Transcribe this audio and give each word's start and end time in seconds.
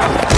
Thank. 0.00 0.29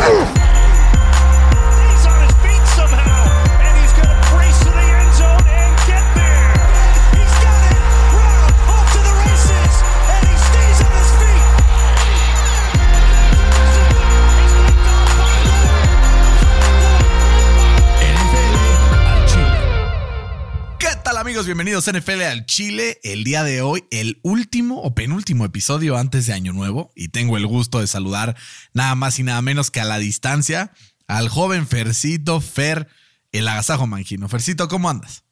Bienvenidos 21.65 21.87
a 21.87 21.93
NFL 21.93 22.23
al 22.23 22.45
Chile. 22.45 22.99
El 23.05 23.23
día 23.23 23.45
de 23.45 23.63
hoy, 23.63 23.85
el 23.93 24.19
último 24.25 24.83
o 24.83 24.97
penúltimo 24.97 25.45
episodio 25.45 25.97
antes 25.97 26.27
de 26.27 26.33
Año 26.33 26.53
Nuevo. 26.53 26.91
Y 26.97 27.11
tengo 27.11 27.37
el 27.37 27.47
gusto 27.47 27.79
de 27.79 27.87
saludar 27.87 28.37
nada 28.75 28.97
más 28.97 29.21
y 29.21 29.23
nada 29.23 29.41
menos 29.43 29.71
que 29.71 29.81
a 29.81 29.85
la 29.85 29.99
distancia 29.99 30.73
al 31.07 31.29
joven 31.29 31.69
Fercito 31.69 32.41
Fer, 32.41 32.89
el 33.31 33.47
agasajo 33.47 33.87
manjino. 33.87 34.29
Fercito, 34.29 34.67
¿cómo 34.67 34.91
andas? 34.91 35.25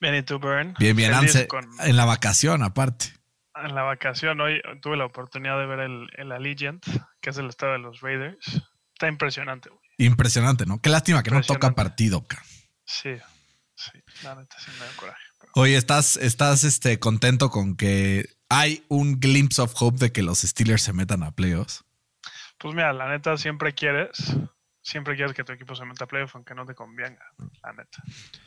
Bien, 0.00 0.14
¿y 0.14 0.22
tú, 0.22 0.38
Burn? 0.38 0.74
Bien, 0.78 0.94
bien, 0.94 1.12
Feliz 1.12 1.34
Anse, 1.34 1.48
con- 1.48 1.68
en 1.80 1.96
la 1.96 2.04
vacación 2.04 2.62
aparte. 2.62 3.06
en 3.56 3.74
la 3.74 3.82
vacación 3.82 4.40
hoy 4.40 4.62
tuve 4.80 4.96
la 4.96 5.06
oportunidad 5.06 5.58
de 5.58 5.66
ver 5.66 5.80
el, 5.80 6.08
el 6.18 6.30
Allegiant, 6.30 6.86
que 7.20 7.30
es 7.30 7.36
el 7.36 7.48
estado 7.48 7.72
de 7.72 7.78
los 7.80 8.00
Raiders. 8.00 8.62
Está 8.94 9.08
impresionante, 9.08 9.70
güey. 9.70 9.82
Impresionante, 9.98 10.66
¿no? 10.66 10.80
Qué 10.80 10.88
lástima 10.88 11.24
que 11.24 11.32
no 11.32 11.40
toca 11.42 11.72
partido. 11.74 12.24
ca. 12.28 12.40
Sí, 12.84 13.16
sí, 13.74 13.90
la 14.22 14.36
neta 14.36 14.56
sí 14.60 14.70
me 14.78 14.86
da 14.86 14.92
coraje. 14.94 15.31
Oye, 15.54 15.76
¿estás, 15.76 16.16
estás 16.16 16.64
este, 16.64 16.98
contento 16.98 17.50
con 17.50 17.76
que 17.76 18.28
hay 18.48 18.84
un 18.88 19.20
glimpse 19.20 19.60
of 19.60 19.74
hope 19.78 19.98
de 19.98 20.12
que 20.12 20.22
los 20.22 20.40
Steelers 20.40 20.82
se 20.82 20.92
metan 20.92 21.22
a 21.22 21.32
playoffs? 21.32 21.84
Pues 22.58 22.74
mira, 22.74 22.92
la 22.92 23.08
neta 23.08 23.36
siempre 23.36 23.74
quieres, 23.74 24.10
siempre 24.82 25.14
quieres 25.16 25.34
que 25.34 25.44
tu 25.44 25.52
equipo 25.52 25.74
se 25.74 25.84
meta 25.84 26.04
a 26.04 26.06
playoff 26.06 26.34
aunque 26.36 26.54
no 26.54 26.64
te 26.64 26.74
convenga, 26.74 27.24
la 27.62 27.72
neta. 27.72 28.02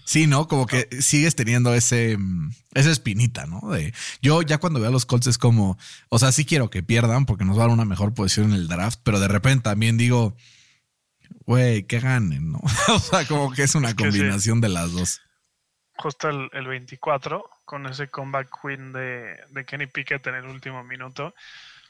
Sí, 0.06 0.26
¿no? 0.26 0.48
Como 0.48 0.66
que 0.66 0.88
sigues 1.02 1.36
teniendo 1.36 1.74
ese, 1.76 2.18
mm, 2.18 2.52
esa 2.74 2.92
espinita, 2.92 3.46
¿no? 3.46 3.70
De, 3.72 3.94
yo 4.22 4.42
ya 4.42 4.58
cuando 4.58 4.80
veo 4.80 4.90
a 4.90 4.92
los 4.92 5.06
Colts 5.06 5.28
es 5.28 5.38
como, 5.38 5.78
o 6.10 6.18
sea, 6.18 6.32
sí 6.32 6.46
quiero 6.46 6.70
que 6.70 6.82
pierdan 6.82 7.26
porque 7.26 7.46
nos 7.46 7.58
va 7.58 7.64
a 7.64 7.66
dar 7.68 7.74
una 7.74 7.86
mejor 7.86 8.14
posición 8.14 8.48
en 8.48 8.54
el 8.54 8.68
draft, 8.68 9.00
pero 9.04 9.20
de 9.20 9.28
repente 9.28 9.64
también 9.64 9.98
digo, 9.98 10.36
güey, 11.46 11.84
que 11.84 12.00
ganen, 12.00 12.52
¿no? 12.52 12.62
o 12.94 13.00
sea, 13.00 13.26
como 13.28 13.52
que 13.52 13.64
es 13.64 13.76
una 13.76 13.90
Es 13.90 13.96
que 13.96 14.06
sí. 14.06 14.18
combinación 14.18 14.62
de 14.62 14.70
las 14.70 14.92
dos. 14.92 15.22
Justo 15.98 16.30
el, 16.30 16.50
el 16.54 16.68
24, 16.68 17.50
con 17.64 17.86
ese 17.86 18.10
comeback 18.10 18.64
win 18.64 18.92
de, 18.92 19.40
de 19.50 19.66
Kenny 19.66 19.88
Pickett 19.88 20.28
en 20.28 20.36
el 20.36 20.46
último 20.46 20.84
minuto, 20.84 21.34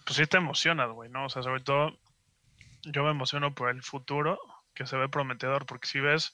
pues 0.06 0.17
sí 0.17 0.28
te 0.28 0.38
emocionas, 0.38 0.92
güey, 0.92 1.09
¿no? 1.09 1.25
O 1.25 1.30
sea, 1.30 1.42
sobre 1.42 1.62
todo 1.62 1.97
yo 2.84 3.03
me 3.03 3.12
emociono 3.12 3.53
por 3.56 3.70
el 3.70 3.81
futuro, 3.81 4.39
que 4.73 4.86
se 4.86 4.97
ve 4.97 5.09
prometedor, 5.09 5.66
porque 5.66 5.88
si 5.88 6.00
ves, 6.00 6.34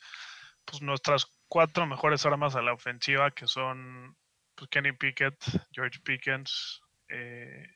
pues 0.66 0.82
nuestras 0.82 1.28
cuatro 1.48 1.86
mejores 1.86 2.26
armas 2.26 2.56
a 2.56 2.62
la 2.62 2.74
ofensiva, 2.74 3.32
que 3.32 3.48
son 3.48 4.16
pues, 4.56 4.70
Kenny 4.70 4.92
Pickett, 4.92 5.36
George 5.72 6.00
Pickens, 6.04 6.82
eh, 7.08 7.68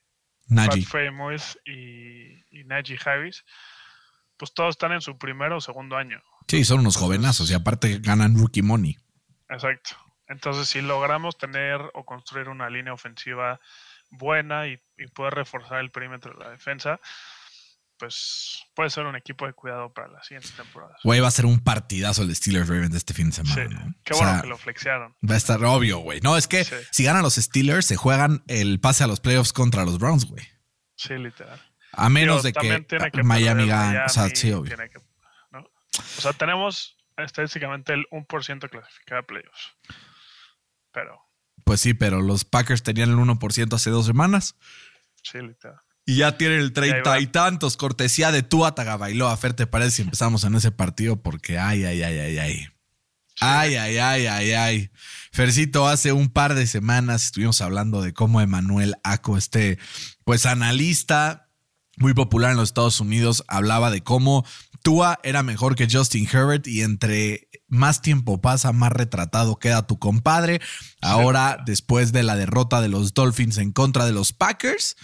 Pat 0.48 0.68
Najee. 0.68 0.86
Freiermuth 0.86 1.56
y, 1.66 2.44
y 2.52 2.64
Najee 2.66 3.00
Harris, 3.04 3.44
pues 4.38 4.54
todos 4.54 4.72
están 4.72 4.92
en 4.92 5.02
su 5.02 5.18
primer 5.18 5.52
o 5.54 5.62
segundo 5.62 5.96
año. 5.96 6.22
Sí, 6.48 6.64
son 6.64 6.82
unos 6.82 6.98
jovenazos 6.98 7.50
y 7.50 7.54
aparte 7.54 8.00
ganan 8.00 8.38
rookie 8.38 8.62
money. 8.62 8.98
Exacto. 9.50 9.96
Entonces, 10.28 10.68
si 10.70 10.82
logramos 10.82 11.38
tener 11.38 11.80
o 11.94 12.04
construir 12.06 12.50
una 12.50 12.70
línea 12.70 12.94
ofensiva 12.94 13.60
buena 14.10 14.68
y, 14.68 14.80
y 14.98 15.08
poder 15.08 15.36
reforzar 15.36 15.80
el 15.80 15.92
perímetro 15.92 16.34
de 16.34 16.44
la 16.44 16.50
defensa, 16.52 17.00
pues 17.98 18.64
puede 18.76 18.90
ser 18.90 19.06
un 19.06 19.16
equipo 19.16 19.46
de 19.46 19.54
cuidado 19.54 19.94
para 19.94 20.08
las 20.10 20.26
siguientes 20.28 20.52
temporadas. 20.54 20.98
Güey, 21.04 21.22
va 21.22 21.30
a 21.30 21.32
ser 21.32 21.46
un 21.46 21.60
partidazo 21.64 22.24
el 22.24 22.36
Steelers 22.36 22.68
Ravens 22.68 22.92
de 22.92 22.98
este 22.98 23.14
fin 23.14 23.30
de 23.30 23.36
Sí, 23.38 23.44
semana, 23.44 23.86
¿no? 23.86 23.94
qué 24.04 24.14
O 24.14 24.18
bueno 24.18 24.32
sea, 24.34 24.42
que 24.42 24.48
lo 24.48 24.58
flexearon. 24.58 25.16
Va 25.30 25.36
a 25.36 25.38
estar 25.38 25.64
obvio, 25.64 26.00
güey. 26.00 26.20
No, 26.22 26.36
es 26.36 26.48
que 26.48 26.64
Sí. 26.66 26.76
si 26.92 27.04
ganan 27.06 27.22
los 27.24 27.36
Steelers, 27.36 27.86
se 27.86 27.96
juegan 27.96 28.44
el 28.48 28.80
pase 28.82 29.04
a 29.04 29.08
los 29.08 29.20
playoffs 29.22 29.54
contra 29.54 29.86
los 29.86 29.98
Browns, 29.98 30.26
güey. 30.26 30.46
Sí, 30.98 31.14
literal. 31.18 31.62
A 31.94 32.10
menos 32.10 32.44
Digo, 32.44 32.62
de 32.62 32.82
que, 33.12 33.24
Miami 33.24 33.68
gane. 33.68 34.04
O 34.04 34.10
sea, 34.10 34.28
sí, 34.30 34.52
obvio. 34.52 34.76
tiene 34.76 34.90
que- 34.90 35.00
¿no? 35.52 35.60
O 35.60 36.22
sea, 36.22 36.34
tenemos 36.34 36.95
estadísticamente 37.18 37.94
el 37.94 38.06
1% 38.12 38.70
clasificado 38.70 39.22
a 39.22 39.24
playoffs. 39.26 39.74
Pero, 40.92 41.20
Pues 41.64 41.82
sí, 41.82 41.94
pero 41.94 42.22
los 42.22 42.46
Packers 42.46 42.84
tenían 42.84 43.10
el 43.12 43.18
1% 43.18 43.74
hace 43.74 43.90
dos 43.90 44.06
semanas. 44.06 44.56
sí, 45.24 45.40
literal. 45.40 45.80
Y 46.08 46.18
ya 46.18 46.38
tienen 46.38 46.60
el 46.60 46.72
treinta 46.72 47.12
va. 47.12 47.20
y 47.20 47.26
tantos. 47.26 47.78
Cortesía 47.78 48.32
de 48.32 48.44
Tua 48.44 48.76
Tagovailoa. 48.76 49.36
Fer, 49.38 49.56
¿te 49.56 49.66
parece 49.66 49.90
si 49.90 50.02
empezamos 50.04 50.44
en 50.44 50.54
ese 50.54 50.72
partido? 50.72 51.20
Porque 51.24 51.58
ay, 51.58 51.84
ay, 51.84 52.04
ay, 52.04 52.20
ay, 52.20 52.38
ay. 52.38 52.68
Ay, 53.42 53.76
ay, 53.76 53.98
ay, 53.98 54.28
ay, 54.28 54.52
ay. 54.52 54.92
Fercito, 55.32 55.88
hace 55.88 56.12
un 56.12 56.30
par 56.30 56.54
de 56.54 56.68
semanas 56.68 57.24
estuvimos 57.26 57.60
hablando 57.60 58.04
de 58.04 58.14
cómo 58.14 58.40
Emanuel 58.40 58.94
Aco, 59.04 59.36
este, 59.36 59.80
pues 60.26 60.46
analista 60.46 61.50
muy 61.98 62.14
popular 62.14 62.52
en 62.52 62.58
los 62.58 62.70
Estados 62.70 63.00
Unidos, 63.00 63.44
hablaba 63.48 63.90
de 63.90 64.04
cómo 64.04 64.46
Tua 64.86 65.20
era 65.24 65.42
mejor 65.42 65.76
que 65.76 65.88
Justin 65.92 66.30
Herbert 66.32 66.68
y 66.68 66.84
entre 66.84 67.50
más 67.68 68.04
tiempo 68.04 68.40
pasa, 68.40 68.72
más 68.72 68.92
retratado 68.92 69.58
queda 69.58 69.88
tu 69.88 69.98
compadre. 69.98 70.62
Ahora, 71.02 71.58
después 71.66 72.12
de 72.12 72.22
la 72.22 72.36
derrota 72.36 72.82
de 72.82 72.88
los 72.88 73.16
Dolphins 73.16 73.58
en 73.58 73.72
contra 73.72 74.06
de 74.06 74.12
los 74.12 74.32
Packers, 74.32 74.96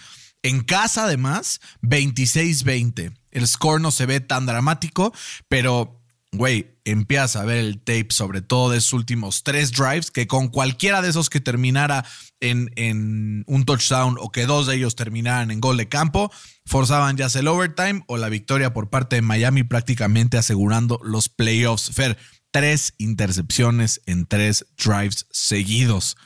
en 0.42 0.60
casa 0.62 1.06
además, 1.06 1.60
26-20. 1.82 3.12
El 3.32 3.48
score 3.48 3.80
no 3.80 3.90
se 3.90 4.06
ve 4.06 4.20
tan 4.20 4.46
dramático, 4.46 5.12
pero 5.48 6.00
güey, 6.32 6.78
empiezas 6.84 7.36
a 7.36 7.44
ver 7.44 7.58
el 7.58 7.78
tape, 7.78 8.08
sobre 8.10 8.40
todo 8.40 8.70
de 8.70 8.80
sus 8.80 8.94
últimos 8.94 9.44
tres 9.44 9.70
drives, 9.70 10.10
que 10.10 10.26
con 10.26 10.48
cualquiera 10.48 11.02
de 11.02 11.10
esos 11.10 11.28
que 11.28 11.40
terminara 11.40 12.04
en, 12.40 12.70
en 12.76 13.44
un 13.46 13.64
touchdown 13.64 14.16
o 14.18 14.32
que 14.32 14.46
dos 14.46 14.66
de 14.66 14.76
ellos 14.76 14.96
terminaran 14.96 15.50
en 15.50 15.60
gol 15.60 15.76
de 15.76 15.88
campo, 15.88 16.32
forzaban 16.64 17.16
ya 17.16 17.26
el 17.34 17.48
overtime 17.48 18.02
o 18.08 18.16
la 18.16 18.30
victoria 18.30 18.72
por 18.72 18.88
parte 18.88 19.16
de 19.16 19.22
Miami, 19.22 19.62
prácticamente 19.62 20.38
asegurando 20.38 20.98
los 21.04 21.28
playoffs. 21.28 21.90
Fer, 21.94 22.16
tres 22.50 22.94
intercepciones 22.98 24.00
en 24.06 24.26
tres 24.26 24.66
drives 24.82 25.26
seguidos. 25.30 26.16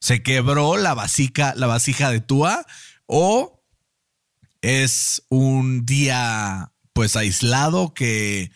¿Se 0.00 0.22
quebró 0.22 0.76
la 0.76 0.94
vasija, 0.94 1.54
la 1.56 1.66
vasija 1.66 2.10
de 2.10 2.20
Tua 2.20 2.64
o 3.06 3.64
es 4.60 5.22
un 5.28 5.84
día 5.84 6.72
pues 6.92 7.16
aislado 7.16 7.94
que 7.94 8.50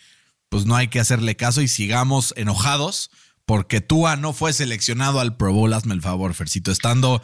pues 0.52 0.66
no 0.66 0.76
hay 0.76 0.88
que 0.88 1.00
hacerle 1.00 1.34
caso 1.34 1.62
y 1.62 1.66
sigamos 1.66 2.34
enojados 2.36 3.10
porque 3.46 3.80
Tua 3.80 4.16
no 4.16 4.34
fue 4.34 4.52
seleccionado 4.52 5.18
al 5.18 5.34
Pro 5.38 5.50
Bowl. 5.50 5.72
Hazme 5.72 5.94
el 5.94 6.02
favor, 6.02 6.34
Fercito, 6.34 6.70
estando 6.70 7.22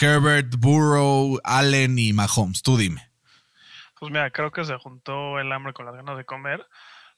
Herbert, 0.00 0.52
Burrow, 0.58 1.38
Allen 1.44 1.96
y 1.96 2.12
Mahomes. 2.12 2.62
Tú 2.62 2.76
dime. 2.76 3.08
Pues 4.00 4.10
mira, 4.10 4.32
creo 4.32 4.50
que 4.50 4.64
se 4.64 4.76
juntó 4.78 5.38
el 5.38 5.52
hambre 5.52 5.74
con 5.74 5.86
las 5.86 5.94
ganas 5.94 6.16
de 6.16 6.24
comer, 6.24 6.66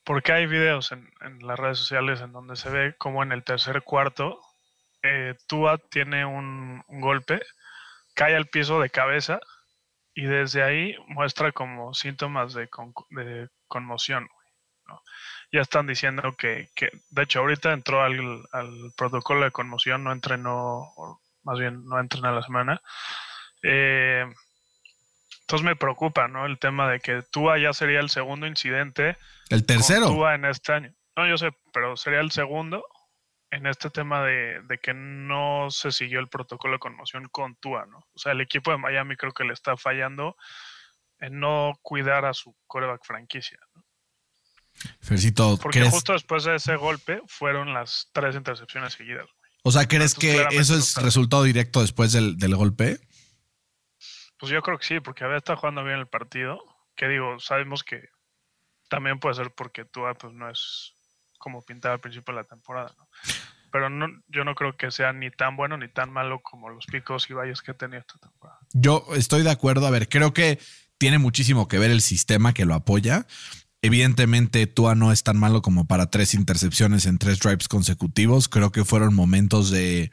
porque 0.04 0.32
hay 0.32 0.46
videos 0.46 0.92
en, 0.92 1.08
las 1.40 1.58
redes 1.58 1.78
sociales 1.78 2.20
en 2.20 2.32
donde 2.32 2.54
se 2.54 2.68
ve 2.68 2.94
como 2.98 3.22
en 3.22 3.32
el 3.32 3.42
tercer 3.42 3.80
cuarto 3.84 4.42
eh, 5.02 5.34
Tua 5.46 5.78
tiene 5.78 6.26
un, 6.26 6.82
golpe, 6.88 7.40
cae 8.14 8.36
al 8.36 8.48
piso 8.48 8.82
de 8.82 8.90
cabeza 8.90 9.40
y 10.14 10.24
desde 10.24 10.62
ahí 10.62 10.94
muestra 11.06 11.52
como 11.52 11.94
síntomas 11.94 12.52
de 12.52 12.68
conmoción. 13.66 14.28
Ya 15.50 15.60
están 15.62 15.86
diciendo 15.86 16.34
que, 16.36 16.68
que, 16.74 16.90
de 17.10 17.22
hecho, 17.22 17.40
ahorita 17.40 17.72
entró 17.72 18.02
al, 18.02 18.42
al 18.52 18.92
protocolo 18.96 19.44
de 19.44 19.50
conmoción, 19.50 20.04
no 20.04 20.12
entrenó, 20.12 20.92
o 20.96 21.20
más 21.42 21.58
bien 21.58 21.84
no 21.86 21.98
entrena 21.98 22.32
la 22.32 22.42
semana. 22.42 22.82
Eh, 23.62 24.26
entonces 25.40 25.64
me 25.64 25.76
preocupa, 25.76 26.28
¿no? 26.28 26.44
El 26.44 26.58
tema 26.58 26.90
de 26.90 27.00
que 27.00 27.22
Tua 27.22 27.58
ya 27.58 27.72
sería 27.72 28.00
el 28.00 28.10
segundo 28.10 28.46
incidente 28.46 29.16
El 29.48 29.60
con 29.60 29.66
tercero. 29.66 30.06
Tua 30.08 30.34
en 30.34 30.44
este 30.44 30.72
año. 30.72 30.94
No, 31.16 31.26
yo 31.26 31.38
sé, 31.38 31.50
pero 31.72 31.96
sería 31.96 32.20
el 32.20 32.30
segundo 32.30 32.84
en 33.50 33.66
este 33.66 33.88
tema 33.88 34.22
de, 34.22 34.60
de 34.64 34.78
que 34.78 34.92
no 34.92 35.70
se 35.70 35.90
siguió 35.90 36.20
el 36.20 36.28
protocolo 36.28 36.74
de 36.74 36.80
conmoción 36.80 37.28
con 37.30 37.56
Tua, 37.56 37.86
¿no? 37.86 37.98
O 37.98 38.18
sea, 38.18 38.32
el 38.32 38.42
equipo 38.42 38.70
de 38.70 38.76
Miami 38.76 39.16
creo 39.16 39.32
que 39.32 39.44
le 39.44 39.54
está 39.54 39.78
fallando 39.78 40.36
en 41.18 41.40
no 41.40 41.72
cuidar 41.80 42.26
a 42.26 42.34
su 42.34 42.54
coreback 42.66 43.04
franquicia. 43.04 43.58
¿no? 43.74 43.82
Fercito, 45.00 45.58
Porque 45.60 45.80
¿crees, 45.80 45.92
justo 45.92 46.12
después 46.12 46.44
de 46.44 46.56
ese 46.56 46.76
golpe 46.76 47.20
fueron 47.26 47.74
las 47.74 48.10
tres 48.12 48.34
intercepciones 48.34 48.92
seguidas. 48.94 49.26
güey. 49.26 49.50
o 49.62 49.72
sea, 49.72 49.86
¿crees 49.86 50.14
entonces 50.14 50.48
que 50.48 50.56
eso 50.56 50.76
es 50.76 50.94
resultado 50.96 51.42
directo 51.42 51.80
después 51.80 52.12
del, 52.12 52.36
del 52.36 52.54
golpe? 52.56 53.00
Pues 54.38 54.52
yo 54.52 54.62
creo 54.62 54.78
que 54.78 54.86
sí, 54.86 55.00
porque 55.00 55.24
había 55.24 55.38
estado 55.38 55.58
jugando 55.58 55.84
bien 55.84 55.98
el 55.98 56.06
partido. 56.06 56.58
Que 56.94 57.08
digo, 57.08 57.38
sabemos 57.38 57.84
que 57.84 58.08
también 58.88 59.18
puede 59.18 59.34
ser 59.34 59.52
porque 59.54 59.84
Tua 59.84 60.14
pues 60.14 60.32
no 60.32 60.50
es 60.50 60.92
como 61.38 61.62
pintaba 61.62 61.94
al 61.94 62.00
principio 62.00 62.34
de 62.34 62.40
la 62.40 62.46
temporada, 62.46 62.92
¿no? 62.98 63.08
Pero 63.70 63.90
no, 63.90 64.06
yo 64.28 64.44
no 64.44 64.54
creo 64.54 64.76
que 64.76 64.90
sea 64.90 65.12
ni 65.12 65.30
tan 65.30 65.56
bueno 65.56 65.76
ni 65.76 65.88
tan 65.88 66.10
malo 66.10 66.40
como 66.42 66.70
los 66.70 66.86
picos 66.86 67.28
y 67.28 67.34
valles 67.34 67.60
que 67.60 67.72
ha 67.72 67.74
tenido 67.74 68.00
esta 68.00 68.18
temporada. 68.18 68.58
Yo 68.72 69.04
estoy 69.14 69.42
de 69.42 69.50
acuerdo. 69.50 69.86
A 69.86 69.90
ver, 69.90 70.08
creo 70.08 70.32
que 70.32 70.58
tiene 70.96 71.18
muchísimo 71.18 71.68
que 71.68 71.78
ver 71.78 71.90
el 71.90 72.00
sistema 72.00 72.54
que 72.54 72.64
lo 72.64 72.74
apoya. 72.74 73.26
Evidentemente, 73.80 74.66
Tua 74.66 74.94
no 74.94 75.12
es 75.12 75.22
tan 75.22 75.38
malo 75.38 75.62
como 75.62 75.86
para 75.86 76.10
tres 76.10 76.34
intercepciones 76.34 77.06
en 77.06 77.18
tres 77.18 77.38
drives 77.38 77.68
consecutivos. 77.68 78.48
Creo 78.48 78.72
que 78.72 78.84
fueron 78.84 79.14
momentos 79.14 79.70
de. 79.70 80.10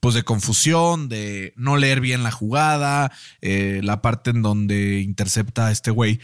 Pues 0.00 0.14
de 0.14 0.22
confusión, 0.22 1.08
de 1.08 1.54
no 1.56 1.78
leer 1.78 2.00
bien 2.00 2.22
la 2.22 2.30
jugada, 2.30 3.10
eh, 3.40 3.80
la 3.82 4.02
parte 4.02 4.30
en 4.30 4.42
donde 4.42 5.00
intercepta 5.00 5.68
a 5.68 5.72
este 5.72 5.90
güey. 5.90 6.20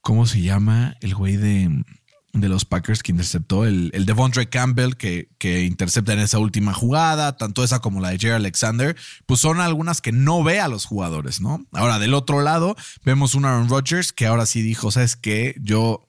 ¿Cómo 0.00 0.26
se 0.26 0.40
llama? 0.40 0.96
El 1.00 1.14
güey 1.14 1.36
de, 1.36 1.84
de 2.32 2.48
los 2.48 2.64
Packers 2.64 3.02
que 3.02 3.12
interceptó, 3.12 3.66
el, 3.66 3.90
el 3.92 4.06
Devondre 4.06 4.48
Campbell 4.48 4.94
que, 4.94 5.28
que, 5.38 5.64
intercepta 5.64 6.14
en 6.14 6.20
esa 6.20 6.38
última 6.38 6.72
jugada, 6.72 7.36
tanto 7.36 7.62
esa 7.62 7.80
como 7.80 8.00
la 8.00 8.10
de 8.10 8.18
Jerry 8.18 8.36
Alexander, 8.36 8.96
pues 9.26 9.40
son 9.40 9.60
algunas 9.60 10.00
que 10.00 10.12
no 10.12 10.42
ve 10.42 10.58
a 10.58 10.68
los 10.68 10.86
jugadores, 10.86 11.42
¿no? 11.42 11.66
Ahora, 11.72 11.98
del 11.98 12.14
otro 12.14 12.40
lado, 12.40 12.74
vemos 13.04 13.34
un 13.34 13.44
Aaron 13.44 13.68
Rodgers 13.68 14.12
que 14.12 14.26
ahora 14.26 14.46
sí 14.46 14.62
dijo, 14.62 14.90
¿sabes 14.90 15.14
qué? 15.14 15.56
Yo 15.60 16.08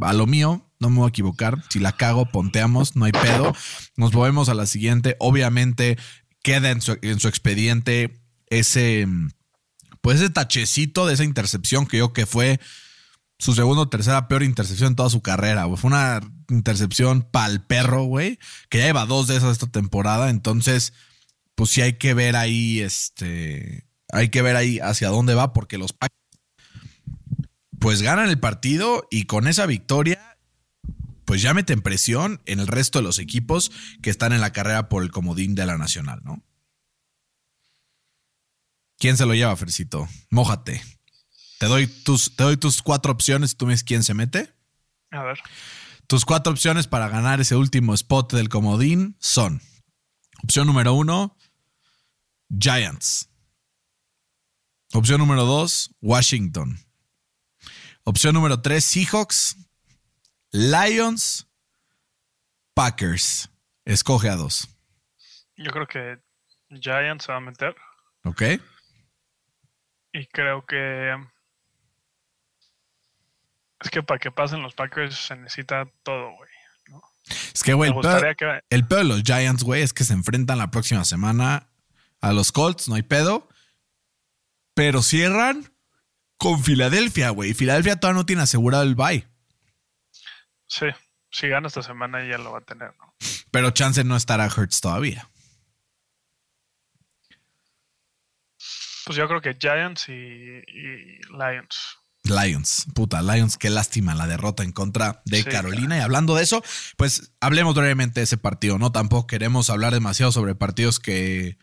a 0.00 0.12
lo 0.12 0.26
mío, 0.26 0.70
no 0.78 0.90
me 0.90 0.98
voy 0.98 1.06
a 1.06 1.08
equivocar, 1.08 1.62
si 1.70 1.78
la 1.78 1.92
cago, 1.92 2.26
ponteamos, 2.26 2.96
no 2.96 3.04
hay 3.04 3.12
pedo, 3.12 3.54
nos 3.96 4.12
movemos 4.12 4.48
a 4.48 4.54
la 4.54 4.66
siguiente, 4.66 5.16
obviamente 5.18 5.98
queda 6.42 6.70
en 6.70 6.80
su, 6.80 6.98
en 7.02 7.20
su 7.20 7.28
expediente 7.28 8.20
ese, 8.46 9.06
pues 10.00 10.20
ese 10.20 10.30
tachecito 10.30 11.06
de 11.06 11.14
esa 11.14 11.24
intercepción 11.24 11.86
que 11.86 11.98
yo 11.98 12.12
que 12.12 12.26
fue 12.26 12.60
su 13.42 13.54
segundo 13.54 13.82
o 13.82 13.88
tercera 13.88 14.28
peor 14.28 14.44
intercepción 14.44 14.90
en 14.90 14.94
toda 14.94 15.10
su 15.10 15.20
carrera. 15.20 15.66
Fue 15.76 15.88
una 15.88 16.20
intercepción 16.48 17.22
pal 17.22 17.66
perro, 17.66 18.04
güey, 18.04 18.38
que 18.68 18.78
ya 18.78 18.84
lleva 18.84 19.04
dos 19.04 19.26
de 19.26 19.36
esas 19.36 19.50
esta 19.50 19.66
temporada. 19.66 20.30
Entonces, 20.30 20.92
pues 21.56 21.70
sí 21.70 21.80
hay 21.80 21.94
que 21.94 22.14
ver 22.14 22.36
ahí, 22.36 22.78
este, 22.78 23.88
hay 24.12 24.28
que 24.28 24.42
ver 24.42 24.54
ahí 24.54 24.78
hacia 24.78 25.08
dónde 25.08 25.34
va, 25.34 25.52
porque 25.52 25.76
los 25.76 25.92
pues 27.80 28.00
ganan 28.00 28.28
el 28.28 28.38
partido 28.38 29.08
y 29.10 29.24
con 29.24 29.48
esa 29.48 29.66
victoria, 29.66 30.38
pues 31.24 31.42
ya 31.42 31.52
meten 31.52 31.82
presión 31.82 32.40
en 32.46 32.60
el 32.60 32.68
resto 32.68 33.00
de 33.00 33.02
los 33.02 33.18
equipos 33.18 33.72
que 34.02 34.10
están 34.10 34.32
en 34.32 34.40
la 34.40 34.52
carrera 34.52 34.88
por 34.88 35.02
el 35.02 35.10
comodín 35.10 35.56
de 35.56 35.66
la 35.66 35.76
Nacional, 35.76 36.20
¿no? 36.22 36.44
¿Quién 38.98 39.16
se 39.16 39.26
lo 39.26 39.34
lleva, 39.34 39.56
Fercito? 39.56 40.06
Mójate. 40.30 40.80
Te 41.62 41.68
doy 41.68 41.86
tus, 41.86 42.34
te 42.34 42.42
doy 42.42 42.56
tus 42.56 42.82
cuatro 42.82 43.12
opciones 43.12 43.52
y 43.52 43.54
tú 43.54 43.66
me 43.66 43.72
dices 43.74 43.84
quién 43.84 44.02
se 44.02 44.14
mete. 44.14 44.52
A 45.12 45.22
ver. 45.22 45.38
Tus 46.08 46.24
cuatro 46.24 46.52
opciones 46.52 46.88
para 46.88 47.08
ganar 47.08 47.40
ese 47.40 47.54
último 47.54 47.94
spot 47.94 48.32
del 48.32 48.48
comodín 48.48 49.14
son: 49.20 49.62
opción 50.42 50.66
número 50.66 50.92
uno, 50.92 51.36
Giants. 52.50 53.30
Opción 54.92 55.20
número 55.20 55.44
dos, 55.44 55.94
Washington. 56.00 56.80
Opción 58.02 58.34
número 58.34 58.60
tres, 58.60 58.84
Seahawks. 58.84 59.56
Lions. 60.50 61.46
Packers. 62.74 63.48
Escoge 63.84 64.28
a 64.28 64.34
dos. 64.34 64.68
Yo 65.56 65.70
creo 65.70 65.86
que 65.86 66.18
Giants 66.70 67.26
se 67.26 67.30
va 67.30 67.38
a 67.38 67.40
meter. 67.40 67.76
Ok. 68.24 68.42
Y 70.12 70.26
creo 70.26 70.66
que 70.66 71.14
es 73.82 73.90
que 73.90 74.02
para 74.02 74.18
que 74.18 74.30
pasen 74.30 74.62
los 74.62 74.74
Packers 74.74 75.16
se 75.16 75.36
necesita 75.36 75.86
todo, 76.02 76.30
güey. 76.36 76.50
¿no? 76.88 77.02
Es 77.54 77.62
que, 77.62 77.74
güey, 77.74 77.90
el, 77.90 78.36
que 78.36 78.62
pedo 78.88 78.98
de 78.98 79.04
los 79.04 79.22
Giants, 79.22 79.64
güey, 79.64 79.82
es 79.82 79.92
que 79.92 80.04
se 80.04 80.12
enfrentan 80.12 80.58
la 80.58 80.70
próxima 80.70 81.04
semana 81.04 81.68
a 82.20 82.32
los 82.32 82.52
Colts, 82.52 82.88
no 82.88 82.94
hay 82.94 83.02
pedo. 83.02 83.48
Pero 84.74 85.02
cierran 85.02 85.74
con 86.38 86.62
Filadelfia, 86.62 87.30
güey. 87.30 87.54
Filadelfia 87.54 87.96
todavía 87.96 88.20
no 88.20 88.26
tiene 88.26 88.42
asegurado 88.42 88.84
el 88.84 88.94
bye. 88.94 89.28
sí, 90.66 90.86
si 91.30 91.48
gana 91.48 91.66
esta 91.66 91.82
semana 91.82 92.24
ya 92.24 92.38
lo 92.38 92.52
va 92.52 92.58
a 92.58 92.64
tener, 92.64 92.94
¿no? 92.98 93.14
Pero 93.50 93.70
chance 93.70 94.02
no 94.04 94.16
estará 94.16 94.46
Hurts 94.46 94.80
todavía. 94.80 95.28
Pues 99.04 99.16
yo 99.16 99.26
creo 99.26 99.40
que 99.40 99.56
Giants 99.60 100.08
y, 100.08 100.12
y 100.12 101.18
Lions. 101.32 102.01
Lions, 102.24 102.86
puta, 102.94 103.20
Lions, 103.20 103.58
qué 103.58 103.68
lástima 103.68 104.14
la 104.14 104.26
derrota 104.26 104.62
en 104.62 104.72
contra 104.72 105.22
de 105.24 105.38
Sí, 105.38 105.44
Carolina. 105.44 105.96
Y 105.96 106.00
hablando 106.00 106.36
de 106.36 106.44
eso, 106.44 106.62
pues 106.96 107.32
hablemos 107.40 107.74
brevemente 107.74 108.20
de 108.20 108.24
ese 108.24 108.36
partido, 108.36 108.78
¿no? 108.78 108.92
Tampoco 108.92 109.26
queremos 109.26 109.70
hablar 109.70 109.92
demasiado 109.92 110.30
sobre 110.30 110.54
partidos 110.54 111.00
que, 111.00 111.58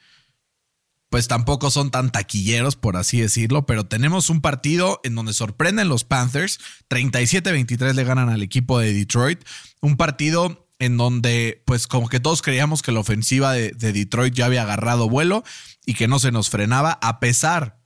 pues 1.10 1.28
tampoco 1.28 1.72
son 1.72 1.92
tan 1.92 2.12
taquilleros, 2.12 2.76
por 2.76 2.98
así 2.98 3.20
decirlo, 3.20 3.66
pero 3.66 3.86
tenemos 3.86 4.30
un 4.30 4.42
partido 4.42 5.00
en 5.04 5.16
donde 5.16 5.34
sorprenden 5.34 5.90
los 5.90 6.04
Panthers, 6.04 6.60
37-23 6.90 7.94
le 7.94 8.04
ganan 8.04 8.30
al 8.30 8.44
equipo 8.44 8.80
de 8.80 8.94
Detroit, 8.94 9.44
un 9.82 9.98
partido 9.98 10.68
en 10.78 10.98
donde 10.98 11.64
pues 11.66 11.88
como 11.88 12.10
que 12.10 12.20
todos 12.20 12.42
creíamos 12.42 12.82
que 12.82 12.92
la 12.92 13.00
ofensiva 13.00 13.54
de, 13.54 13.72
de 13.72 13.92
Detroit 13.92 14.34
ya 14.34 14.46
había 14.46 14.62
agarrado 14.62 15.10
vuelo 15.10 15.44
y 15.86 15.96
que 15.96 16.08
no 16.08 16.20
se 16.20 16.32
nos 16.32 16.50
frenaba, 16.50 17.00
a 17.02 17.20
pesar 17.20 17.79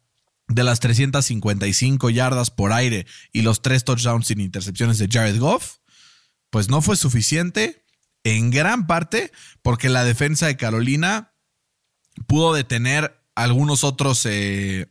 de 0.47 0.63
las 0.63 0.79
355 0.79 2.09
yardas 2.09 2.51
por 2.51 2.73
aire 2.73 3.05
y 3.31 3.41
los 3.41 3.61
tres 3.61 3.83
touchdowns 3.83 4.27
sin 4.27 4.39
intercepciones 4.39 4.97
de 4.97 5.07
Jared 5.09 5.39
Goff, 5.39 5.77
pues 6.49 6.69
no 6.69 6.81
fue 6.81 6.95
suficiente 6.95 7.83
en 8.23 8.51
gran 8.51 8.87
parte 8.87 9.31
porque 9.61 9.89
la 9.89 10.03
defensa 10.03 10.47
de 10.47 10.57
Carolina 10.57 11.33
pudo 12.27 12.53
detener 12.53 13.19
algunos 13.35 13.83
otros, 13.83 14.25
eh, 14.25 14.87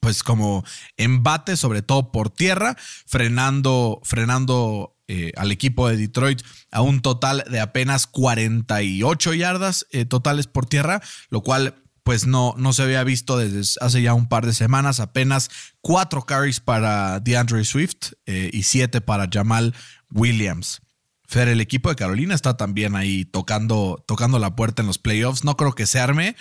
pues 0.00 0.22
como 0.22 0.64
embates, 0.96 1.60
sobre 1.60 1.82
todo 1.82 2.12
por 2.12 2.30
tierra, 2.30 2.76
frenando, 3.06 4.00
frenando 4.04 4.96
eh, 5.08 5.32
al 5.36 5.50
equipo 5.50 5.88
de 5.88 5.96
Detroit 5.96 6.42
a 6.70 6.82
un 6.82 7.00
total 7.02 7.44
de 7.50 7.60
apenas 7.60 8.06
48 8.06 9.34
yardas 9.34 9.86
eh, 9.90 10.04
totales 10.04 10.46
por 10.46 10.66
tierra, 10.66 11.02
lo 11.30 11.42
cual 11.42 11.79
pues 12.10 12.26
no, 12.26 12.54
no 12.56 12.72
se 12.72 12.82
había 12.82 13.04
visto 13.04 13.38
desde 13.38 13.60
hace 13.80 14.02
ya 14.02 14.14
un 14.14 14.28
par 14.28 14.44
de 14.44 14.52
semanas, 14.52 14.98
apenas 14.98 15.48
cuatro 15.80 16.22
carries 16.22 16.58
para 16.58 17.20
DeAndre 17.20 17.64
Swift 17.64 18.14
eh, 18.26 18.50
y 18.52 18.64
siete 18.64 19.00
para 19.00 19.28
Jamal 19.32 19.76
Williams. 20.10 20.82
Fer, 21.28 21.46
el 21.46 21.60
equipo 21.60 21.88
de 21.88 21.94
Carolina 21.94 22.34
está 22.34 22.56
también 22.56 22.96
ahí 22.96 23.26
tocando, 23.26 24.02
tocando 24.08 24.40
la 24.40 24.56
puerta 24.56 24.82
en 24.82 24.88
los 24.88 24.98
playoffs. 24.98 25.44
No 25.44 25.56
creo 25.56 25.72
que 25.76 25.86
se 25.86 26.00
arme, 26.00 26.34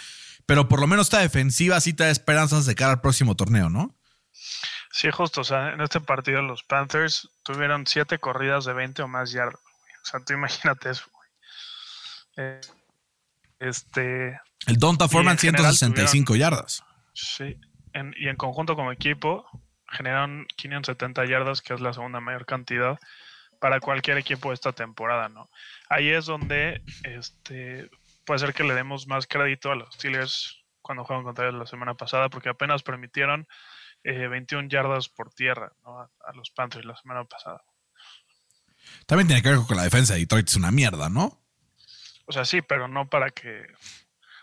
pero 0.47 0.67
por 0.67 0.79
lo 0.79 0.87
menos 0.87 1.05
esta 1.05 1.19
defensiva 1.19 1.79
sí 1.79 1.91
da 1.91 2.09
esperanzas 2.09 2.65
de 2.65 2.73
cara 2.73 2.93
al 2.93 3.01
próximo 3.01 3.35
torneo, 3.35 3.69
¿no? 3.69 3.95
Sí, 4.91 5.11
justo. 5.11 5.41
O 5.41 5.43
sea, 5.43 5.73
en 5.73 5.81
este 5.81 6.01
partido 6.01 6.41
los 6.41 6.63
Panthers 6.63 7.29
tuvieron 7.43 7.85
siete 7.85 8.17
corridas 8.17 8.65
de 8.65 8.73
20 8.73 9.03
o 9.03 9.07
más 9.07 9.31
yardas. 9.31 9.61
O 10.01 10.05
sea, 10.09 10.19
tú 10.21 10.33
imagínate 10.33 10.89
eso. 10.89 11.03
Eh, 12.37 12.59
este, 13.59 14.39
El 14.67 14.77
Donta 14.77 15.07
Foreman 15.07 15.33
en 15.33 15.39
general 15.39 15.73
165 15.75 16.35
yardas. 16.35 16.83
sí. 17.13 17.57
En- 17.93 18.13
y 18.17 18.27
en 18.27 18.35
conjunto 18.35 18.75
como 18.75 18.91
equipo 18.91 19.45
generaron 19.89 20.45
570 20.57 21.25
yardas, 21.25 21.61
que 21.61 21.73
es 21.73 21.81
la 21.81 21.91
segunda 21.93 22.19
mayor 22.19 22.45
cantidad 22.45 22.99
para 23.59 23.79
cualquier 23.79 24.17
equipo 24.19 24.53
esta 24.53 24.73
temporada, 24.73 25.27
¿no? 25.27 25.49
Ahí 25.89 26.09
es 26.09 26.25
donde 26.27 26.83
este, 27.03 27.89
puede 28.25 28.39
ser 28.39 28.53
que 28.53 28.63
le 28.63 28.75
demos 28.75 29.07
más 29.07 29.25
crédito 29.25 29.71
a 29.71 29.75
los 29.75 29.93
Steelers 29.95 30.63
cuando 30.83 31.03
juegan 31.03 31.25
contra 31.25 31.47
ellos 31.47 31.59
la 31.59 31.65
semana 31.65 31.95
pasada, 31.95 32.29
porque 32.29 32.49
apenas 32.49 32.83
permitieron 32.83 33.47
eh, 34.03 34.27
21 34.27 34.69
yardas 34.69 35.09
por 35.09 35.33
tierra 35.33 35.73
¿no? 35.83 35.99
a, 35.99 36.09
a 36.25 36.33
los 36.35 36.51
Panthers 36.51 36.85
la 36.85 36.95
semana 36.95 37.23
pasada. 37.25 37.63
También 39.07 39.27
tiene 39.27 39.41
que 39.41 39.49
ver 39.49 39.59
con 39.67 39.77
la 39.77 39.83
defensa 39.83 40.13
de 40.13 40.19
Detroit, 40.21 40.47
es 40.47 40.55
una 40.55 40.71
mierda, 40.71 41.09
¿no? 41.09 41.41
O 42.29 42.31
sea, 42.31 42.45
sí, 42.45 42.61
pero 42.61 42.87
no 42.87 43.09
para 43.09 43.31
que... 43.31 43.63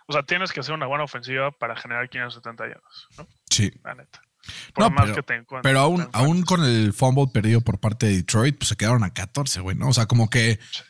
O 0.08 0.12
sea, 0.12 0.22
tienes 0.24 0.52
que 0.52 0.60
hacer 0.60 0.74
una 0.74 0.86
buena 0.86 1.04
ofensiva 1.04 1.50
para 1.52 1.76
generar 1.76 2.08
570 2.08 2.64
yardas, 2.66 3.06
¿no? 3.16 3.28
Sí. 3.48 3.70
La 3.84 3.94
neta. 3.94 4.20
Por 4.74 4.84
No, 4.84 4.90
más 4.90 5.04
pero, 5.10 5.14
que 5.16 5.22
te 5.22 5.44
pero 5.62 5.80
aún, 5.80 6.08
aún 6.12 6.42
con 6.42 6.64
el 6.64 6.92
fumble 6.92 7.26
perdido 7.32 7.60
por 7.60 7.78
parte 7.80 8.06
de 8.06 8.16
Detroit, 8.16 8.56
pues 8.58 8.68
se 8.68 8.76
quedaron 8.76 9.02
a 9.04 9.12
14, 9.14 9.60
güey, 9.60 9.76
¿no? 9.76 9.88
O 9.88 9.92
sea, 9.94 10.06
como 10.06 10.28
que 10.30 10.58
Sí. 10.70 10.82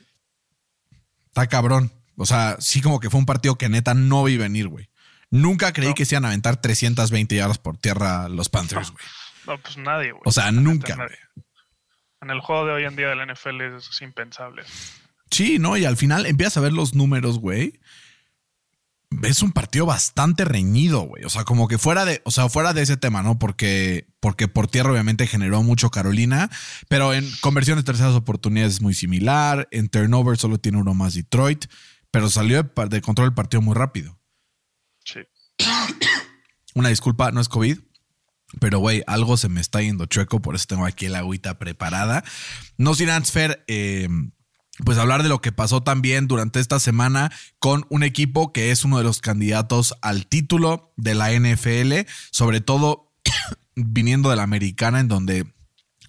está 1.27 1.47
cabrón. 1.49 1.93
O 2.17 2.25
sea, 2.27 2.57
sí 2.61 2.81
como 2.81 2.99
que 3.01 3.11
fue 3.11 3.21
un 3.21 3.27
partido 3.27 3.57
que 3.57 3.69
neta 3.69 3.95
no 3.95 4.25
vi 4.25 4.37
venir, 4.39 4.69
güey. 4.69 4.91
Nunca 5.31 5.73
creí 5.73 5.89
No. 5.91 5.95
que 5.95 6.05
se 6.07 6.15
iban 6.15 6.25
a 6.25 6.29
aventar 6.29 6.61
320 6.61 7.37
yardas 7.37 7.59
por 7.59 7.77
tierra 7.79 8.29
los 8.29 8.49
Panthers, 8.49 8.91
güey. 8.91 9.05
No, 9.47 9.59
pues 9.59 9.77
nadie, 9.77 10.13
güey. 10.13 10.23
O 10.25 10.33
sea, 10.33 10.51
nunca. 10.53 10.97
En 12.21 12.31
el 12.31 12.41
juego 12.41 12.67
de 12.67 12.73
hoy 12.73 12.85
en 12.85 12.97
día 12.97 13.09
del 13.09 13.21
NFL 13.21 13.77
es 13.77 14.03
impensable. 14.03 14.65
Sí, 15.31 15.59
¿no? 15.59 15.77
Y 15.77 15.85
al 15.85 15.97
final 15.97 16.27
empiezas 16.27 16.59
a 16.59 16.61
ver 16.61 16.73
los 16.73 16.95
números, 16.95 17.39
güey. 17.39 17.81
Es 19.23 19.43
un 19.43 19.53
partido 19.53 19.87
bastante 19.87 20.45
reñido, 20.45 21.01
güey. 21.03 21.25
O 21.25 21.31
sea, 21.31 21.45
como 21.45 21.69
que 21.69 21.79
fuera 21.79 22.05
de, 22.05 22.23
o 22.25 22.31
sea, 22.31 22.49
fuera 22.49 22.73
de 22.73 22.83
ese 22.83 22.97
tema, 22.97 23.23
¿no? 23.23 23.39
Porque, 23.39 24.09
porque 24.21 24.49
por 24.49 24.67
tierra 24.67 24.91
obviamente 24.91 25.27
generó 25.27 25.63
mucho 25.63 25.91
Carolina, 25.91 26.51
pero 26.89 27.15
en 27.15 27.29
conversiones 27.41 27.85
de 27.85 27.93
terceras 27.93 28.15
oportunidades 28.15 28.75
es 28.75 28.83
muy 28.83 28.95
similar. 28.95 29.69
En 29.71 29.89
turnover 29.89 30.39
solo 30.39 30.59
tiene 30.59 30.79
uno 30.79 30.93
más 30.95 31.15
Detroit, 31.15 31.67
pero 32.11 32.29
salió 32.31 32.63
de, 32.63 33.01
control 33.01 33.29
el 33.29 33.35
partido 33.35 33.63
muy 33.63 33.75
rápido. 33.75 34.19
Sí. 35.05 35.21
Una 36.75 36.89
disculpa, 36.89 37.31
no 37.31 37.41
es 37.41 37.49
COVID. 37.49 37.79
Pero, 38.61 38.79
güey, 38.79 39.03
algo 39.07 39.37
se 39.37 39.49
me 39.49 39.61
está 39.61 39.83
yendo 39.83 40.07
chueco, 40.07 40.41
por 40.41 40.55
eso 40.55 40.67
tengo 40.69 40.87
aquí 40.87 41.07
el 41.07 41.15
agüita 41.15 41.59
preparada. 41.59 42.25
No 42.79 42.95
sin 42.95 43.11
antes, 43.11 43.33
Fer, 43.33 43.65
eh, 43.67 44.09
pues 44.85 44.99
hablar 44.99 45.23
de 45.23 45.29
lo 45.29 45.41
que 45.41 45.53
pasó 45.53 45.83
también 45.83 46.29
durante 46.29 46.61
esta 46.61 46.79
semana 46.81 47.33
con 47.59 47.87
un 47.89 48.03
equipo 48.03 48.53
que 48.53 48.71
es 48.71 48.85
uno 48.85 48.99
de 48.99 49.05
los 49.05 49.21
candidatos 49.21 49.95
al 50.03 50.27
título 50.27 50.93
de 50.97 51.15
la 51.15 51.33
NFL, 51.33 52.09
sobre 52.31 52.61
todo 52.61 53.13
viniendo 53.75 54.31
de 54.31 54.37
la 54.37 54.43
americana, 54.43 55.01
en 55.01 55.09
donde 55.09 55.47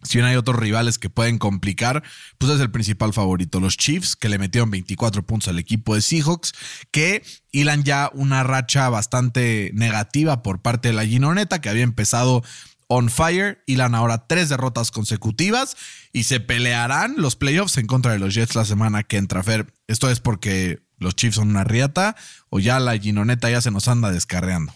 si 0.04 0.18
bien 0.18 0.26
hay 0.26 0.36
otros 0.36 0.58
rivales 0.58 1.00
que 1.00 1.10
pueden 1.10 1.38
complicar, 1.38 2.04
pues 2.38 2.52
es 2.52 2.60
el 2.60 2.72
principal 2.72 3.14
favorito. 3.14 3.60
Los 3.60 3.78
Chiefs, 3.78 4.16
que 4.16 4.30
le 4.30 4.38
metieron 4.38 4.70
24 4.70 5.26
puntos 5.26 5.50
al 5.50 5.60
equipo 5.60 5.96
de 5.96 6.02
Seahawks, 6.02 6.54
que 6.92 7.24
hilan 7.52 7.84
ya 7.84 8.10
una 8.14 8.44
racha 8.44 8.90
bastante 8.90 9.72
negativa 9.74 10.44
por 10.44 10.62
parte 10.62 10.90
de 10.90 10.94
la 10.94 11.06
Ginoneta, 11.06 11.62
que 11.62 11.70
había 11.70 11.84
empezado 11.84 12.44
on 12.88 13.10
fire. 13.10 13.64
Hilan 13.68 13.96
ahora 13.96 14.28
tres 14.28 14.50
derrotas 14.50 14.92
consecutivas 14.92 15.76
y 16.14 16.24
se 16.24 16.40
pelearán 16.40 17.16
los 17.18 17.36
playoffs 17.36 17.78
en 17.78 17.88
contra 17.88 18.12
de 18.14 18.20
los 18.20 18.34
Jets 18.34 18.56
la 18.56 18.66
semana 18.66 19.04
que 19.04 19.18
entra. 19.18 19.44
Fer, 19.44 19.74
¿esto 19.88 20.10
es 20.10 20.20
porque 20.20 20.80
los 20.98 21.16
Chiefs 21.16 21.36
son 21.36 21.50
una 21.50 21.64
riata 21.64 22.16
o 22.50 22.60
ya 22.60 22.80
la 22.80 22.98
Ginoneta 22.98 23.50
ya 23.50 23.62
se 23.62 23.72
nos 23.72 23.88
anda 23.88 24.12
descarreando? 24.12 24.74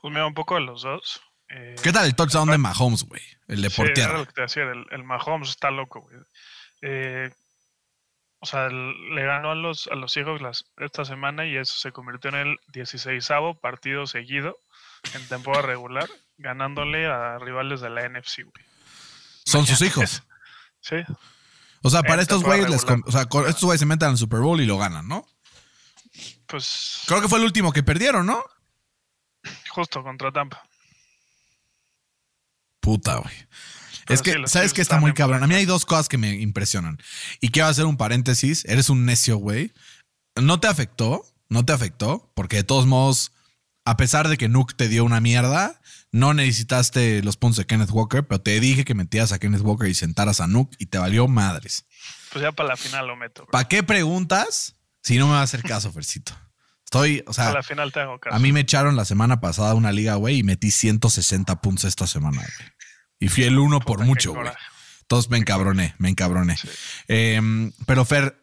Pues 0.00 0.12
mira, 0.12 0.26
un 0.26 0.34
poco 0.34 0.54
de 0.56 0.60
los 0.62 0.82
dos. 0.82 1.20
Eh, 1.48 1.76
¿Qué 1.82 1.92
tal 1.92 2.06
el 2.06 2.14
touchdown 2.14 2.48
de 2.50 2.58
Mahomes, 2.58 3.04
güey? 3.04 3.22
El 3.48 3.62
de 3.62 3.70
sí, 3.70 3.76
por 3.76 3.86
era 3.86 3.94
tierra. 3.94 4.18
lo 4.18 4.26
que 4.26 4.32
te 4.32 4.42
decía, 4.42 4.62
el, 4.64 4.84
el 4.90 5.04
Mahomes 5.04 5.50
está 5.50 5.70
loco, 5.70 6.00
güey. 6.00 6.16
Eh, 6.82 7.30
o 8.40 8.46
sea, 8.46 8.66
el- 8.66 9.14
le 9.14 9.24
ganó 9.24 9.50
a 9.52 9.54
los, 9.54 9.86
a 9.88 9.94
los 9.94 10.12
Seahawks 10.12 10.42
las- 10.42 10.64
esta 10.78 11.04
semana 11.04 11.46
y 11.46 11.56
eso 11.56 11.74
se 11.78 11.92
convirtió 11.92 12.30
en 12.30 12.36
el 12.36 12.56
16 12.72 13.26
partido 13.60 14.06
seguido 14.06 14.58
en 15.14 15.26
temporada 15.28 15.62
regular, 15.66 16.08
ganándole 16.38 17.06
a 17.06 17.38
rivales 17.38 17.80
de 17.80 17.90
la 17.90 18.08
NFC, 18.08 18.42
güey. 18.42 18.66
Son 19.44 19.66
sus 19.66 19.80
hijos. 19.82 20.22
Sí, 20.80 20.96
O 21.82 21.90
sea, 21.90 22.02
para 22.02 22.22
estos 22.22 22.42
güeyes, 22.42 22.68
les 22.68 22.84
o 22.84 23.10
sea, 23.10 23.22
estos 23.22 23.62
güeyes 23.64 23.80
se 23.80 23.86
meten 23.86 24.10
al 24.10 24.18
Super 24.18 24.40
Bowl 24.40 24.60
y 24.60 24.66
lo 24.66 24.78
ganan, 24.78 25.08
¿no? 25.08 25.26
pues 26.46 27.00
Creo 27.06 27.20
que 27.20 27.28
fue 27.28 27.38
el 27.38 27.44
último 27.44 27.72
que 27.72 27.82
perdieron, 27.82 28.26
¿no? 28.26 28.42
justo 29.70 30.02
contra 30.02 30.30
Tampa. 30.30 30.62
Puta, 32.80 33.16
güey. 33.16 33.34
Pero 34.06 34.14
Es 34.14 34.22
que, 34.22 34.32
sí, 34.32 34.42
¿sabes 34.46 34.72
qué 34.72 34.82
está 34.82 35.00
muy 35.00 35.12
cabrón? 35.14 35.42
A 35.42 35.46
mí 35.46 35.54
hay 35.54 35.64
dos 35.64 35.84
cosas 35.84 36.08
que 36.08 36.18
me 36.18 36.34
impresionan. 36.34 36.98
Y 37.40 37.48
quiero 37.50 37.68
hacer 37.68 37.86
un 37.86 37.96
paréntesis. 37.96 38.64
Eres 38.66 38.88
un 38.90 39.04
necio, 39.04 39.38
güey. 39.38 39.72
No 40.36 40.60
te 40.60 40.68
afectó, 40.68 41.24
no 41.48 41.64
te 41.64 41.72
afectó, 41.72 42.30
porque 42.34 42.56
de 42.56 42.64
todos 42.64 42.86
modos, 42.86 43.32
a 43.84 43.96
pesar 43.96 44.28
de 44.28 44.36
que 44.36 44.48
Nuke 44.48 44.74
te 44.74 44.88
dio 44.88 45.04
una 45.04 45.20
mierda, 45.20 45.80
no 46.14 46.32
necesitaste 46.32 47.24
los 47.24 47.36
puntos 47.36 47.56
de 47.56 47.66
Kenneth 47.66 47.90
Walker, 47.90 48.24
pero 48.24 48.40
te 48.40 48.60
dije 48.60 48.84
que 48.84 48.94
metías 48.94 49.32
a 49.32 49.40
Kenneth 49.40 49.62
Walker 49.62 49.88
y 49.88 49.94
sentaras 49.94 50.40
a 50.40 50.46
Nuke 50.46 50.76
y 50.78 50.86
te 50.86 50.96
valió 50.96 51.26
madres. 51.26 51.86
Pues 52.32 52.40
ya 52.40 52.52
para 52.52 52.68
la 52.68 52.76
final 52.76 53.08
lo 53.08 53.16
meto. 53.16 53.48
¿Para 53.50 53.66
qué 53.66 53.82
preguntas 53.82 54.76
si 55.02 55.18
no 55.18 55.26
me 55.26 55.32
va 55.32 55.40
a 55.40 55.42
hacer 55.42 55.64
caso, 55.64 55.90
Fercito? 55.90 56.32
Estoy, 56.84 57.24
o 57.26 57.32
sea, 57.32 57.46
Para 57.46 57.58
la 57.58 57.62
final 57.64 57.90
te 57.90 57.98
hago 57.98 58.20
caso. 58.20 58.36
A 58.36 58.38
mí 58.38 58.52
me 58.52 58.60
echaron 58.60 58.94
la 58.94 59.04
semana 59.04 59.40
pasada 59.40 59.72
a 59.72 59.74
una 59.74 59.90
liga, 59.90 60.14
güey, 60.14 60.38
y 60.38 60.42
metí 60.44 60.70
160 60.70 61.60
puntos 61.60 61.84
esta 61.84 62.06
semana, 62.06 62.42
güey. 62.42 62.68
Y 63.18 63.26
fui 63.26 63.42
el 63.42 63.58
uno 63.58 63.80
por 63.80 63.96
Puta, 63.96 64.06
mucho, 64.06 64.34
güey. 64.34 64.46
Entonces 65.00 65.28
me 65.32 65.38
encabroné, 65.38 65.96
me 65.98 66.10
encabroné. 66.10 66.56
Sí. 66.56 66.68
Eh, 67.08 67.72
pero 67.86 68.04
Fer, 68.04 68.40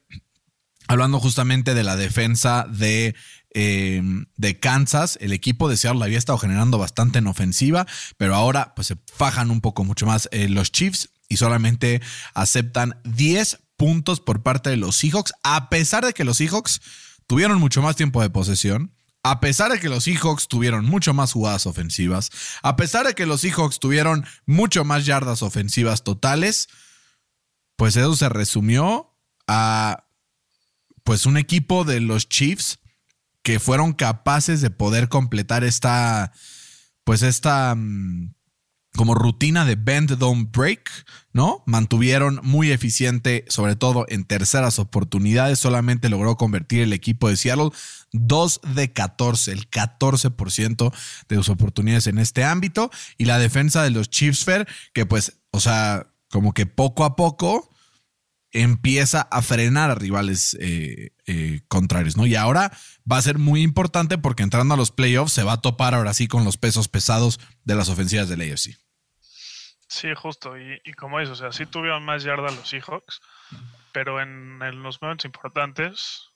hablando 0.89 1.21
justamente 1.21 1.73
de 1.73 1.83
la 1.83 1.95
defensa 1.95 2.65
de, 2.69 3.15
eh, 3.53 4.01
de 4.37 4.59
Kansas, 4.59 5.17
el 5.21 5.33
equipo 5.33 5.69
de 5.69 5.77
Seattle 5.77 6.03
había 6.03 6.17
estado 6.17 6.37
generando 6.37 6.77
bastante 6.77 7.19
en 7.19 7.27
ofensiva, 7.27 7.85
pero 8.17 8.35
ahora 8.35 8.73
pues 8.75 8.87
se 8.87 8.97
fajan 9.13 9.51
un 9.51 9.61
poco 9.61 9.83
mucho 9.83 10.05
más 10.05 10.29
eh, 10.31 10.47
los 10.47 10.71
Chiefs 10.71 11.09
y 11.27 11.37
solamente 11.37 12.01
aceptan 12.33 12.99
10 13.03 13.59
puntos 13.77 14.19
por 14.19 14.43
parte 14.43 14.69
de 14.69 14.77
los 14.77 14.95
Seahawks, 14.97 15.33
a 15.43 15.69
pesar 15.69 16.05
de 16.05 16.13
que 16.13 16.23
los 16.23 16.37
Seahawks 16.37 16.81
tuvieron 17.27 17.59
mucho 17.59 17.81
más 17.81 17.95
tiempo 17.95 18.21
de 18.21 18.29
posesión. 18.29 18.93
A 19.23 19.39
pesar 19.39 19.71
de 19.71 19.79
que 19.79 19.87
los 19.87 20.05
Seahawks 20.05 20.47
tuvieron 20.47 20.85
mucho 20.85 21.13
más 21.13 21.31
jugadas 21.33 21.67
ofensivas, 21.67 22.31
a 22.63 22.75
pesar 22.75 23.05
de 23.05 23.13
que 23.13 23.27
los 23.27 23.41
Seahawks 23.41 23.77
tuvieron 23.77 24.25
mucho 24.47 24.83
más 24.83 25.05
yardas 25.05 25.43
ofensivas 25.43 26.03
totales, 26.03 26.69
pues 27.75 27.95
eso 27.97 28.15
se 28.15 28.29
resumió 28.29 29.15
a 29.47 30.07
pues 31.03 31.27
un 31.27 31.37
equipo 31.37 31.83
de 31.83 31.99
los 31.99 32.29
Chiefs 32.29 32.80
que 33.43 33.59
fueron 33.59 33.93
capaces 33.93 34.61
de 34.61 34.69
poder 34.69 35.09
completar 35.09 35.63
esta 35.63 36.31
pues 37.03 37.23
esta 37.23 37.75
mm, 37.75 38.33
como 38.95 39.15
rutina 39.15 39.63
de 39.65 39.75
bend 39.75 40.17
don't 40.17 40.55
break, 40.55 40.89
¿no? 41.31 41.63
Mantuvieron 41.65 42.41
muy 42.43 42.71
eficiente, 42.71 43.45
sobre 43.47 43.75
todo 43.75 44.05
en 44.09 44.25
terceras 44.25 44.79
oportunidades, 44.79 45.59
solamente 45.59 46.09
logró 46.09 46.35
convertir 46.35 46.81
el 46.81 46.93
equipo 46.93 47.29
de 47.29 47.37
Seattle 47.37 47.69
2 48.11 48.61
de 48.75 48.91
14, 48.91 49.53
el 49.53 49.69
14% 49.69 50.93
de 51.29 51.35
sus 51.37 51.49
oportunidades 51.49 52.07
en 52.07 52.19
este 52.19 52.43
ámbito 52.43 52.91
y 53.17 53.25
la 53.25 53.39
defensa 53.39 53.83
de 53.83 53.91
los 53.91 54.09
Chiefs 54.09 54.43
Fair 54.43 54.67
que 54.93 55.05
pues, 55.05 55.39
o 55.51 55.61
sea, 55.61 56.07
como 56.29 56.53
que 56.53 56.65
poco 56.65 57.05
a 57.05 57.15
poco 57.15 57.70
empieza 58.51 59.21
a 59.21 59.41
frenar 59.41 59.91
a 59.91 59.95
rivales 59.95 60.57
eh, 60.59 61.11
eh, 61.25 61.61
contrarios, 61.67 62.17
¿no? 62.17 62.25
Y 62.25 62.35
ahora 62.35 62.71
va 63.09 63.17
a 63.17 63.21
ser 63.21 63.37
muy 63.37 63.61
importante 63.61 64.17
porque 64.17 64.43
entrando 64.43 64.73
a 64.73 64.77
los 64.77 64.91
playoffs 64.91 65.33
se 65.33 65.43
va 65.43 65.53
a 65.53 65.61
topar 65.61 65.93
ahora 65.93 66.13
sí 66.13 66.27
con 66.27 66.43
los 66.43 66.57
pesos 66.57 66.87
pesados 66.87 67.39
de 67.63 67.75
las 67.75 67.89
ofensivas 67.89 68.27
del 68.29 68.41
AFC. 68.41 68.77
Sí, 69.87 70.07
justo. 70.15 70.53
Y, 70.57 70.79
como 70.93 71.19
dices, 71.19 71.33
o 71.33 71.35
sea, 71.35 71.51
sí 71.51 71.65
tuvieron 71.65 72.03
más 72.03 72.23
yardas 72.23 72.55
los 72.55 72.69
Seahawks, 72.69 73.21
pero 73.91 74.21
en, 74.21 74.61
en 74.61 74.83
los 74.83 75.01
momentos 75.01 75.25
importantes, 75.25 76.29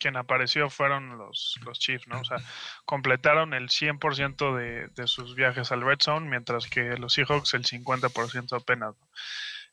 quien 0.00 0.16
apareció 0.16 0.70
fueron 0.70 1.18
los, 1.18 1.58
los 1.64 1.78
Chiefs, 1.78 2.08
¿no? 2.08 2.20
O 2.20 2.24
sea, 2.24 2.38
completaron 2.86 3.52
el 3.52 3.68
100% 3.68 4.56
de, 4.56 4.88
de 4.88 5.06
sus 5.06 5.34
viajes 5.34 5.72
al 5.72 5.82
Red 5.82 5.98
Zone, 6.00 6.28
mientras 6.28 6.68
que 6.68 6.96
los 6.96 7.12
Seahawks 7.12 7.52
el 7.52 7.64
50% 7.64 8.56
apenas. 8.56 8.94
¿no? 8.98 9.08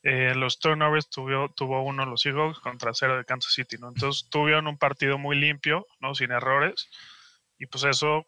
Eh, 0.07 0.35
los 0.35 0.59
turnovers 0.59 1.09
tuvo, 1.09 1.49
tuvo 1.49 1.83
uno 1.83 2.05
los 2.05 2.21
Seahawks 2.21 2.59
contra 2.59 2.93
cero 2.93 3.17
de 3.17 3.25
Kansas 3.25 3.53
City, 3.53 3.77
¿no? 3.79 3.87
Entonces 3.87 4.29
tuvieron 4.29 4.67
un 4.67 4.77
partido 4.77 5.17
muy 5.17 5.35
limpio, 5.35 5.87
¿no? 5.99 6.13
Sin 6.13 6.31
errores. 6.31 6.89
Y 7.57 7.65
pues 7.65 7.85
eso, 7.85 8.27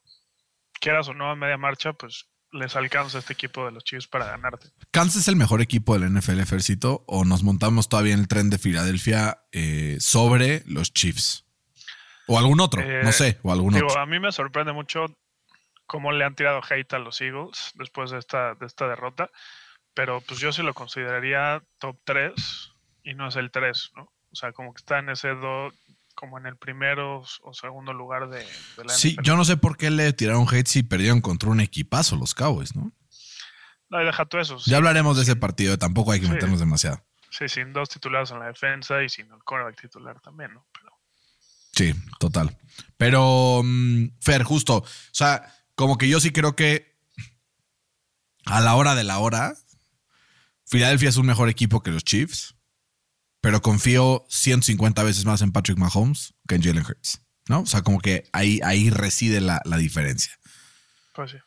quieras 0.80 1.08
o 1.08 1.14
no, 1.14 1.30
a 1.30 1.36
media 1.36 1.58
marcha, 1.58 1.94
pues 1.94 2.26
les 2.52 2.76
alcanza 2.76 3.18
a 3.18 3.20
este 3.20 3.34
equipo 3.34 3.64
de 3.64 3.74
los 3.74 3.84
Chiefs 3.84 4.08
para 4.08 4.26
ganarte. 4.26 4.70
¿Kansas 4.90 5.22
es 5.22 5.28
el 5.28 5.36
mejor 5.36 5.62
equipo 5.62 5.94
del 5.98 6.12
NFL, 6.12 6.42
Fercito? 6.46 7.04
¿O 7.06 7.26
nos 7.26 7.44
montamos 7.44 7.90
todavía 7.90 8.16
en 8.16 8.22
el 8.22 8.28
tren 8.28 8.50
de 8.50 8.58
Filadelfia 8.58 9.44
eh, 9.52 9.98
sobre 10.00 10.64
los 10.66 10.92
Chiefs? 10.94 11.46
¿O 12.26 12.40
algún 12.40 12.60
otro? 12.60 12.82
Eh, 12.82 13.02
no 13.04 13.12
sé, 13.12 13.38
o 13.44 13.52
algún 13.52 13.76
Digo, 13.76 13.86
otro. 13.86 14.02
a 14.02 14.08
mí 14.08 14.20
me 14.20 14.32
sorprende 14.32 14.74
mucho 14.74 15.06
cómo 15.86 16.12
le 16.12 16.26
han 16.26 16.34
tirado 16.34 16.60
hate 16.68 16.94
a 16.94 17.00
los 17.00 17.22
Eagles 17.22 17.72
después 17.76 18.10
de 18.10 18.18
esta, 18.18 18.56
de 18.56 18.66
esta 18.66 18.88
derrota, 18.88 19.30
pero 19.98 20.22
pues 20.22 20.40
yo 20.40 20.52
sí 20.54 20.62
lo 20.62 20.74
consideraría 20.76 21.62
top 21.80 21.98
3 22.06 22.32
y 23.04 23.16
no 23.16 23.28
es 23.28 23.36
el 23.36 23.50
3, 23.52 23.92
¿no? 23.96 24.04
O 24.32 24.36
sea, 24.36 24.52
como 24.54 24.72
que 24.74 24.80
está 24.82 25.00
en 25.00 25.10
ese 25.10 25.30
do, 25.30 25.74
como 26.14 26.38
en 26.38 26.46
el 26.46 26.56
primero 26.56 27.24
o 27.42 27.54
segundo 27.54 27.94
lugar 27.94 28.30
de, 28.30 28.40
de 28.78 28.86
la 28.86 28.94
Sí, 28.94 29.14
NFL. 29.14 29.24
yo 29.24 29.36
no 29.36 29.44
sé 29.44 29.58
por 29.58 29.76
qué 29.76 29.90
le 29.90 30.14
tiraron 30.14 30.46
hate 30.50 30.68
si 30.68 30.84
perdieron 30.84 31.20
contra 31.22 31.50
un 31.50 31.60
equipazo 31.62 32.16
los 32.16 32.36
Cowboys, 32.36 32.76
¿no? 32.76 32.92
No, 33.90 34.02
y 34.02 34.06
deja 34.06 34.26
tú 34.26 34.38
eso. 34.38 34.60
sí, 34.60 34.70
Ya 34.70 34.78
hablaremos 34.78 35.18
de 35.18 35.24
ese 35.24 35.36
partido, 35.36 35.78
tampoco 35.80 36.12
hay 36.12 36.20
que 36.20 36.28
Sí. 36.28 36.32
meternos 36.34 36.60
demasiado. 36.60 37.04
Sí, 37.32 37.50
sin 37.50 37.74
dos 37.74 37.90
titulares 37.90 38.30
en 38.32 38.40
la 38.40 38.46
defensa 38.48 39.02
y 39.02 39.10
sin 39.10 39.26
el 39.32 39.40
cornerback 39.44 39.82
titular 39.82 40.20
también, 40.22 40.54
¿no? 40.54 40.66
Pero 40.74 40.92
Sí, 41.74 41.94
total. 42.20 42.58
Pero, 42.98 43.62
mm, 43.64 44.18
Fer, 44.22 44.44
justo, 44.44 44.78
o 44.78 44.86
sea, 45.12 45.54
como 45.76 45.98
que 45.98 46.08
yo 46.10 46.20
sí 46.20 46.32
creo 46.32 46.56
que 46.56 46.96
a 48.46 48.62
la 48.62 48.76
hora 48.76 48.96
de 48.96 49.04
la 49.04 49.20
hora, 49.20 49.54
Filadelfia 50.68 51.10
es 51.10 51.18
un 51.18 51.26
mejor 51.26 51.50
equipo 51.50 51.82
que 51.82 51.92
los 51.92 52.04
Chiefs, 52.04 52.56
pero 53.42 53.62
confío 53.62 54.26
150 54.30 55.02
veces 55.04 55.26
más 55.26 55.42
en 55.42 55.52
Patrick 55.52 55.78
Mahomes 55.78 56.34
que 56.48 56.56
en 56.56 56.64
Jalen 56.64 56.86
Hurts, 56.86 57.22
¿no? 57.48 57.62
O 57.62 57.66
sea, 57.66 57.82
como 57.82 58.00
que 58.00 58.30
ahí, 58.34 58.60
ahí 58.64 58.90
reside 58.90 59.40
la, 59.40 59.62
la 59.64 59.78
diferencia. 59.78 60.38
pues 61.14 61.32
sí. 61.32 61.38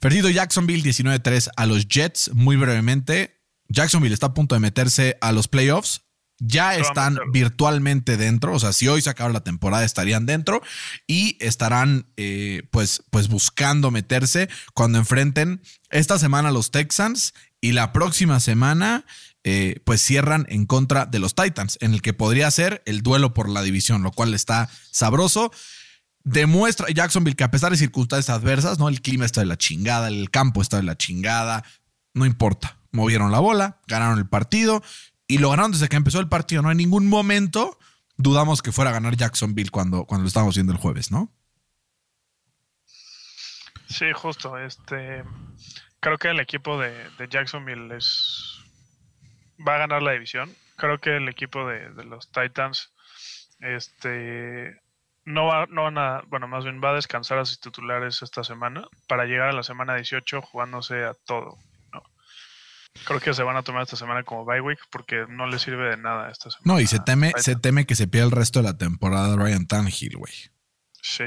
Perdido 0.00 0.28
Jacksonville 0.28 0.82
19-3 0.82 1.50
a 1.56 1.66
los 1.66 1.86
Jets, 1.88 2.30
muy 2.34 2.56
brevemente. 2.56 3.40
Jacksonville 3.68 4.12
está 4.12 4.26
a 4.26 4.34
punto 4.34 4.54
de 4.54 4.60
meterse 4.60 5.16
a 5.20 5.32
los 5.32 5.48
playoffs. 5.48 6.02
Ya 6.38 6.76
están 6.76 7.18
virtualmente 7.32 8.16
dentro. 8.16 8.54
O 8.54 8.58
sea, 8.58 8.72
si 8.72 8.88
hoy 8.88 9.00
se 9.00 9.08
acaba 9.08 9.32
la 9.32 9.44
temporada, 9.44 9.84
estarían 9.84 10.26
dentro 10.26 10.62
y 11.06 11.38
estarán 11.40 12.12
eh, 12.16 12.64
pues, 12.72 13.04
pues 13.10 13.28
buscando 13.28 13.92
meterse 13.92 14.48
cuando 14.74 14.98
enfrenten 14.98 15.62
esta 15.90 16.18
semana 16.18 16.48
a 16.48 16.52
los 16.52 16.72
Texans 16.72 17.32
y 17.64 17.72
la 17.72 17.92
próxima 17.92 18.40
semana 18.40 19.06
eh, 19.42 19.80
pues 19.86 20.02
cierran 20.02 20.44
en 20.50 20.66
contra 20.66 21.06
de 21.06 21.18
los 21.18 21.34
Titans, 21.34 21.78
en 21.80 21.94
el 21.94 22.02
que 22.02 22.12
podría 22.12 22.50
ser 22.50 22.82
el 22.84 23.00
duelo 23.00 23.32
por 23.32 23.48
la 23.48 23.62
división, 23.62 24.02
lo 24.02 24.12
cual 24.12 24.34
está 24.34 24.68
sabroso. 24.90 25.50
demuestra 26.24 26.88
Jacksonville 26.90 27.36
que 27.36 27.44
a 27.44 27.50
pesar 27.50 27.70
de 27.70 27.78
circunstancias 27.78 28.36
adversas, 28.36 28.78
¿no? 28.78 28.90
El 28.90 29.00
clima 29.00 29.24
está 29.24 29.40
de 29.40 29.46
la 29.46 29.56
chingada, 29.56 30.08
el 30.08 30.30
campo 30.30 30.60
está 30.60 30.76
de 30.76 30.82
la 30.82 30.98
chingada, 30.98 31.64
no 32.12 32.26
importa. 32.26 32.76
Movieron 32.92 33.32
la 33.32 33.38
bola, 33.38 33.80
ganaron 33.86 34.18
el 34.18 34.28
partido 34.28 34.82
y 35.26 35.38
lo 35.38 35.48
ganaron 35.48 35.72
desde 35.72 35.88
que 35.88 35.96
empezó 35.96 36.20
el 36.20 36.28
partido. 36.28 36.60
No 36.60 36.68
hay 36.68 36.76
ningún 36.76 37.08
momento 37.08 37.78
dudamos 38.18 38.60
que 38.60 38.72
fuera 38.72 38.90
a 38.90 38.92
ganar 38.92 39.16
Jacksonville 39.16 39.70
cuando, 39.70 40.04
cuando 40.04 40.24
lo 40.24 40.28
estábamos 40.28 40.54
viendo 40.54 40.74
el 40.74 40.78
jueves, 40.78 41.10
¿no? 41.10 41.32
Sí, 43.88 44.06
justo. 44.14 44.58
Este, 44.58 45.24
creo 46.04 46.18
que 46.18 46.28
el 46.28 46.38
equipo 46.38 46.78
de, 46.78 46.92
de 47.16 47.28
Jacksonville 47.28 47.96
es, 47.96 48.58
va 49.66 49.76
a 49.76 49.78
ganar 49.78 50.02
la 50.02 50.12
división. 50.12 50.54
Creo 50.76 50.98
que 50.98 51.16
el 51.16 51.30
equipo 51.30 51.66
de, 51.66 51.88
de 51.94 52.04
los 52.04 52.30
Titans 52.30 52.92
este, 53.60 54.82
no 55.24 55.46
va, 55.46 55.64
no 55.66 55.84
van 55.84 55.96
a, 55.96 56.22
bueno, 56.28 56.46
más 56.46 56.64
bien 56.64 56.82
va 56.84 56.90
a 56.90 56.94
descansar 56.94 57.38
a 57.38 57.46
sus 57.46 57.58
titulares 57.58 58.20
esta 58.20 58.44
semana 58.44 58.84
para 59.08 59.24
llegar 59.24 59.48
a 59.48 59.52
la 59.52 59.62
semana 59.62 59.94
18 59.94 60.42
jugándose 60.42 61.04
a 61.04 61.14
todo. 61.24 61.56
¿no? 61.90 62.02
Creo 63.06 63.20
que 63.20 63.32
se 63.32 63.42
van 63.42 63.56
a 63.56 63.62
tomar 63.62 63.84
esta 63.84 63.96
semana 63.96 64.24
como 64.24 64.44
bye 64.44 64.60
week 64.60 64.80
porque 64.90 65.24
no 65.26 65.46
le 65.46 65.58
sirve 65.58 65.88
de 65.88 65.96
nada 65.96 66.30
esta 66.30 66.50
semana. 66.50 66.74
No, 66.74 66.80
y 66.80 66.86
se 66.86 66.98
teme, 66.98 67.32
se 67.38 67.56
teme 67.56 67.86
que 67.86 67.94
se 67.94 68.08
pierda 68.08 68.26
el 68.26 68.32
resto 68.32 68.58
de 68.58 68.68
la 68.68 68.76
temporada 68.76 69.36
Ryan 69.36 69.66
Tannehill, 69.66 70.18
güey. 70.18 70.34
Sí. 71.00 71.24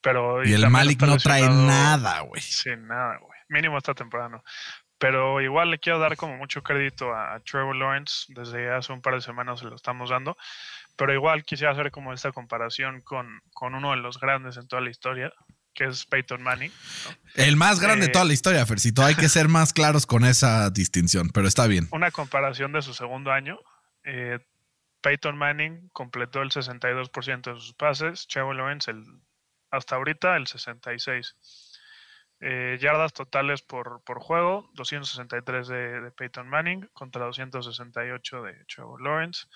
Pero, 0.00 0.44
Y 0.44 0.52
el 0.52 0.68
Malik 0.68 1.00
no 1.02 1.16
trae 1.18 1.48
nada, 1.48 2.22
güey. 2.22 2.42
Sí, 2.42 2.70
nada, 2.76 3.18
güey. 3.18 3.39
Mínimo 3.50 3.76
esta 3.76 3.92
temporada 3.94 4.30
no. 4.30 4.44
Pero 4.98 5.40
igual 5.40 5.70
le 5.70 5.78
quiero 5.78 5.98
dar 5.98 6.16
como 6.16 6.36
mucho 6.36 6.62
crédito 6.62 7.12
a, 7.14 7.34
a 7.34 7.40
Trevor 7.40 7.76
Lawrence. 7.76 8.26
Desde 8.28 8.70
hace 8.74 8.92
un 8.92 9.02
par 9.02 9.14
de 9.14 9.20
semanas 9.20 9.60
se 9.60 9.66
lo 9.66 9.76
estamos 9.76 10.10
dando. 10.10 10.36
Pero 10.96 11.12
igual 11.14 11.44
quisiera 11.44 11.72
hacer 11.72 11.90
como 11.90 12.12
esta 12.12 12.32
comparación 12.32 13.00
con, 13.02 13.40
con 13.52 13.74
uno 13.74 13.90
de 13.90 13.96
los 13.98 14.18
grandes 14.20 14.56
en 14.56 14.68
toda 14.68 14.82
la 14.82 14.90
historia, 14.90 15.32
que 15.74 15.84
es 15.84 16.04
Peyton 16.04 16.42
Manning. 16.42 16.70
El 17.34 17.56
más 17.56 17.80
grande 17.80 18.06
de 18.06 18.10
Eh, 18.10 18.12
toda 18.12 18.24
la 18.26 18.34
historia, 18.34 18.66
Fercito. 18.66 19.02
Hay 19.02 19.14
que 19.14 19.28
ser 19.28 19.48
más 19.58 19.72
claros 19.72 20.04
con 20.06 20.24
esa 20.24 20.68
distinción, 20.70 21.30
pero 21.30 21.48
está 21.48 21.66
bien. 21.66 21.88
Una 21.92 22.10
comparación 22.10 22.72
de 22.72 22.82
su 22.82 22.92
segundo 22.94 23.32
año. 23.32 23.58
eh, 24.04 24.38
Peyton 25.02 25.38
Manning 25.38 25.88
completó 25.94 26.42
el 26.42 26.50
62% 26.50 27.54
de 27.54 27.58
sus 27.60 27.72
pases. 27.72 28.26
Trevor 28.26 28.54
Lawrence 28.54 28.90
el, 28.90 29.02
hasta 29.70 29.96
ahorita 29.96 30.36
el 30.36 30.46
66%. 30.46 31.34
Eh, 32.42 32.78
yardas 32.80 33.12
totales 33.12 33.60
por, 33.60 34.02
por 34.04 34.18
juego, 34.18 34.70
263 34.74 35.68
de, 35.68 36.00
de 36.00 36.10
Peyton 36.10 36.48
Manning 36.48 36.88
contra 36.94 37.26
268 37.26 38.42
de 38.42 38.64
Trevor 38.64 39.02
Lawrence. 39.02 39.46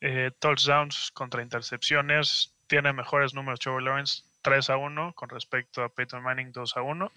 Eh, 0.00 0.30
touchdowns 0.38 1.10
contra 1.12 1.42
intercepciones, 1.42 2.54
tiene 2.68 2.92
mejores 2.92 3.34
números 3.34 3.58
Trevor 3.58 3.82
Lawrence 3.82 4.22
3 4.42 4.70
a 4.70 4.76
1 4.76 5.12
con 5.14 5.28
respecto 5.28 5.82
a 5.82 5.92
Peyton 5.92 6.22
Manning 6.22 6.52
2 6.52 6.76
a 6.76 6.82
1 6.82 7.12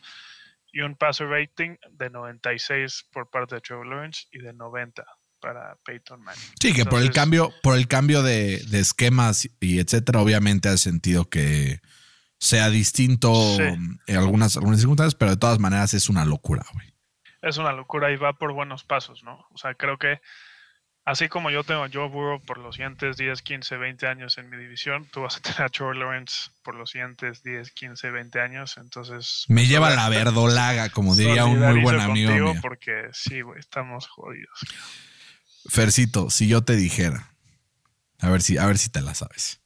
y 0.73 0.81
un 0.81 0.95
passer 0.95 1.27
rating 1.29 1.77
de 1.91 2.09
96 2.09 3.05
por 3.13 3.29
parte 3.29 3.55
de 3.55 3.61
Trevor 3.61 3.87
Lawrence 3.87 4.25
y 4.31 4.39
de 4.39 4.51
90 4.51 5.05
para 5.39 5.77
Peyton 5.85 6.21
Manning. 6.21 6.41
Sí, 6.59 6.73
que 6.73 6.85
por 6.85 7.01
el 7.01 7.11
cambio, 7.11 7.53
por 7.61 7.77
el 7.77 7.87
cambio 7.87 8.23
de, 8.23 8.59
de 8.67 8.79
esquemas 8.79 9.47
y 9.59 9.79
etcétera, 9.79 10.21
obviamente 10.21 10.69
hace 10.69 10.89
sentido 10.89 11.29
que 11.29 11.79
sea 12.43 12.69
distinto 12.69 13.33
Sí. 13.55 13.63
en 13.63 14.17
algunas, 14.17 14.57
algunas 14.57 14.79
circunstancias, 14.79 15.15
pero 15.15 15.31
de 15.31 15.37
todas 15.37 15.59
maneras 15.59 15.93
es 15.93 16.09
una 16.09 16.25
locura, 16.25 16.65
güey. 16.73 16.93
es 17.41 17.57
una 17.57 17.71
locura 17.71 18.11
y 18.11 18.15
va 18.17 18.33
por 18.33 18.53
buenos 18.53 18.83
pasos, 18.83 19.23
¿no? 19.23 19.45
O 19.53 19.57
sea, 19.57 19.73
creo 19.75 19.97
que 19.97 20.19
así 21.05 21.27
como 21.29 21.49
yo 21.51 21.63
tengo 21.63 21.83
a 21.83 21.89
Joe 21.91 22.07
Burrow 22.09 22.41
por 22.41 22.57
los 22.57 22.75
siguientes 22.75 23.17
10, 23.17 23.41
15, 23.41 23.77
20 23.77 24.07
años 24.07 24.37
en 24.37 24.49
mi 24.49 24.57
división, 24.57 25.07
tú 25.11 25.21
vas 25.21 25.37
a 25.37 25.39
tener 25.41 25.61
a 25.61 25.69
Trevor 25.69 25.95
Lawrence 25.97 26.51
por 26.63 26.75
los 26.75 26.91
siguientes 26.91 27.43
10, 27.43 27.71
15, 27.71 28.11
20 28.11 28.39
años, 28.41 28.75
entonces... 28.77 29.45
Me 29.47 29.67
lleva 29.67 29.89
la 29.89 30.09
verdolaga, 30.09 30.89
como 30.89 31.15
diría 31.15 31.45
un 31.45 31.59
muy 31.59 31.81
buen 31.81 31.99
amigo 32.01 32.31
mío. 32.33 32.53
Porque 32.61 33.09
sí, 33.13 33.41
güey, 33.41 33.59
estamos 33.59 34.07
jodidos. 34.07 34.59
Fercito, 35.69 36.29
si 36.29 36.47
yo 36.49 36.61
te 36.63 36.75
dijera, 36.75 37.31
a 38.19 38.29
ver 38.29 38.41
si, 38.41 38.57
a 38.57 38.65
ver 38.65 38.77
si 38.77 38.89
te 38.89 39.01
la 39.01 39.13
sabes. 39.15 39.61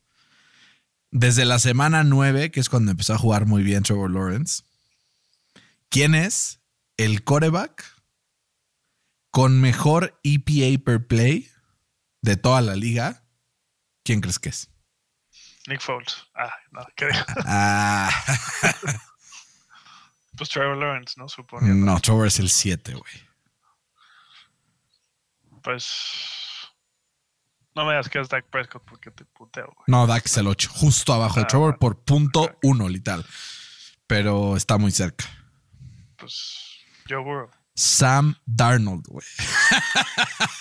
Desde 1.12 1.46
la 1.46 1.60
semana 1.60 2.04
9, 2.04 2.52
que 2.52 2.60
es 2.60 2.70
cuando 2.70 2.91
empezó 2.91 3.13
a 3.13 3.17
jugar 3.17 3.46
muy 3.46 3.63
bien 3.63 3.84
Trevor 3.84 4.12
Lawrence, 4.12 4.63
¿quién 5.89 6.15
es 6.15 6.60
el 6.98 7.24
coreback 7.24 7.84
con 9.32 9.62
mejor 9.62 10.20
EPA 10.24 10.84
per 10.84 11.08
play 11.08 11.50
de 12.22 12.36
toda 12.36 12.62
la 12.62 12.76
liga? 12.76 13.24
¿Quién 14.04 14.22
crees 14.22 14.39
que 14.39 14.50
es? 14.50 14.70
Nick 15.67 15.82
Foles. 15.82 16.15
Ah, 16.34 16.54
no, 16.72 16.86
¿qué? 16.96 17.08
Ah, 17.46 18.10
Pues 20.38 20.50
Trevor 20.50 20.78
Lawrence, 20.78 21.15
¿no? 21.17 21.28
Suponiendo. 21.28 21.86
no, 21.86 22.00
Trevor 22.00 22.28
es 22.28 22.39
el 22.39 22.50
7, 22.50 22.93
güey. 22.93 23.28
Pues... 25.63 25.86
No 27.78 27.86
me 27.86 27.92
digas 27.92 28.10
que 28.10 28.20
es 28.20 28.28
Dak 28.28 28.46
Prescott 28.50 28.82
porque 28.90 29.12
te 29.12 29.24
puteo, 29.24 29.66
güey. 29.68 29.84
No, 29.86 30.08
Dak 30.08 30.26
es 30.26 30.36
el 30.38 30.48
8, 30.48 30.70
justo 30.74 31.13
abajo 31.13 31.36
de 31.36 31.44
Ah, 31.44 31.48
Trevor 31.48 31.78
por 31.78 32.00
punto. 32.00 32.58
1, 32.63 32.90
literal. 32.90 33.24
Pero 34.08 34.58
está 34.58 34.80
muy 34.80 34.92
cerca. 34.92 35.26
Pues 36.18 36.58
Joe 37.08 37.24
Burrow. 37.24 37.50
Sam 37.76 38.34
Darnold, 38.48 39.06
güey. 39.08 39.28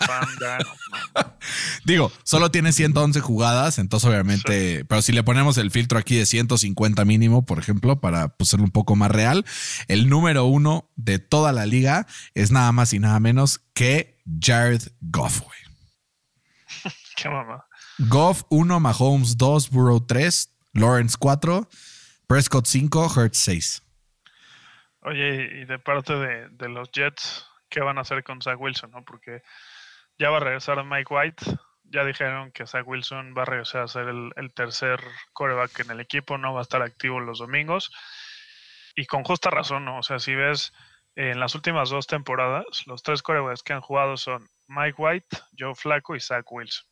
Sam 0.06 0.28
Darnold, 0.38 0.78
no. 1.16 1.36
Digo, 1.86 2.12
solo 2.22 2.50
tiene 2.50 2.72
111 2.72 3.20
jugadas, 3.20 3.78
entonces 3.78 4.06
obviamente, 4.06 4.84
pero 4.84 5.00
si 5.00 5.12
le 5.12 5.22
ponemos 5.22 5.56
el 5.56 5.70
filtro 5.70 5.98
aquí 5.98 6.16
de 6.16 6.26
150 6.26 7.06
mínimo, 7.06 7.46
por 7.46 7.58
ejemplo, 7.58 7.98
para 7.98 8.28
pues, 8.28 8.50
ser 8.50 8.60
un 8.60 8.70
poco 8.70 8.94
más 8.96 9.10
real, 9.10 9.46
el 9.88 10.10
número 10.10 10.44
uno 10.44 10.90
de 10.96 11.18
toda 11.18 11.52
la 11.52 11.64
liga 11.64 12.06
es 12.34 12.50
nada 12.50 12.70
más 12.72 12.92
y 12.92 12.98
nada 12.98 13.18
menos 13.20 13.62
que 13.72 14.18
Jared 14.38 14.82
Goff, 15.00 15.40
güey. 15.40 15.65
Qué 17.26 17.32
mamá. 17.32 17.66
Goff 18.08 18.44
1, 18.50 18.78
Mahomes 18.78 19.36
2, 19.36 19.70
Burrow 19.70 19.98
3, 19.98 20.48
Lawrence 20.74 21.16
4, 21.18 21.68
Prescott 22.28 22.66
5, 22.66 23.08
Hurts 23.16 23.38
6. 23.38 23.82
Oye, 25.00 25.60
y 25.60 25.64
de 25.64 25.78
parte 25.80 26.14
de, 26.14 26.48
de 26.50 26.68
los 26.68 26.88
Jets, 26.92 27.44
¿qué 27.68 27.80
van 27.80 27.98
a 27.98 28.02
hacer 28.02 28.22
con 28.22 28.40
Zach 28.40 28.60
Wilson? 28.60 28.92
¿no? 28.92 29.04
Porque 29.04 29.42
ya 30.20 30.30
va 30.30 30.36
a 30.36 30.40
regresar 30.40 30.84
Mike 30.84 31.12
White. 31.12 31.44
Ya 31.82 32.04
dijeron 32.04 32.52
que 32.52 32.64
Zach 32.64 32.86
Wilson 32.86 33.34
va 33.36 33.42
a 33.42 33.46
regresar 33.46 33.82
a 33.82 33.88
ser 33.88 34.06
el, 34.06 34.30
el 34.36 34.54
tercer 34.54 35.00
coreback 35.32 35.80
en 35.80 35.90
el 35.90 36.00
equipo, 36.00 36.38
no 36.38 36.54
va 36.54 36.60
a 36.60 36.62
estar 36.62 36.82
activo 36.82 37.18
los 37.18 37.40
domingos. 37.40 37.90
Y 38.94 39.06
con 39.06 39.24
justa 39.24 39.50
razón, 39.50 39.84
¿no? 39.84 39.98
O 39.98 40.02
sea, 40.04 40.20
si 40.20 40.36
ves 40.36 40.72
eh, 41.16 41.30
en 41.30 41.40
las 41.40 41.56
últimas 41.56 41.90
dos 41.90 42.06
temporadas, 42.06 42.84
los 42.86 43.02
tres 43.02 43.20
corebacks 43.22 43.64
que 43.64 43.72
han 43.72 43.80
jugado 43.80 44.16
son 44.16 44.48
Mike 44.68 44.94
White, 44.96 45.36
Joe 45.58 45.74
Flacco 45.74 46.14
y 46.14 46.20
Zach 46.20 46.44
Wilson. 46.52 46.86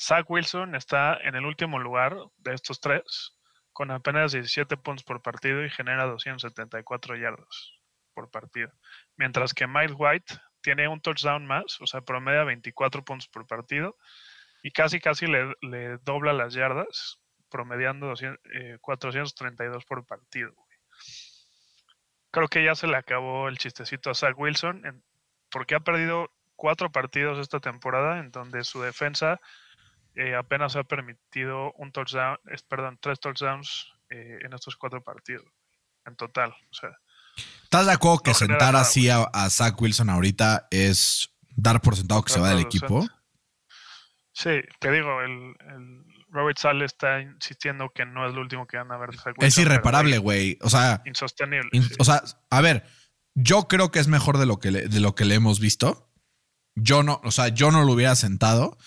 Zach 0.00 0.30
Wilson 0.30 0.74
está 0.76 1.18
en 1.22 1.34
el 1.34 1.44
último 1.44 1.78
lugar 1.80 2.16
de 2.38 2.54
estos 2.54 2.80
tres, 2.80 3.36
con 3.72 3.90
apenas 3.90 4.32
17 4.32 4.76
puntos 4.76 5.04
por 5.04 5.22
partido 5.22 5.64
y 5.64 5.70
genera 5.70 6.06
274 6.06 7.16
yardas 7.16 7.72
por 8.14 8.30
partido. 8.30 8.70
Mientras 9.16 9.54
que 9.54 9.66
Mike 9.66 9.94
White 9.94 10.34
tiene 10.60 10.88
un 10.88 11.00
touchdown 11.00 11.46
más, 11.46 11.80
o 11.80 11.86
sea, 11.86 12.00
promedia 12.00 12.44
24 12.44 13.04
puntos 13.04 13.28
por 13.28 13.46
partido 13.46 13.96
y 14.62 14.70
casi 14.70 15.00
casi 15.00 15.26
le, 15.26 15.98
dobla 16.02 16.32
las 16.32 16.54
yardas, 16.54 17.20
promediando 17.50 18.06
200, 18.06 18.40
eh, 18.54 18.78
432 18.80 19.84
por 19.84 20.06
partido. 20.06 20.54
Creo 22.30 22.48
que 22.48 22.64
ya 22.64 22.74
se 22.74 22.86
le 22.86 22.96
acabó 22.96 23.48
el 23.48 23.58
chistecito 23.58 24.10
a 24.10 24.14
Zach 24.14 24.38
Wilson 24.38 25.02
porque 25.50 25.74
ha 25.74 25.80
perdido 25.80 26.30
cuatro 26.56 26.92
partidos 26.92 27.38
esta 27.38 27.60
temporada 27.60 28.18
en 28.18 28.30
donde 28.30 28.64
su 28.64 28.82
defensa 28.82 29.40
eh, 30.18 30.34
apenas 30.34 30.76
ha 30.76 30.84
permitido 30.84 31.72
un 31.78 31.92
touchdown, 31.92 32.38
es, 32.52 32.62
perdón, 32.62 32.98
tres 33.00 33.20
touchdowns 33.20 33.92
eh, 34.10 34.38
en 34.44 34.52
estos 34.52 34.76
cuatro 34.76 35.02
partidos 35.02 35.46
en 36.04 36.16
total. 36.16 36.50
O 36.50 36.74
sea, 36.74 36.90
¿Estás 37.62 37.86
de 37.86 37.92
acuerdo 37.92 38.18
que 38.18 38.30
No 38.30 38.34
sentar 38.34 38.74
así 38.76 39.08
a, 39.08 39.22
a 39.22 39.48
Zach 39.50 39.80
Wilson 39.80 40.10
ahorita 40.10 40.66
es 40.70 41.30
dar 41.50 41.80
por 41.80 41.94
sentado 41.96 42.22
que 42.22 42.32
se 42.32 42.40
va 42.40 42.50
del 42.50 42.60
equipo? 42.60 43.06
Sí, 44.32 44.60
te 44.80 44.90
digo, 44.90 45.20
el, 45.20 45.54
el 45.60 46.04
Robert 46.30 46.58
Sale 46.58 46.84
está 46.84 47.20
insistiendo 47.20 47.90
que 47.94 48.06
no 48.06 48.26
es 48.26 48.34
lo 48.34 48.40
último 48.40 48.66
que 48.66 48.76
van 48.76 48.90
a 48.92 48.96
ver 48.96 49.10
de 49.10 49.18
Zach 49.18 49.34
Es 49.36 49.42
Wilson, 49.42 49.64
pero, 49.64 49.74
irreparable, 49.74 50.18
güey, 50.18 50.54
güey. 50.54 50.58
O 50.62 50.70
sea, 50.70 51.02
Insostenible. 51.04 51.68
In- 51.72 51.82
sí. 51.82 51.94
O 51.98 52.04
sea, 52.04 52.22
a 52.50 52.60
ver, 52.60 52.84
yo 53.34 53.68
creo 53.68 53.90
que 53.90 53.98
es 53.98 54.08
mejor 54.08 54.38
de 54.38 54.46
lo 54.46 54.58
que 54.58 54.70
le, 54.70 54.88
de 54.88 55.00
lo 55.00 55.14
que 55.14 55.24
le 55.24 55.34
hemos 55.34 55.60
visto. 55.60 56.10
Yo 56.74 57.02
no, 57.02 57.20
o 57.24 57.30
sea, 57.30 57.48
yo 57.48 57.70
no 57.70 57.84
lo 57.84 57.92
hubiera 57.92 58.14
sentado, 58.14 58.78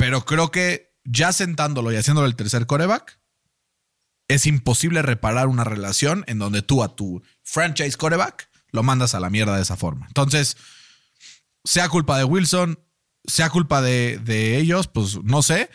pero 0.00 0.24
creo 0.24 0.50
que 0.50 0.94
ya 1.04 1.30
sentándolo 1.30 1.92
y 1.92 1.96
haciéndolo 1.96 2.26
el 2.26 2.34
tercer 2.34 2.64
coreback, 2.66 3.20
es 4.28 4.46
imposible 4.46 5.02
reparar 5.02 5.46
una 5.46 5.62
relación 5.62 6.24
en 6.26 6.38
donde 6.38 6.62
tú 6.62 6.82
a 6.82 6.96
tu 6.96 7.22
franchise 7.42 7.98
coreback 7.98 8.48
lo 8.70 8.82
mandas 8.82 9.14
a 9.14 9.20
la 9.20 9.28
mierda 9.28 9.56
de 9.56 9.62
esa 9.62 9.76
forma. 9.76 10.06
Entonces, 10.06 10.56
sea 11.64 11.90
culpa 11.90 12.16
de 12.16 12.24
Wilson, 12.24 12.80
sea 13.26 13.50
culpa 13.50 13.82
de, 13.82 14.18
de 14.24 14.56
ellos, 14.56 14.88
pues 14.88 15.22
no 15.22 15.42
sé, 15.42 15.68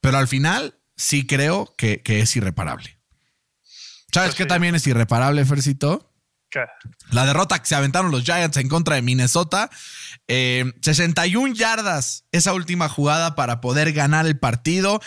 pero 0.00 0.18
al 0.18 0.26
final 0.26 0.80
sí 0.96 1.24
creo 1.24 1.72
que, 1.78 2.02
que 2.02 2.18
es 2.18 2.34
irreparable. 2.34 2.98
¿Sabes 4.12 4.30
Pues 4.30 4.34
qué 4.38 4.42
sí. 4.44 4.48
también 4.48 4.74
es 4.74 4.86
irreparable, 4.88 5.44
Fercito? 5.44 6.07
¿Qué? 6.50 6.60
La 7.10 7.26
derrota 7.26 7.58
que 7.58 7.66
se 7.66 7.74
aventaron 7.74 8.10
los 8.10 8.24
Giants 8.24 8.56
en 8.56 8.68
contra 8.68 8.94
de 8.94 9.02
Minnesota. 9.02 9.70
Eh, 10.28 10.72
61 10.82 11.54
yardas 11.54 12.24
esa 12.32 12.54
última 12.54 12.88
jugada 12.88 13.34
para 13.34 13.60
poder 13.60 13.92
ganar 13.92 14.26
el 14.26 14.38
partido. 14.38 15.00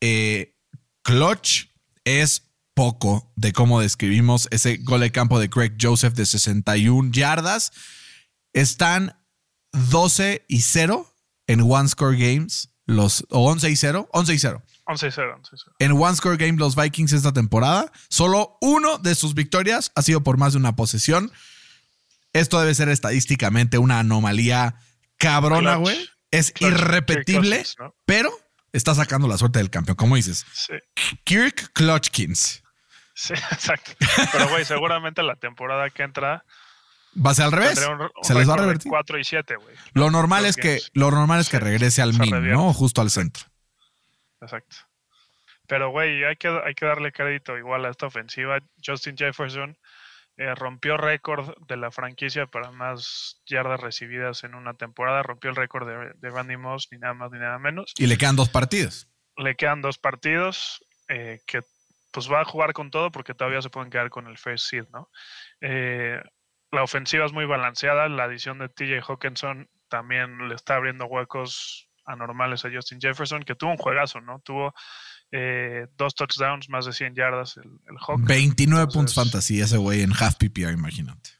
Eh, 0.00 0.54
clutch 1.02 1.66
es 2.04 2.42
poco 2.74 3.32
de 3.36 3.52
cómo 3.52 3.80
describimos 3.80 4.48
ese 4.50 4.78
gol 4.78 5.00
de 5.00 5.12
campo 5.12 5.38
de 5.38 5.50
Craig 5.50 5.76
Joseph 5.80 6.14
de 6.14 6.26
61 6.26 7.10
yardas. 7.12 7.72
Están 8.52 9.16
12 9.72 10.44
y 10.48 10.60
0 10.60 11.06
en 11.46 11.60
one 11.62 11.88
score 11.88 12.16
games. 12.16 12.68
Los, 12.84 13.24
o 13.30 13.50
11 13.50 13.70
y 13.70 13.76
0. 13.76 14.08
11 14.12 14.34
y 14.34 14.38
0 14.38 14.62
11 14.92 15.10
0, 15.10 15.34
11 15.38 15.50
0. 15.64 15.76
en 15.78 15.92
One 15.92 16.16
Score 16.16 16.36
Game 16.36 16.58
los 16.58 16.76
Vikings 16.76 17.12
esta 17.12 17.32
temporada. 17.32 17.90
Solo 18.08 18.56
uno 18.60 18.98
de 18.98 19.14
sus 19.14 19.34
victorias 19.34 19.92
ha 19.94 20.02
sido 20.02 20.22
por 20.22 20.38
más 20.38 20.52
de 20.52 20.58
una 20.58 20.76
posesión. 20.76 21.32
Esto 22.32 22.60
debe 22.60 22.74
ser 22.74 22.88
estadísticamente 22.88 23.76
una 23.78 23.98
anomalía 23.98 24.76
cabrona, 25.18 25.76
güey. 25.76 26.08
Es 26.30 26.50
Clutch, 26.50 26.72
irrepetible, 26.72 27.62
pero 28.06 28.30
está 28.72 28.94
sacando 28.94 29.28
la 29.28 29.36
suerte 29.36 29.58
del 29.58 29.68
campeón. 29.68 29.96
Como 29.96 30.16
dices, 30.16 30.46
Sí, 30.54 30.72
Kirk 31.24 31.72
Clutchkins. 31.74 32.62
sí, 33.14 33.34
exacto. 33.52 33.92
Pero, 34.32 34.48
güey, 34.48 34.64
seguramente 34.64 35.22
la 35.22 35.36
temporada 35.36 35.90
que 35.90 36.02
entra 36.04 36.44
Va 37.14 37.32
a 37.32 37.34
ser 37.34 37.44
al 37.44 37.52
revés. 37.52 37.74
tendrá 37.74 37.94
un, 37.96 38.00
un 38.02 38.10
Se 38.22 38.32
les 38.34 38.48
va 38.48 38.54
a 38.54 38.56
revertir. 38.56 38.88
4 38.88 39.18
y 39.18 39.24
7, 39.24 39.56
güey. 39.56 39.76
Lo 39.92 40.10
normal 40.10 40.44
Los 40.44 40.50
es 40.50 40.56
que 40.56 40.68
games. 40.68 40.90
lo 40.94 41.10
normal 41.10 41.40
es 41.42 41.50
que 41.50 41.58
Sí, 41.58 41.62
regrese 41.64 42.00
al 42.00 42.14
min. 42.18 42.50
¿no? 42.50 42.72
Justo 42.72 43.02
al 43.02 43.10
centro. 43.10 43.44
Exacto. 44.42 44.76
Pero, 45.66 45.90
güey, 45.90 46.24
hay 46.24 46.36
que, 46.36 46.48
hay 46.48 46.74
que 46.74 46.84
darle 46.84 47.12
crédito 47.12 47.56
igual 47.56 47.84
a 47.84 47.90
esta 47.90 48.06
ofensiva. 48.06 48.58
Justin 48.84 49.16
Jefferson 49.16 49.78
eh, 50.36 50.54
rompió 50.54 50.96
récord 50.96 51.54
de 51.66 51.76
la 51.76 51.90
franquicia 51.90 52.46
para 52.46 52.70
más 52.72 53.40
yardas 53.46 53.80
recibidas 53.80 54.44
en 54.44 54.54
una 54.54 54.74
temporada. 54.74 55.22
Rompió 55.22 55.50
el 55.50 55.56
récord 55.56 55.88
de, 55.88 56.12
de 56.16 56.30
Randy 56.30 56.56
Moss, 56.56 56.88
ni 56.90 56.98
nada 56.98 57.14
más 57.14 57.30
ni 57.30 57.38
nada 57.38 57.58
menos. 57.58 57.94
Y 57.96 58.06
le 58.06 58.18
quedan 58.18 58.36
dos 58.36 58.48
partidos. 58.48 59.08
Le 59.36 59.54
quedan 59.54 59.80
dos 59.80 59.98
partidos 59.98 60.84
eh, 61.08 61.40
que 61.46 61.62
pues 62.12 62.30
va 62.30 62.42
a 62.42 62.44
jugar 62.44 62.74
con 62.74 62.90
todo 62.90 63.10
porque 63.10 63.34
todavía 63.34 63.62
se 63.62 63.70
pueden 63.70 63.90
quedar 63.90 64.10
con 64.10 64.26
el 64.26 64.36
first 64.36 64.68
seed, 64.68 64.84
¿no? 64.92 65.10
Eh, 65.60 66.20
la 66.70 66.82
ofensiva 66.82 67.24
es 67.24 67.32
muy 67.32 67.46
balanceada. 67.46 68.08
La 68.08 68.24
adición 68.24 68.58
de 68.58 68.68
TJ 68.68 69.00
Hawkinson 69.08 69.70
también 69.88 70.48
le 70.48 70.54
está 70.54 70.76
abriendo 70.76 71.06
huecos 71.06 71.88
anormales 72.06 72.64
a 72.64 72.70
Justin 72.72 73.00
Jefferson, 73.00 73.42
que 73.42 73.54
tuvo 73.54 73.70
un 73.72 73.76
juegazo, 73.76 74.20
¿no? 74.20 74.40
Tuvo 74.40 74.74
eh, 75.30 75.86
dos 75.96 76.14
touchdowns, 76.14 76.68
más 76.68 76.84
de 76.86 76.92
100 76.92 77.14
yardas 77.14 77.56
el, 77.56 77.64
el 77.64 77.96
Hawk. 78.06 78.20
29 78.24 78.82
Entonces- 78.82 78.94
puntos 78.96 79.14
fantasy 79.14 79.60
ese 79.60 79.76
güey 79.78 80.02
en 80.02 80.12
half 80.12 80.36
PPR, 80.36 80.72
imagínate. 80.72 81.30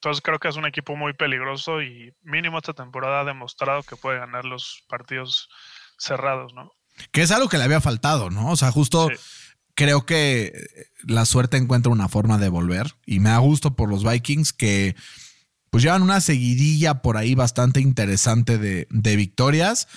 Entonces 0.00 0.22
creo 0.22 0.38
que 0.38 0.48
es 0.48 0.56
un 0.56 0.64
equipo 0.64 0.94
muy 0.96 1.12
peligroso 1.12 1.82
y 1.82 2.14
mínimo 2.22 2.58
esta 2.58 2.72
temporada 2.72 3.20
ha 3.20 3.24
demostrado 3.24 3.82
que 3.82 3.96
puede 3.96 4.18
ganar 4.20 4.44
los 4.44 4.84
partidos 4.88 5.48
cerrados, 5.98 6.54
¿no? 6.54 6.70
Que 7.10 7.22
es 7.22 7.30
algo 7.32 7.48
que 7.48 7.58
le 7.58 7.64
había 7.64 7.80
faltado, 7.80 8.30
¿no? 8.30 8.50
O 8.52 8.56
sea, 8.56 8.70
justo 8.70 9.08
Sí. 9.08 9.16
creo 9.74 10.06
que 10.06 10.52
la 11.02 11.24
suerte 11.24 11.56
encuentra 11.56 11.90
una 11.92 12.08
forma 12.08 12.38
de 12.38 12.48
volver. 12.48 12.94
Y 13.06 13.18
me 13.18 13.30
da 13.30 13.38
gusto 13.38 13.74
por 13.74 13.90
los 13.90 14.04
Vikings 14.08 14.52
que 14.52 14.94
pues 15.70 15.82
llevan 15.82 16.02
una 16.02 16.20
seguidilla 16.20 17.02
por 17.02 17.16
ahí 17.16 17.34
bastante 17.34 17.80
interesante 17.80 18.58
de, 18.58 18.86
de 18.90 19.16
victorias. 19.16 19.88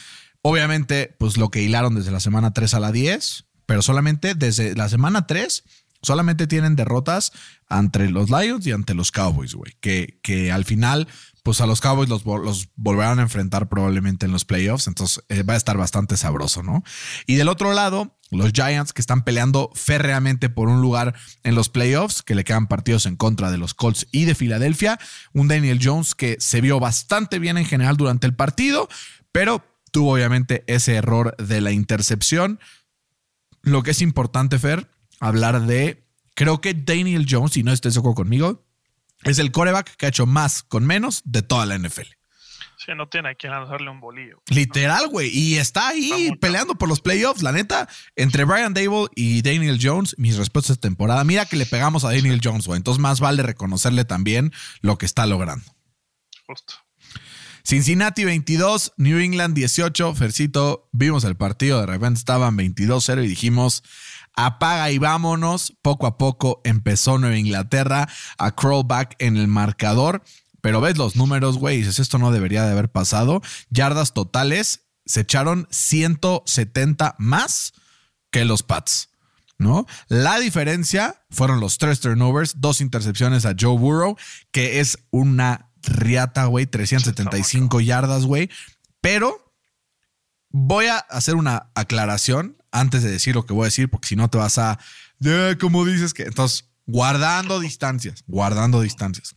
Obviamente, 0.41 1.15
pues 1.17 1.37
lo 1.37 1.49
que 1.49 1.61
hilaron 1.61 1.95
desde 1.95 2.11
la 2.11 2.19
semana 2.19 2.51
3 2.51 2.73
a 2.73 2.79
la 2.79 2.91
10, 2.91 3.45
pero 3.65 3.81
solamente 3.81 4.35
desde 4.35 4.75
la 4.75 4.89
semana 4.89 5.27
3 5.27 5.63
solamente 6.01 6.47
tienen 6.47 6.75
derrotas 6.75 7.31
ante 7.67 8.09
los 8.09 8.29
Lions 8.29 8.65
y 8.67 8.71
ante 8.71 8.93
los 8.93 9.11
Cowboys, 9.11 9.53
güey. 9.53 9.73
Que, 9.79 10.19
que 10.23 10.51
al 10.51 10.65
final, 10.65 11.07
pues 11.43 11.61
a 11.61 11.65
los 11.65 11.81
Cowboys 11.81 12.09
los, 12.09 12.25
los 12.25 12.69
volverán 12.75 13.19
a 13.19 13.23
enfrentar 13.23 13.69
probablemente 13.69 14.25
en 14.25 14.31
los 14.31 14.45
playoffs. 14.45 14.87
Entonces 14.87 15.23
eh, 15.29 15.43
va 15.43 15.53
a 15.53 15.57
estar 15.57 15.77
bastante 15.77 16.17
sabroso, 16.17 16.63
¿no? 16.63 16.83
Y 17.27 17.35
del 17.35 17.49
otro 17.49 17.73
lado, 17.73 18.17
los 18.31 18.51
Giants 18.51 18.93
que 18.93 19.01
están 19.01 19.23
peleando 19.23 19.69
férreamente 19.75 20.49
por 20.49 20.69
un 20.69 20.81
lugar 20.81 21.15
en 21.43 21.55
los 21.55 21.69
playoffs, 21.69 22.21
que 22.21 22.35
le 22.35 22.43
quedan 22.43 22.67
partidos 22.67 23.05
en 23.05 23.15
contra 23.15 23.51
de 23.51 23.57
los 23.57 23.73
Colts 23.73 24.07
y 24.11 24.25
de 24.25 24.35
Filadelfia. 24.35 24.99
Un 25.33 25.47
Daniel 25.47 25.79
Jones 25.81 26.15
que 26.15 26.37
se 26.39 26.61
vio 26.61 26.79
bastante 26.79 27.39
bien 27.39 27.57
en 27.57 27.65
general 27.65 27.97
durante 27.97 28.27
el 28.27 28.35
partido, 28.35 28.89
pero 29.31 29.63
tuvo 29.91 30.13
obviamente 30.13 30.63
ese 30.67 30.95
error 30.95 31.35
de 31.37 31.61
la 31.61 31.71
intercepción. 31.71 32.59
Lo 33.61 33.83
que 33.83 33.91
es 33.91 34.01
importante, 34.01 34.57
Fer, 34.57 34.89
hablar 35.21 35.61
de. 35.61 36.05
Creo 36.35 36.59
que 36.59 36.73
Daniel 36.73 37.25
Jones, 37.29 37.53
si 37.53 37.63
no 37.63 37.71
estés 37.71 37.97
acuerdo 37.97 38.15
conmigo, 38.15 38.65
es 39.23 39.39
el 39.39 39.51
coreback 39.51 39.95
que 39.95 40.07
ha 40.07 40.09
hecho 40.09 40.25
más 40.25 40.63
con 40.63 40.85
menos 40.85 41.21
de 41.23 41.41
toda 41.41 41.65
la 41.65 41.77
NFL. 41.77 42.07
Sí, 42.83 42.91
no 42.95 43.07
tiene 43.07 43.29
a 43.29 43.35
quien 43.35 43.51
lanzarle 43.51 43.91
un 43.91 43.99
bolillo. 43.99 44.41
Literal, 44.47 45.07
güey. 45.07 45.29
Y 45.29 45.57
está 45.57 45.89
ahí 45.89 46.29
Está 46.29 46.35
peleando 46.37 46.75
por 46.75 46.89
los 46.89 46.99
playoffs. 46.99 47.43
La 47.43 47.51
neta, 47.51 47.87
entre 48.15 48.43
Brian 48.43 48.73
Dable 48.73 49.07
y 49.15 49.43
Daniel 49.43 49.77
Jones, 49.79 50.15
mis 50.17 50.35
respuestas 50.35 50.77
de 50.77 50.81
temporada. 50.81 51.23
Mira 51.23 51.45
que 51.45 51.57
le 51.57 51.67
pegamos 51.67 52.05
a 52.05 52.11
Daniel 52.11 52.41
Jones, 52.43 52.65
güey. 52.65 52.77
Entonces, 52.77 52.99
más 52.99 53.19
vale 53.19 53.43
reconocerle 53.43 54.03
también 54.03 54.51
lo 54.81 54.97
que 54.97 55.05
está 55.05 55.27
logrando. 55.27 55.63
Justo. 56.47 56.73
Cincinnati 57.63 58.25
22, 58.25 58.93
New 58.97 59.19
England 59.19 59.53
18. 59.53 60.15
Fercito, 60.15 60.89
vimos 60.91 61.23
el 61.23 61.35
partido, 61.35 61.79
de 61.79 61.85
repente 61.85 62.17
estaban 62.17 62.57
22-0 62.57 63.23
y 63.23 63.27
dijimos, 63.27 63.83
apaga 64.35 64.91
y 64.91 64.97
vámonos. 64.97 65.73
Poco 65.81 66.07
a 66.07 66.17
poco 66.17 66.61
empezó 66.63 67.17
Nueva 67.17 67.37
Inglaterra 67.37 68.07
a 68.37 68.55
crawl 68.55 68.85
back 68.85 69.15
en 69.19 69.37
el 69.37 69.47
marcador. 69.47 70.23
Pero 70.61 70.79
ves 70.79 70.97
los 70.97 71.15
números, 71.15 71.57
güey, 71.57 71.77
dices, 71.77 71.99
esto 71.99 72.19
no 72.19 72.31
debería 72.31 72.63
de 72.65 72.71
haber 72.71 72.91
pasado. 72.91 73.41
Yardas 73.69 74.13
totales 74.13 74.85
se 75.05 75.21
echaron 75.21 75.67
170 75.71 77.15
más 77.17 77.73
que 78.29 78.45
los 78.45 78.63
Pats. 78.63 79.09
¿No? 79.57 79.85
La 80.07 80.39
diferencia 80.39 81.23
fueron 81.29 81.59
los 81.59 81.77
tres 81.77 81.99
turnovers, 81.99 82.61
dos 82.61 82.81
intercepciones 82.81 83.45
a 83.45 83.53
Joe 83.59 83.77
Burrow, 83.77 84.17
que 84.51 84.79
es 84.79 84.97
una 85.11 85.71
riata, 85.83 86.45
güey, 86.45 86.65
375 86.65 87.79
yardas, 87.79 88.25
güey. 88.25 88.49
Pero 89.01 89.53
voy 90.49 90.87
a 90.87 90.97
hacer 90.97 91.35
una 91.35 91.71
aclaración 91.75 92.60
antes 92.71 93.03
de 93.03 93.11
decir 93.11 93.35
lo 93.35 93.45
que 93.45 93.53
voy 93.53 93.63
a 93.63 93.65
decir, 93.65 93.89
porque 93.89 94.07
si 94.07 94.15
no 94.15 94.29
te 94.29 94.37
vas 94.37 94.57
a. 94.57 94.79
"Eh, 95.23 95.55
¿Cómo 95.59 95.85
dices 95.85 96.13
que? 96.13 96.23
Entonces, 96.23 96.65
guardando 96.85 97.59
distancias, 97.59 98.23
guardando 98.27 98.81
distancias. 98.81 99.35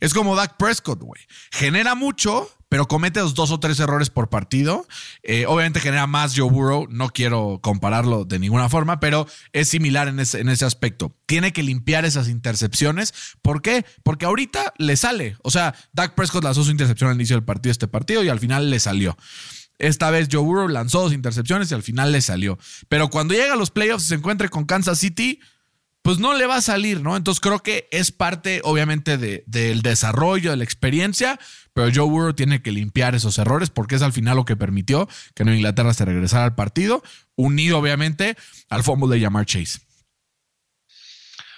Es 0.00 0.14
como 0.14 0.34
Dak 0.34 0.56
Prescott, 0.56 1.00
güey. 1.00 1.20
Genera 1.52 1.94
mucho, 1.94 2.50
pero 2.68 2.88
comete 2.88 3.20
los 3.20 3.34
dos 3.34 3.52
o 3.52 3.60
tres 3.60 3.78
errores 3.78 4.10
por 4.10 4.28
partido. 4.28 4.86
Eh, 5.22 5.44
obviamente 5.46 5.78
genera 5.78 6.06
más 6.08 6.32
Joe 6.36 6.50
Burrow. 6.50 6.86
No 6.90 7.10
quiero 7.10 7.60
compararlo 7.62 8.24
de 8.24 8.38
ninguna 8.40 8.68
forma, 8.68 8.98
pero 8.98 9.28
es 9.52 9.68
similar 9.68 10.08
en 10.08 10.18
ese, 10.18 10.40
en 10.40 10.48
ese 10.48 10.64
aspecto. 10.64 11.14
Tiene 11.26 11.52
que 11.52 11.62
limpiar 11.62 12.04
esas 12.04 12.28
intercepciones. 12.28 13.14
¿Por 13.42 13.62
qué? 13.62 13.84
Porque 14.02 14.26
ahorita 14.26 14.72
le 14.78 14.96
sale. 14.96 15.36
O 15.42 15.50
sea, 15.50 15.74
Dak 15.92 16.14
Prescott 16.14 16.42
lanzó 16.42 16.64
su 16.64 16.70
intercepción 16.70 17.10
al 17.10 17.16
inicio 17.16 17.36
del 17.36 17.44
partido, 17.44 17.70
este 17.70 17.88
partido, 17.88 18.24
y 18.24 18.30
al 18.30 18.40
final 18.40 18.68
le 18.70 18.80
salió. 18.80 19.16
Esta 19.78 20.10
vez 20.10 20.28
Joe 20.30 20.42
Burrow 20.42 20.68
lanzó 20.68 21.02
dos 21.02 21.12
intercepciones 21.12 21.70
y 21.70 21.74
al 21.74 21.82
final 21.82 22.12
le 22.12 22.20
salió. 22.20 22.58
Pero 22.88 23.08
cuando 23.08 23.34
llega 23.34 23.54
a 23.54 23.56
los 23.56 23.70
playoffs 23.70 24.04
y 24.04 24.08
se 24.08 24.14
encuentre 24.14 24.48
con 24.48 24.64
Kansas 24.64 24.98
City, 24.98 25.40
pues 26.02 26.18
no 26.20 26.34
le 26.34 26.46
va 26.46 26.56
a 26.56 26.60
salir, 26.62 27.00
¿no? 27.00 27.16
Entonces 27.16 27.40
creo 27.40 27.58
que 27.64 27.88
es 27.90 28.12
parte, 28.12 28.60
obviamente, 28.62 29.18
de- 29.18 29.42
del 29.46 29.82
desarrollo, 29.82 30.52
de 30.52 30.56
la 30.56 30.62
experiencia, 30.64 31.38
pero 31.74 31.90
Joe 31.92 32.08
Burrow 32.08 32.32
tiene 32.32 32.62
que 32.62 32.70
limpiar 32.70 33.16
esos 33.16 33.38
errores 33.38 33.70
porque 33.70 33.96
es 33.96 34.02
al 34.02 34.12
final 34.12 34.36
lo 34.36 34.44
que 34.44 34.54
permitió 34.56 35.08
que 35.34 35.42
Nueva 35.44 35.56
Inglaterra 35.56 35.92
se 35.94 36.04
regresara 36.04 36.44
al 36.44 36.54
partido, 36.54 37.02
unido, 37.34 37.78
obviamente, 37.78 38.36
al 38.70 38.84
fumble 38.84 39.12
de 39.14 39.20
Yamar 39.20 39.46
Chase. 39.46 39.80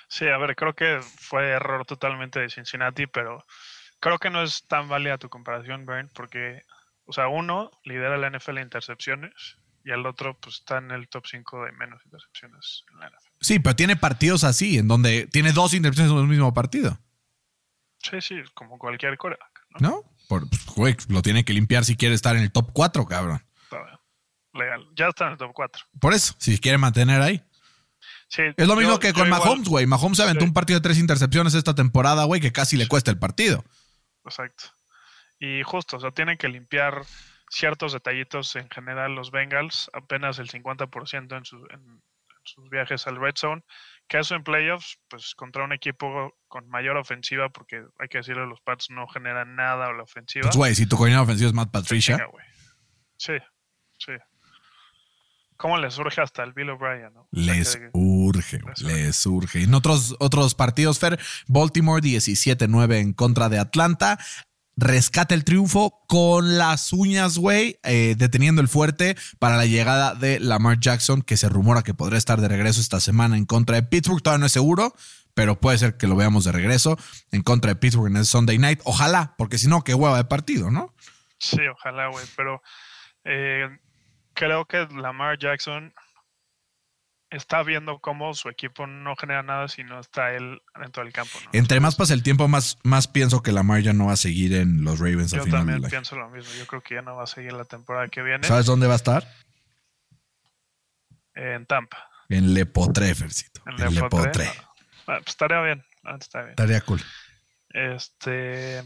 Sí, 0.09 0.27
a 0.27 0.39
ver, 0.39 0.57
creo 0.57 0.75
que 0.75 1.01
fue 1.03 1.49
error 1.51 1.85
totalmente 1.85 2.41
de 2.41 2.49
Cincinnati, 2.49 3.07
pero 3.07 3.45
creo 4.01 4.19
que 4.19 4.31
no 4.31 4.43
es 4.43 4.65
tan 4.67 4.89
válida 4.89 5.19
tu 5.19 5.29
comparación, 5.29 5.85
Bern, 5.85 6.11
porque, 6.15 6.63
o 7.09 7.13
sea, 7.13 7.27
uno 7.29 7.71
lidera 7.85 8.17
la 8.19 8.31
NFL 8.31 8.59
en 8.59 8.65
intercepciones 8.65 9.57
y 9.85 9.91
el 9.91 10.07
otro, 10.07 10.39
pues, 10.39 10.57
está 10.57 10.79
en 10.79 10.91
el 10.91 11.09
top 11.09 11.25
5 11.27 11.65
de 11.65 11.73
menos 11.73 12.01
intercepciones 12.05 12.85
en 12.93 13.01
la 13.01 13.07
NFL. 13.09 13.33
Sí, 13.41 13.59
pero 13.59 13.75
tiene 13.75 13.97
partidos 13.97 14.45
así, 14.45 14.79
en 14.79 14.87
donde 14.87 15.27
tiene 15.27 15.53
dos 15.53 15.75
intercepciones 15.75 16.13
en 16.13 16.19
el 16.19 16.27
mismo 16.29 16.53
partido, 16.55 16.99
Sí, 18.01 18.21
sí, 18.21 18.37
como 18.55 18.79
cualquier 18.79 19.19
coreback, 19.19 19.61
¿no? 19.81 19.89
¿no? 19.89 20.03
Por, 20.29 20.49
pues, 20.49 20.65
güey, 20.67 20.97
lo 21.09 21.21
tiene 21.21 21.45
que 21.45 21.53
limpiar 21.53 21.85
si 21.85 21.97
quiere 21.97 22.15
estar 22.15 22.37
en 22.37 22.43
el 22.43 22.53
top 22.53 22.71
4, 22.73 23.05
cabrón. 23.07 23.43
Está 23.65 23.83
bien. 23.83 23.97
Legal. 24.53 24.87
Ya 24.95 25.09
está 25.09 25.27
en 25.27 25.33
el 25.33 25.39
top 25.39 25.51
4. 25.53 25.85
Por 26.01 26.15
eso, 26.15 26.35
si 26.39 26.59
quiere 26.59 26.79
mantener 26.79 27.21
ahí. 27.23 27.43
Sí, 28.29 28.43
Es 28.57 28.69
lo 28.69 28.75
yo- 28.75 28.81
mismo 28.81 28.99
que 29.01 29.13
con 29.13 29.29
Mahomes, 29.29 29.69
güey. 29.69 29.87
Mahomes 29.87 30.17
se 30.19 30.23
aventó 30.23 30.41
Sí. 30.45 30.47
un 30.49 30.53
partido 30.55 30.79
de 30.79 30.83
tres 30.85 30.99
intercepciones 30.99 31.55
esta 31.55 31.75
temporada, 31.75 32.23
güey, 32.25 32.41
que 32.41 32.53
casi 32.53 32.77
le 32.77 32.87
cuesta 32.87 33.11
el 33.11 33.19
partido. 33.19 33.65
Exacto. 34.25 34.65
Y 35.39 35.63
justo, 35.63 35.97
o 35.97 36.01
sea, 36.01 36.11
tienen 36.11 36.37
que 36.37 36.49
limpiar 36.49 37.03
ciertos 37.51 37.93
detallitos 37.93 38.57
en 38.57 38.69
general, 38.71 39.15
los 39.15 39.31
Bengals, 39.31 39.91
apenas 39.93 40.39
el 40.39 40.49
50% 40.49 41.37
en, 41.37 41.45
su, 41.45 41.57
en, 41.71 42.03
sus 42.45 42.69
viajes 42.71 43.07
al 43.07 43.17
Red 43.17 43.35
Zone, 43.37 43.63
que 44.09 44.19
eso 44.19 44.35
en 44.35 44.43
playoffs, 44.43 44.99
pues 45.09 45.35
contra 45.35 45.65
un 45.65 45.73
equipo 45.73 46.35
con 46.49 46.69
mayor 46.69 46.97
ofensiva, 46.97 47.51
porque 47.51 47.85
hay 47.99 48.09
que 48.09 48.19
decirlo, 48.19 48.47
los 48.47 48.61
Pats 48.61 48.91
no 48.91 49.07
generan 49.07 49.55
nada 49.55 49.87
a 49.87 49.93
la 49.93 50.03
ofensiva. 50.03 50.45
Pues, 50.45 50.57
güey, 50.57 50.75
si 50.75 50.87
tu 50.87 50.97
coordinador 50.97 51.25
ofensivo 51.25 51.49
es 51.49 51.55
Matt 51.55 51.71
Patricia. 51.71 52.19
Sí, 53.17 53.35
sí. 53.99 54.13
¿Cómo 55.59 55.77
le 55.77 55.91
surge 55.91 56.21
hasta 56.21 56.45
el 56.45 56.53
Bill 56.53 56.71
O'Brien, 56.71 57.13
no? 57.13 57.29
Les 57.33 57.77
que- 57.77 57.91
urge, 57.93 58.61
les 58.65 58.83
urge. 58.83 58.95
les 58.95 59.27
urge. 59.27 59.63
En 59.65 59.75
otros, 59.75 60.15
otros 60.21 60.55
partidos, 60.55 61.01
Fer, 61.01 61.19
Baltimore 61.49 62.01
17-9 62.01 63.01
en 63.01 63.13
contra 63.13 63.49
de 63.49 63.59
Atlanta. 63.59 64.19
Rescata 64.81 65.35
el 65.35 65.43
triunfo 65.43 66.05
con 66.07 66.57
las 66.57 66.93
uñas, 66.93 67.37
güey, 67.37 67.81
eh, 67.83 68.15
deteniendo 68.17 68.63
el 68.63 68.69
fuerte 68.69 69.17
para 69.41 69.57
la 69.57 69.67
llegada 69.67 70.15
de 70.15 70.39
Lamar 70.39 70.79
Jackson, 70.79 71.23
que 71.23 71.37
se 71.37 71.49
rumora 71.49 71.83
que 71.83 71.95
podría 71.95 72.17
estar 72.17 72.41
de 72.41 72.47
regreso 72.47 72.81
esta 72.81 73.01
semana 73.01 73.37
en 73.37 73.45
contra 73.45 73.75
de 73.75 73.83
Pittsburgh. 73.83 74.23
Todavía 74.23 74.39
no 74.39 74.47
es 74.47 74.53
seguro, 74.53 74.95
pero 75.35 75.59
puede 75.59 75.79
ser 75.79 75.97
que 75.97 76.07
lo 76.07 76.15
veamos 76.15 76.45
de 76.45 76.53
regreso 76.53 76.97
en 77.33 77.43
contra 77.43 77.71
de 77.71 77.75
Pittsburgh 77.75 78.07
en 78.07 78.19
el 78.19 78.25
Sunday 78.25 78.57
night. 78.59 78.81
Ojalá, 78.85 79.35
porque 79.37 79.59
si 79.59 79.67
no, 79.67 79.83
qué 79.83 79.95
hueva 79.95 80.17
de 80.17 80.27
partido, 80.27 80.71
¿no? 80.71 80.95
Sí, 81.41 81.59
ojalá, 81.67 82.07
güey, 82.11 82.25
pero 82.37 82.63
eh, 83.25 83.67
creo 84.35 84.65
que 84.67 84.87
Lamar 84.95 85.41
Jackson 85.41 85.93
está 87.31 87.63
viendo 87.63 87.99
cómo 87.99 88.33
su 88.35 88.49
equipo 88.49 88.87
no 88.87 89.15
genera 89.17 89.43
nada 89.43 89.69
si 89.69 89.85
no 89.85 90.01
está 90.01 90.33
él 90.33 90.61
dentro 90.81 91.03
del 91.05 91.13
campo, 91.13 91.39
¿no? 91.45 91.51
Entre 91.53 91.79
más 91.81 91.95
pasa 91.97 92.15
el 92.15 92.23
tiempo, 92.23 92.49
más, 92.49 92.79
más 92.85 93.07
pienso 93.09 93.43
que 93.43 93.53
Lamar 93.53 93.81
ya 93.83 93.93
no 93.93 94.07
va 94.07 94.13
a 94.15 94.17
seguir 94.17 94.55
en 94.55 94.83
los 94.85 94.99
Ravens 94.99 95.33
al 95.35 95.41
Yo 95.41 95.45
final. 95.45 95.61
también 95.61 95.77
del 95.79 95.85
año. 95.87 95.91
pienso 95.91 96.17
lo 96.17 96.29
mismo. 96.31 96.51
Yo 96.59 96.67
creo 96.67 96.81
que 96.83 96.95
ya 96.95 97.03
no 97.03 97.17
va 97.17 97.25
a 97.25 97.27
seguir 97.27 97.53
la 97.53 97.65
temporada 97.65 98.09
que 98.09 98.23
viene 98.23 98.47
¿Sabes 98.47 98.67
dónde 98.67 98.87
va 98.87 98.95
a 98.95 98.97
estar? 98.97 99.29
en 101.35 101.67
Tampa. 101.67 102.09
En 102.29 102.53
Le 102.55 102.67
Potré, 102.67 103.15
Fercito. 103.15 103.63
En 103.67 103.81
En. 103.81 104.49
Ah, 105.07 105.19
pues 105.21 105.29
estaría 105.29 105.61
bien, 105.63 105.85
la 106.03 106.17
está 106.17 106.41
bien. 106.41 106.51
Estaría 106.51 106.81
cool. 106.83 107.01
Este. 107.71 108.83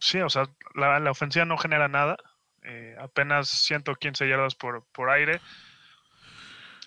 Sí, 0.00 0.20
o 0.20 0.30
sea, 0.30 0.44
la, 0.74 0.98
la 1.00 1.10
ofensiva 1.10 1.44
no 1.44 1.58
genera 1.58 1.88
nada. 1.88 2.16
eh, 2.62 2.94
apenas 3.00 3.48
115 3.48 4.28
yardas 4.28 4.54
por, 4.54 4.86
por 4.92 5.10
aire. 5.10 5.40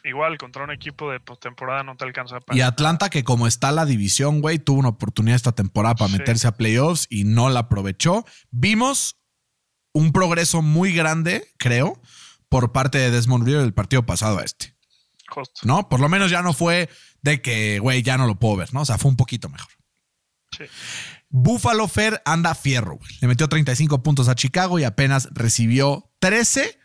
Igual 0.05 0.37
contra 0.37 0.63
un 0.63 0.71
equipo 0.71 1.11
de 1.11 1.19
postemporada 1.19 1.83
no 1.83 1.97
te 1.97 2.05
alcanza 2.05 2.39
para 2.39 2.57
Y 2.57 2.61
Atlanta, 2.61 3.09
que 3.09 3.23
como 3.23 3.47
está 3.47 3.71
la 3.71 3.85
división, 3.85 4.41
güey, 4.41 4.59
tuvo 4.59 4.79
una 4.79 4.89
oportunidad 4.89 5.35
esta 5.35 5.53
temporada 5.53 5.95
para 5.95 6.11
Sí. 6.11 6.17
meterse 6.19 6.47
a 6.47 6.51
playoffs 6.55 7.07
y 7.09 7.23
no 7.23 7.49
la 7.49 7.61
aprovechó. 7.61 8.25
Vimos 8.51 9.17
un 9.93 10.11
progreso 10.11 10.61
muy 10.61 10.93
grande, 10.93 11.47
creo, 11.57 11.99
por 12.49 12.71
parte 12.71 12.97
de 12.99 13.09
Desmond 13.11 13.45
Reader 13.45 13.63
del 13.63 13.73
partido 13.73 14.05
pasado 14.05 14.37
a 14.39 14.43
este. 14.43 14.75
Justo. 15.27 15.61
¿No? 15.63 15.89
Por 15.89 15.99
lo 15.99 16.07
menos 16.07 16.29
ya 16.29 16.41
no 16.43 16.53
fue 16.53 16.87
de 17.23 17.41
que, 17.41 17.79
güey, 17.79 18.03
ya 18.03 18.17
no 18.17 18.27
lo 18.27 18.37
puedo 18.37 18.57
ver, 18.57 18.73
¿no? 18.73 18.81
O 18.81 18.85
sea, 18.85 18.97
fue 18.99 19.09
un 19.09 19.17
poquito 19.17 19.49
mejor. 19.49 19.71
Sí. 20.55 20.65
Buffalo 21.29 21.87
Fair 21.87 22.21
anda 22.25 22.53
fierro, 22.53 22.97
güey. 22.97 23.11
Le 23.21 23.27
metió 23.27 23.49
35 23.49 24.03
puntos 24.03 24.29
a 24.29 24.35
Chicago 24.35 24.77
y 24.77 24.83
apenas 24.83 25.29
recibió 25.31 26.11
13 26.19 26.77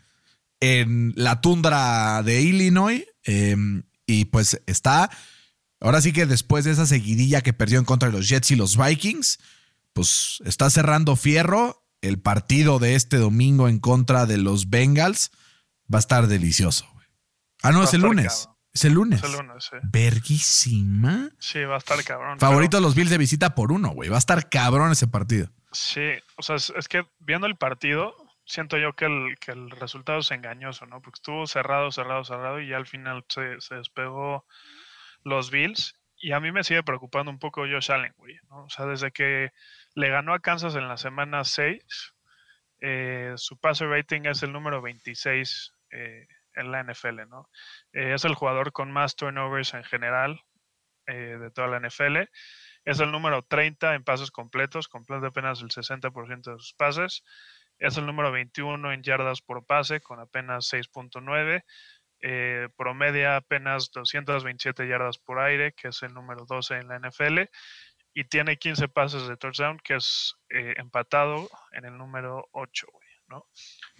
en 0.61 1.12
la 1.16 1.40
tundra 1.40 2.22
de 2.22 2.40
Illinois. 2.40 3.04
Eh, 3.24 3.56
y 4.06 4.26
pues 4.26 4.61
está. 4.66 5.11
Ahora 5.80 6.00
sí 6.00 6.12
que 6.12 6.26
después 6.26 6.64
de 6.64 6.72
esa 6.72 6.87
seguidilla 6.87 7.40
que 7.40 7.52
perdió 7.52 7.78
en 7.78 7.85
contra 7.85 8.11
de 8.11 8.16
los 8.16 8.28
Jets 8.28 8.50
y 8.50 8.56
los 8.56 8.76
Vikings, 8.76 9.38
pues 9.92 10.42
está 10.44 10.68
cerrando 10.70 11.16
fierro. 11.16 11.87
El 12.02 12.18
partido 12.18 12.78
de 12.78 12.94
este 12.94 13.18
domingo 13.18 13.68
en 13.68 13.78
contra 13.78 14.26
de 14.26 14.38
los 14.38 14.70
Bengals 14.70 15.30
va 15.92 15.98
a 15.98 16.00
estar 16.00 16.26
delicioso, 16.28 16.88
güey. 16.94 17.06
Ah, 17.62 17.72
no, 17.72 17.83
es 17.83 17.92
el 17.92 18.00
lunes. 18.00 18.48
Es 18.72 18.85
el 18.85 18.94
lunes. 18.94 19.22
Es 19.22 19.28
el 19.28 19.37
lunes, 19.37 19.64
sí. 19.64 19.76
Verguísima. 19.83 21.30
Sí, 21.38 21.61
va 21.64 21.74
a 21.74 21.78
estar 21.78 22.02
cabrón. 22.04 22.38
Favorito 22.38 22.76
de 22.76 22.83
los 22.83 22.94
Bills 22.94 23.11
de 23.11 23.18
visita 23.18 23.54
por 23.54 23.72
uno, 23.72 23.90
güey. 23.90 24.09
Va 24.09 24.16
a 24.16 24.18
estar 24.18 24.48
cabrón 24.48 24.92
ese 24.92 25.09
partido. 25.09 25.50
Sí, 25.72 26.00
o 26.37 26.42
sea, 26.42 26.56
es, 26.56 26.72
es 26.76 26.88
que 26.88 27.04
viendo 27.18 27.46
el 27.46 27.56
partido, 27.56 28.14
siento 28.50 28.78
yo 28.78 28.94
que 28.94 29.06
el, 29.06 29.36
que 29.38 29.52
el 29.52 29.70
resultado 29.70 30.18
es 30.18 30.30
engañoso, 30.30 30.86
¿no? 30.86 31.00
Porque 31.00 31.18
estuvo 31.18 31.46
cerrado, 31.46 31.90
cerrado, 31.92 32.24
cerrado 32.24 32.60
y 32.60 32.68
ya 32.68 32.76
al 32.76 32.86
final 32.86 33.24
se, 33.28 33.60
se 33.60 33.76
despegó 33.76 34.46
los 35.22 35.50
Bills. 35.50 35.94
Y 36.16 36.32
a 36.32 36.40
mí 36.40 36.52
me 36.52 36.64
sigue 36.64 36.82
preocupando 36.82 37.30
un 37.30 37.38
poco 37.38 37.62
Josh 37.62 37.92
Allen, 37.92 38.14
¿no? 38.50 38.64
O 38.64 38.68
sea, 38.68 38.86
desde 38.86 39.12
que 39.12 39.52
le 39.94 40.10
ganó 40.10 40.34
a 40.34 40.40
Kansas 40.40 40.74
en 40.76 40.88
la 40.88 40.96
semana 40.96 41.44
6, 41.44 42.14
eh, 42.80 43.34
su 43.36 43.58
pase 43.58 43.86
rating 43.86 44.22
es 44.24 44.42
el 44.42 44.52
número 44.52 44.82
26 44.82 45.74
eh, 45.92 46.26
en 46.54 46.72
la 46.72 46.82
NFL, 46.82 47.28
¿no? 47.28 47.48
Eh, 47.92 48.14
es 48.14 48.24
el 48.24 48.34
jugador 48.34 48.72
con 48.72 48.90
más 48.90 49.16
turnovers 49.16 49.74
en 49.74 49.84
general 49.84 50.42
eh, 51.06 51.38
de 51.40 51.50
toda 51.50 51.68
la 51.68 51.80
NFL. 51.80 52.18
Es 52.84 53.00
el 53.00 53.10
número 53.10 53.42
30 53.42 53.94
en 53.94 54.04
pases 54.04 54.30
completos, 54.30 54.88
completa 54.88 55.28
apenas 55.28 55.60
el 55.62 55.68
60% 55.68 56.52
de 56.52 56.58
sus 56.58 56.74
pases. 56.74 57.24
Es 57.81 57.97
el 57.97 58.07
número 58.07 58.31
21 58.31 58.93
en 58.93 59.03
yardas 59.03 59.40
por 59.40 59.64
pase, 59.64 60.01
con 60.01 60.21
apenas 60.21 60.71
6.9. 60.73 61.64
Eh, 62.23 62.69
promedia 62.77 63.37
apenas 63.37 63.90
227 63.90 64.87
yardas 64.87 65.19
por 65.19 65.40
aire, 65.40 65.73
que 65.73 65.88
es 65.88 66.03
el 66.03 66.12
número 66.12 66.45
12 66.47 66.75
en 66.75 66.88
la 66.88 66.99
NFL. 66.99 67.40
Y 68.12 68.25
tiene 68.25 68.59
15 68.59 68.88
pases 68.88 69.27
de 69.27 69.37
touchdown, 69.38 69.79
que 69.83 69.95
es 69.95 70.35
eh, 70.51 70.75
empatado 70.77 71.49
en 71.73 71.87
el 71.87 71.97
número 71.97 72.49
8, 72.53 72.87
güey, 72.93 73.09
¿no? 73.29 73.47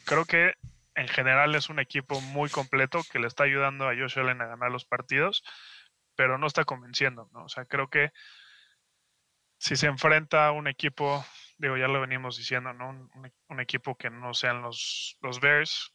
Creo 0.05 0.27
que 0.27 0.55
en 0.95 1.09
general 1.09 1.55
es 1.55 1.71
un 1.71 1.79
equipo 1.79 2.21
muy 2.21 2.51
completo 2.51 3.01
que 3.11 3.19
le 3.19 3.29
está 3.29 3.45
ayudando 3.45 3.89
a 3.89 3.95
Josh 3.95 4.19
Allen 4.19 4.43
a 4.43 4.47
ganar 4.47 4.71
los 4.71 4.85
partidos, 4.85 5.43
pero 6.17 6.37
no 6.37 6.47
está 6.47 6.65
convenciendo, 6.65 7.31
¿no? 7.33 7.45
O 7.45 7.49
sea, 7.49 7.65
creo 7.65 7.89
que 7.89 8.11
si 9.59 9.77
se 9.77 9.87
enfrenta 9.87 10.47
a 10.47 10.53
un 10.53 10.69
equipo, 10.69 11.25
digo, 11.61 11.77
ya 11.77 11.87
lo 11.89 12.01
venimos 12.01 12.37
diciendo, 12.39 12.73
¿no? 12.73 12.91
Un, 12.91 13.11
un- 13.15 13.33
un 13.49 13.61
equipo 13.61 13.97
que 13.97 14.11
no 14.11 14.33
sean 14.35 14.63
los, 14.63 15.17
los 15.23 15.41
Bears, 15.41 15.93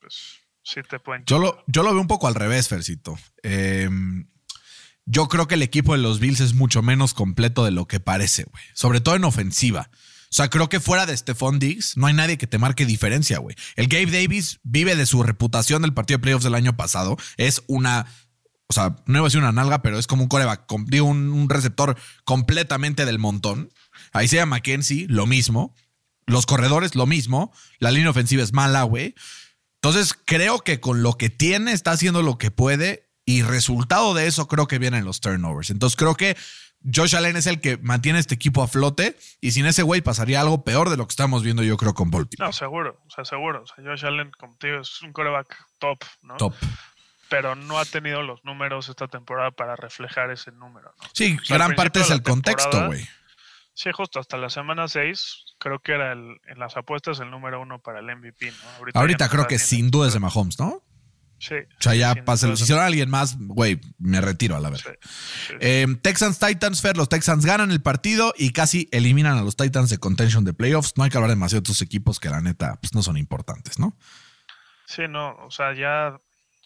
pues 0.00 0.40
sí 0.62 0.80
te 0.88 0.98
pueden... 0.98 1.24
Yo 1.26 1.38
lo, 1.38 1.62
yo 1.66 1.82
lo 1.82 1.92
veo 1.92 2.00
un 2.00 2.08
poco 2.08 2.26
al 2.26 2.34
revés, 2.34 2.68
Fercito. 2.68 3.18
Eh, 3.42 3.88
yo 5.06 5.28
creo 5.28 5.48
que 5.48 5.54
el 5.54 5.62
equipo 5.62 5.92
de 5.92 5.98
los 6.02 6.20
Bills 6.20 6.40
es 6.40 6.54
mucho 6.54 6.82
menos 6.82 7.14
completo 7.14 7.64
de 7.64 7.70
lo 7.70 7.86
que 7.86 8.00
parece, 8.00 8.44
güey. 8.44 8.62
Sobre 8.74 9.00
todo 9.00 9.16
en 9.16 9.24
ofensiva. 9.24 9.90
O 9.92 10.32
sea, 10.32 10.48
creo 10.48 10.68
que 10.68 10.78
fuera 10.78 11.06
de 11.06 11.16
Stephon 11.16 11.58
Diggs 11.58 11.96
no 11.96 12.06
hay 12.06 12.14
nadie 12.14 12.38
que 12.38 12.46
te 12.46 12.58
marque 12.58 12.86
diferencia, 12.86 13.38
güey. 13.38 13.56
El 13.74 13.88
Gabe 13.88 14.06
Davis 14.06 14.60
vive 14.62 14.94
de 14.94 15.06
su 15.06 15.22
reputación 15.24 15.82
del 15.82 15.92
partido 15.94 16.18
de 16.18 16.22
playoffs 16.22 16.44
del 16.44 16.54
año 16.54 16.76
pasado. 16.76 17.16
Es 17.36 17.64
una, 17.66 18.06
o 18.70 18.72
sea, 18.72 18.94
no 19.06 19.18
iba 19.18 19.22
a 19.22 19.24
decir 19.24 19.40
una 19.40 19.50
nalga, 19.50 19.82
pero 19.82 19.98
es 19.98 20.06
como 20.06 20.22
un 20.22 20.28
coreback, 20.28 20.62
digo, 20.86 21.06
un, 21.06 21.30
un 21.30 21.50
receptor 21.50 21.96
completamente 22.22 23.04
del 23.04 23.18
montón. 23.18 23.72
Ahí 24.12 24.28
se 24.28 24.36
llama 24.36 24.56
Mackenzie, 24.56 25.06
lo 25.08 25.26
mismo. 25.26 25.74
Los 26.26 26.46
corredores, 26.46 26.94
lo 26.94 27.04
mismo. 27.04 27.52
La 27.80 27.90
línea 27.90 28.10
ofensiva 28.10 28.44
es 28.44 28.52
mala, 28.52 28.84
güey. 28.84 29.16
Entonces, 29.82 30.14
creo 30.24 30.60
que 30.60 30.78
con 30.78 31.02
lo 31.02 31.14
que 31.14 31.30
tiene 31.30 31.72
está 31.72 31.90
haciendo 31.90 32.22
lo 32.22 32.38
que 32.38 32.52
puede 32.52 33.10
y 33.24 33.42
resultado 33.42 34.14
de 34.14 34.28
eso 34.28 34.46
creo 34.46 34.68
que 34.68 34.78
vienen 34.78 35.04
los 35.04 35.20
turnovers. 35.20 35.70
Entonces, 35.70 35.96
creo 35.96 36.14
que 36.14 36.36
Josh 36.94 37.16
Allen 37.16 37.36
es 37.36 37.48
el 37.48 37.60
que 37.60 37.76
mantiene 37.78 38.20
este 38.20 38.36
equipo 38.36 38.62
a 38.62 38.68
flote 38.68 39.16
y 39.40 39.50
sin 39.50 39.66
ese 39.66 39.82
güey 39.82 40.00
pasaría 40.00 40.40
algo 40.40 40.62
peor 40.62 40.90
de 40.90 40.96
lo 40.96 41.08
que 41.08 41.12
estamos 41.12 41.42
viendo 41.42 41.64
yo 41.64 41.76
creo 41.76 41.92
con 41.92 42.10
Baltimore. 42.10 42.48
No, 42.48 42.52
seguro, 42.52 43.00
o 43.04 43.10
sea, 43.10 43.24
seguro. 43.24 43.64
O 43.64 43.66
sea, 43.66 43.84
Josh 43.84 44.06
Allen, 44.06 44.30
digo, 44.62 44.80
es 44.80 45.02
un 45.02 45.12
coreback 45.12 45.56
top, 45.78 45.98
¿no? 46.22 46.36
Top. 46.36 46.54
Pero 47.30 47.54
no 47.54 47.78
ha 47.78 47.84
tenido 47.86 48.22
los 48.22 48.44
números 48.44 48.88
esta 48.88 49.08
temporada 49.08 49.52
para 49.52 49.76
reflejar 49.76 50.30
ese 50.30 50.50
número, 50.52 50.92
¿no? 51.00 51.08
Sí, 51.14 51.38
O 51.40 51.44
sea, 51.44 51.56
al 51.56 51.62
gran 51.62 51.76
parte 51.76 52.00
es 52.00 52.10
el 52.10 52.22
contexto, 52.22 52.86
güey. 52.86 53.08
Sí, 53.72 53.90
justo 53.92 54.18
hasta 54.20 54.36
la 54.36 54.50
semana 54.50 54.88
6, 54.88 55.54
creo 55.58 55.78
que 55.78 55.92
era 55.92 56.12
el, 56.12 56.38
en 56.48 56.58
las 56.58 56.76
apuestas 56.76 57.20
el 57.20 57.30
número 57.30 57.62
uno 57.62 57.78
para 57.78 58.00
el 58.00 58.14
MVP, 58.14 58.50
¿no? 58.50 58.90
Ahorita 59.00 59.28
creo 59.28 59.46
que 59.46 59.58
sin 59.58 59.90
duda 59.90 60.08
es 60.08 60.12
de 60.12 60.20
Mahomes, 60.20 60.58
¿no? 60.58 60.82
Sí. 61.38 61.54
O 61.54 61.82
sea, 61.82 61.94
ya 61.94 62.14
pasa. 62.26 62.54
Si 62.54 62.64
hicieron 62.64 62.84
a 62.84 62.86
alguien 62.86 63.08
más, 63.08 63.38
güey, 63.38 63.80
me 63.98 64.20
retiro 64.20 64.56
a 64.56 64.60
la 64.60 64.76
sí, 64.76 64.84
sí. 65.46 65.54
Eh, 65.60 65.86
Texans 66.02 66.38
Titans, 66.38 66.82
Fer, 66.82 66.98
los 66.98 67.08
Texans 67.08 67.46
ganan 67.46 67.70
el 67.70 67.80
partido 67.80 68.34
y 68.36 68.50
casi 68.50 68.88
eliminan 68.92 69.38
a 69.38 69.42
los 69.42 69.56
Titans 69.56 69.88
de 69.88 69.96
contention 69.96 70.44
de 70.44 70.52
playoffs. 70.52 70.92
No 70.98 71.04
hay 71.04 71.10
que 71.10 71.16
hablar 71.16 71.30
demasiado 71.30 71.60
de 71.60 71.66
otros 71.66 71.80
equipos 71.80 72.20
que 72.20 72.28
la 72.28 72.42
neta 72.42 72.78
pues, 72.82 72.94
no 72.94 73.02
son 73.02 73.16
importantes, 73.16 73.78
¿no? 73.78 73.96
Sí, 74.84 75.02
no, 75.08 75.36
o 75.36 75.50
sea, 75.50 75.72
ya 75.72 76.20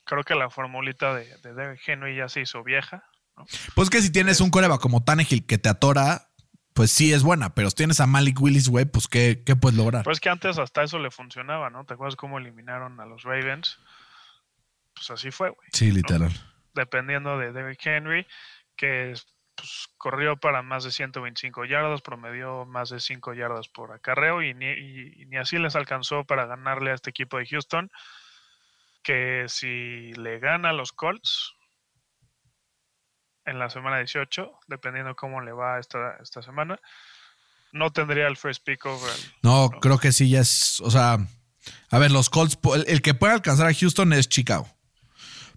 creo 0.05 0.23
que 0.25 0.35
la 0.35 0.51
formulita 0.51 1.15
de, 1.15 1.37
de 1.39 1.55
Derrick 1.55 1.87
Henry 1.89 2.17
ya 2.17 2.29
se 2.29 2.41
hizo 2.43 2.63
vieja. 2.63 3.05
¿no? 3.37 3.45
Pues 3.75 3.91
que 3.91 4.01
si 4.03 4.11
tienes 4.13 4.41
un 4.41 4.51
coreba 4.51 4.79
como 4.79 5.03
Tannehill 5.05 5.47
que 5.47 5.59
te 5.59 5.69
atora, 5.69 6.29
pues 6.73 6.91
sí 6.91 7.13
es 7.13 7.23
buena, 7.23 7.55
pero 7.55 7.71
si 7.71 7.77
tienes 7.77 8.01
a 8.01 8.07
Malik 8.07 8.41
Willis, 8.41 8.69
güey, 8.69 8.85
pues 8.85 9.07
¿qué, 9.09 9.43
qué 9.45 9.57
puedes 9.57 9.77
lograr? 9.79 10.03
Pero 10.05 10.13
es 10.13 10.21
que 10.21 10.29
antes 10.29 10.59
hasta 10.59 10.83
eso 10.83 10.99
le 10.99 11.11
funcionaba, 11.11 11.71
¿no? 11.71 11.85
¿Te 11.85 11.95
acuerdas 11.95 12.17
cómo 12.17 12.39
eliminaron 12.39 12.99
a 13.01 13.07
los 13.07 13.23
Ravens? 13.23 13.79
Pues 14.95 15.11
así 15.11 15.31
fue, 15.31 15.51
güey. 15.51 15.69
sí, 15.73 15.91
literal. 15.91 16.31
Dependiendo 16.75 17.39
de 17.39 17.53
Derrick 17.53 17.85
Henry, 17.87 18.27
que 18.77 19.13
es- 19.13 19.27
pues, 19.57 19.89
corrió 19.99 20.37
para 20.37 20.63
más 20.63 20.83
de 20.83 20.91
125 20.91 21.65
yardas, 21.65 22.03
promedió 22.03 22.65
más 22.67 22.91
de 22.91 22.99
5 22.99 23.35
yardas 23.35 23.69
por 23.69 23.93
acarreo 23.93 24.43
y 24.43 24.53
ni, 24.53 24.67
y 24.71 25.27
ni 25.27 25.37
así 25.37 25.59
les 25.59 25.77
alcanzó 25.77 26.25
para 26.25 26.47
ganarle 26.47 26.91
a 26.91 26.95
este 26.95 27.11
equipo 27.11 27.39
de 27.39 27.47
Houston, 27.47 27.89
que 29.05 29.45
si 29.49 30.13
le 30.15 30.41
gana 30.41 30.71
a 30.71 30.73
los 30.73 30.93
Colts 30.93 31.55
en 33.45 33.59
la 33.59 33.71
semana 33.71 33.99
18, 33.99 34.51
dependiendo 34.67 35.15
cómo 35.15 35.41
le 35.41 35.53
va 35.53 35.79
esta, 35.79 36.17
esta 36.21 36.43
semana, 36.43 36.81
no 37.73 37.91
tendría 37.91 38.27
el 38.27 38.37
first 38.37 38.65
pick 38.65 38.85
over. 38.87 39.13
No, 39.43 39.71
creo 39.81 39.99
que 39.99 40.11
sí, 40.11 40.31
ya 40.31 40.41
es. 40.41 40.81
O 40.81 40.91
sea, 40.91 41.19
a 41.91 41.99
ver, 41.99 42.11
los 42.11 42.31
Colts, 42.31 42.59
el, 42.75 42.85
el 42.89 43.03
que 43.03 43.15
puede 43.15 43.35
alcanzar 43.35 43.69
a 43.69 43.75
Houston 43.75 44.13
es 44.13 44.29
Chicago. 44.29 44.67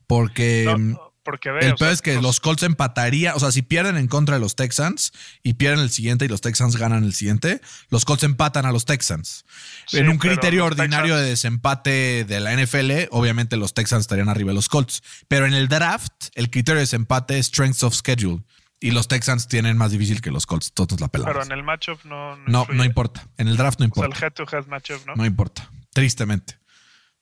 Porque. 0.05 0.65
No, 0.65 0.77
mm, 0.77 0.97
porque 1.29 1.51
ve, 1.51 1.59
el 1.59 1.65
sea, 1.67 1.75
peor 1.75 1.91
es 1.91 2.01
que 2.01 2.13
los- 2.15 2.23
los 2.23 2.39
Colts 2.39 2.63
empatarían, 2.63 3.35
o 3.35 3.39
sea, 3.39 3.51
si 3.51 3.61
pierden 3.61 3.97
en 3.97 4.07
contra 4.07 4.35
de 4.35 4.39
los 4.41 4.55
Texans 4.55 5.11
y 5.43 5.55
pierden 5.55 5.81
el 5.81 5.89
siguiente 5.89 6.23
y 6.23 6.29
los 6.29 6.39
Texans 6.39 6.77
ganan 6.77 7.03
el 7.03 7.13
siguiente, 7.13 7.59
los 7.89 8.05
Colts 8.05 8.23
empatan 8.23 8.65
a 8.65 8.71
los 8.71 8.85
Texans. 8.85 9.43
Sí, 9.87 9.97
en 9.97 10.07
un 10.07 10.17
criterio 10.17 10.63
ordinario 10.63 11.15
Texans- 11.15 11.21
de 11.23 11.29
desempate 11.29 12.23
de 12.23 12.39
la 12.39 12.53
NFL, 12.53 13.09
obviamente 13.11 13.57
los 13.57 13.73
Texans 13.73 14.01
estarían 14.01 14.29
arriba 14.29 14.51
de 14.51 14.55
los 14.55 14.69
Colts. 14.69 15.03
Pero 15.27 15.45
en 15.45 15.53
el 15.53 15.67
draft, 15.67 16.13
el 16.35 16.49
criterio 16.49 16.75
de 16.77 16.81
desempate 16.83 17.37
es 17.37 17.47
strength 17.47 17.83
of 17.83 17.93
schedule. 17.93 18.43
Y 18.79 18.91
los 18.91 19.07
Texans 19.07 19.47
tienen 19.47 19.75
más 19.75 19.91
difícil 19.91 20.21
que 20.21 20.29
los 20.31 20.45
Colts. 20.45 20.71
Todos 20.71 21.01
la 21.01 21.07
pelamos. 21.07 21.33
pero 21.33 21.43
en 21.43 21.51
el 21.51 21.63
matchup 21.63 21.99
no. 22.05 22.37
No, 22.45 22.67
no 22.71 22.85
importa. 22.85 23.27
En 23.37 23.47
el 23.47 23.57
draft 23.57 23.79
no 23.79 23.87
O 23.87 23.89
sea, 23.93 24.03
importa. 24.05 24.17
el 24.17 24.23
head-to-head 24.23 24.67
matchup, 24.67 25.05
¿no? 25.07 25.15
No 25.15 25.25
importa. 25.25 25.69
Tristemente. 25.91 26.57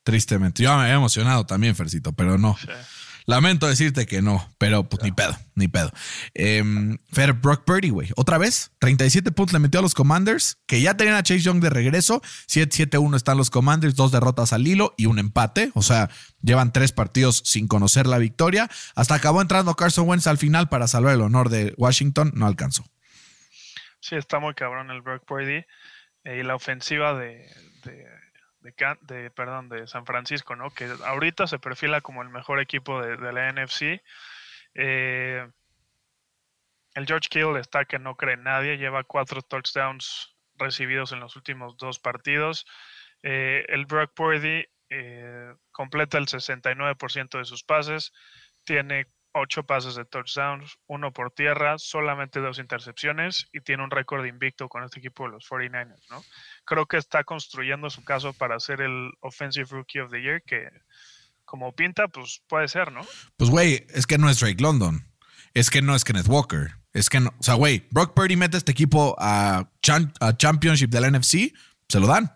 Tristemente. 0.03 0.61
Yo 0.61 0.75
me 0.77 0.83
había 0.83 0.93
emocionado 0.95 1.45
también, 1.45 1.75
Fercito, 1.75 2.11
pero 2.13 2.37
no. 2.37 2.55
Sí. 2.61 2.67
Lamento 3.27 3.67
decirte 3.67 4.05
que 4.05 4.21
no, 4.21 4.47
pero 4.59 4.87
pues 4.87 5.01
ni 5.01 5.11
pedo, 5.11 5.35
ni 5.55 5.67
pedo. 5.67 5.91
Em, 6.35 6.99
Fer 7.11 7.33
Brock 7.33 7.63
Purdy, 7.65 7.89
güey. 7.89 8.09
Otra 8.15 8.37
vez, 8.37 8.71
37 8.79 9.31
puntos 9.31 9.53
le 9.53 9.59
metió 9.59 9.79
a 9.79 9.83
los 9.83 9.95
Commanders, 9.95 10.59
que 10.67 10.79
ya 10.79 10.95
tenían 10.95 11.15
a 11.15 11.23
Chase 11.23 11.41
Young 11.41 11.59
de 11.59 11.71
regreso. 11.71 12.21
7-7-1 12.47 13.15
están 13.15 13.37
los 13.37 13.49
Commanders, 13.49 13.95
dos 13.95 14.11
derrotas 14.11 14.53
al 14.53 14.67
hilo 14.67 14.93
y 14.95 15.07
un 15.07 15.17
empate. 15.17 15.71
O 15.73 15.81
sea, 15.81 16.09
llevan 16.41 16.71
tres 16.71 16.91
partidos 16.91 17.41
sin 17.45 17.67
conocer 17.67 18.05
la 18.05 18.19
victoria. 18.19 18.69
Hasta 18.93 19.15
acabó 19.15 19.41
entrando 19.41 19.75
Carson 19.75 20.07
Wentz 20.07 20.27
al 20.27 20.37
final 20.37 20.69
para 20.69 20.87
salvar 20.87 21.15
el 21.15 21.21
honor 21.21 21.49
de 21.49 21.73
Washington. 21.77 22.31
No 22.35 22.45
alcanzó. 22.45 22.85
Sí, 24.01 24.15
está 24.15 24.37
muy 24.37 24.53
cabrón 24.53 24.91
el 24.91 25.01
Brock 25.01 25.25
Purdy. 25.25 25.65
eh, 26.25 26.39
y 26.39 26.43
la 26.43 26.55
ofensiva 26.55 27.17
de, 27.17 27.49
de, 27.85 28.05
de 29.01 29.31
perdón, 29.31 29.69
de 29.69 29.87
San 29.87 30.05
Francisco, 30.05 30.55
¿no? 30.55 30.71
Que 30.71 30.89
ahorita 31.05 31.47
se 31.47 31.59
perfila 31.59 32.01
como 32.01 32.21
el 32.21 32.29
mejor 32.29 32.59
equipo 32.59 33.01
de, 33.01 33.31
la 33.31 33.51
NFC. 33.51 34.01
Eh, 34.73 35.47
el 36.95 37.05
George 37.05 37.29
Kittle 37.29 37.59
está 37.59 37.85
que 37.85 37.99
no 37.99 38.15
cree 38.15 38.37
nadie, 38.37 38.77
lleva 38.77 39.03
cuatro 39.03 39.41
touchdowns 39.41 40.35
recibidos 40.55 41.11
en 41.11 41.19
los 41.19 41.35
últimos 41.35 41.77
dos 41.77 41.99
partidos. 41.99 42.65
Eh, 43.21 43.65
el 43.69 43.85
Brock 43.85 44.13
Purdy 44.13 44.65
eh, 44.89 45.53
completa 45.71 46.17
el 46.17 46.27
69% 46.27 47.37
de 47.37 47.45
sus 47.45 47.63
pases, 47.63 48.13
tiene 48.63 49.07
ocho 49.37 49.63
pases 49.63 49.95
de 49.95 50.05
touchdowns, 50.05 50.77
uno 50.87 51.11
por 51.11 51.29
tierra, 51.31 51.77
solamente 51.77 52.39
dos 52.39 52.57
intercepciones 52.57 53.47
y 53.51 53.59
tiene 53.61 53.83
un 53.83 53.91
récord 53.91 54.25
invicto 54.25 54.69
con 54.69 54.83
este 54.83 54.99
equipo 54.99 55.25
de 55.25 55.31
los 55.33 55.45
49ers, 55.49 56.01
¿no? 56.09 56.23
Creo 56.63 56.85
que 56.85 56.97
está 56.97 57.23
construyendo 57.25 57.89
su 57.89 58.03
caso 58.05 58.31
para 58.33 58.59
ser 58.59 58.79
el 58.81 59.11
Offensive 59.19 59.67
Rookie 59.69 59.99
of 59.99 60.09
the 60.11 60.21
Year, 60.21 60.41
que 60.43 60.69
como 61.43 61.75
pinta, 61.75 62.07
pues 62.07 62.41
puede 62.47 62.67
ser, 62.69 62.91
¿no? 62.91 63.01
Pues, 63.37 63.49
güey, 63.49 63.85
es 63.89 64.07
que 64.07 64.17
no 64.17 64.29
es 64.29 64.39
Drake 64.39 64.61
London. 64.61 65.05
Es 65.53 65.69
que 65.69 65.81
no 65.81 65.95
es 65.95 66.03
Kenneth 66.03 66.27
Walker. 66.27 66.71
Es 66.93 67.09
que 67.09 67.19
no. 67.19 67.29
O 67.39 67.43
sea, 67.43 67.53
güey, 67.55 67.87
Brock 67.91 68.13
Purdy 68.13 68.35
mete 68.35 68.55
a 68.55 68.59
este 68.59 68.71
equipo 68.71 69.15
a, 69.19 69.69
chan- 69.81 70.11
a 70.21 70.35
Championship 70.35 70.89
del 70.89 71.11
NFC, 71.13 71.53
se 71.87 71.99
lo 71.99 72.07
dan. 72.07 72.31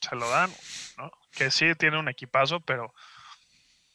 Se 0.00 0.14
lo 0.14 0.28
dan, 0.28 0.50
¿no? 0.98 1.10
Que 1.32 1.50
sí 1.50 1.66
tiene 1.78 1.98
un 1.98 2.08
equipazo, 2.08 2.60
pero 2.60 2.92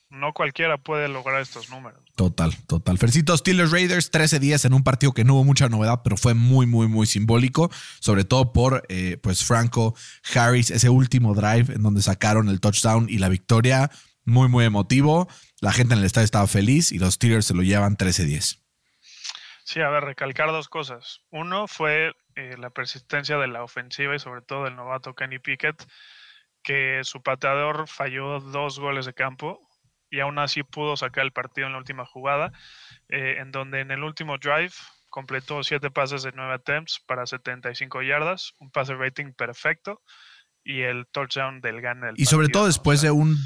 no 0.10 0.34
cualquiera 0.34 0.78
puede 0.78 1.08
lograr 1.08 1.42
estos 1.42 1.70
números. 1.70 2.02
Total, 2.16 2.56
total. 2.66 2.98
Fercito 2.98 3.38
Steelers 3.38 3.72
Raiders 3.72 4.12
13-10 4.12 4.66
en 4.66 4.74
un 4.74 4.84
partido 4.84 5.14
que 5.14 5.24
no 5.24 5.36
hubo 5.36 5.44
mucha 5.44 5.70
novedad, 5.70 6.02
pero 6.04 6.18
fue 6.18 6.34
muy, 6.34 6.66
muy, 6.66 6.88
muy 6.88 7.06
simbólico. 7.06 7.70
Sobre 8.00 8.26
todo 8.26 8.52
por 8.52 8.84
eh, 8.90 9.18
pues 9.22 9.46
Franco 9.46 9.96
Harris, 10.34 10.72
ese 10.72 10.90
último 10.90 11.36
drive 11.36 11.74
en 11.76 11.84
donde 11.84 12.02
sacaron 12.02 12.50
el 12.50 12.60
touchdown 12.60 13.08
y 13.10 13.20
la 13.20 13.30
victoria. 13.30 13.90
Muy, 14.26 14.48
muy 14.48 14.66
emotivo. 14.66 15.28
La 15.62 15.72
gente 15.72 15.94
en 15.94 16.00
el 16.00 16.06
estadio 16.06 16.26
estaba 16.26 16.48
feliz 16.48 16.92
y 16.92 17.00
los 17.00 17.16
Steelers 17.16 17.46
se 17.46 17.54
lo 17.54 17.64
llevan 17.64 17.96
13-10. 17.96 18.60
Sí, 19.64 19.82
a 19.82 19.90
ver, 19.90 20.04
recalcar 20.04 20.50
dos 20.50 20.68
cosas. 20.68 21.22
Uno 21.30 21.68
fue 21.68 22.14
eh, 22.36 22.56
la 22.58 22.72
persistencia 22.72 23.38
de 23.38 23.48
la 23.48 23.64
ofensiva 23.64 24.16
y 24.16 24.20
sobre 24.20 24.42
todo 24.42 24.64
del 24.66 24.76
novato 24.76 25.14
Kenny 25.14 25.38
Pickett, 25.40 25.88
que 26.64 27.02
su 27.04 27.22
pateador 27.22 27.88
falló 27.88 28.40
dos 28.40 28.80
goles 28.80 29.06
de 29.06 29.14
campo 29.14 29.69
y 30.10 30.20
aún 30.20 30.40
así 30.40 30.64
pudo 30.64 30.98
sacar 30.98 31.26
el 31.26 31.32
partido 31.32 31.68
en 31.68 31.74
la 31.74 31.80
última 31.80 32.06
jugada, 32.06 32.52
eh, 33.10 33.38
en 33.40 33.52
donde 33.52 33.82
en 33.82 33.92
el 33.92 34.04
último 34.04 34.38
drive 34.38 34.74
completó 35.10 35.64
siete 35.64 35.90
pases 35.90 36.24
de 36.24 36.32
nueve 36.36 36.54
attempts 36.54 37.00
para 37.06 37.26
75 37.26 38.02
yardas, 38.02 38.54
un 38.60 38.72
pase 38.72 38.96
rating 38.96 39.34
perfecto 39.34 40.02
y 40.64 40.82
el 40.82 41.08
touchdown 41.08 41.62
del 41.62 41.82
gane 41.82 42.08
del 42.08 42.16
Y 42.18 42.26
sobre 42.26 42.50
todo 42.50 42.68
después 42.68 43.02
sea, 43.02 43.10
de 43.10 43.12
un 43.12 43.38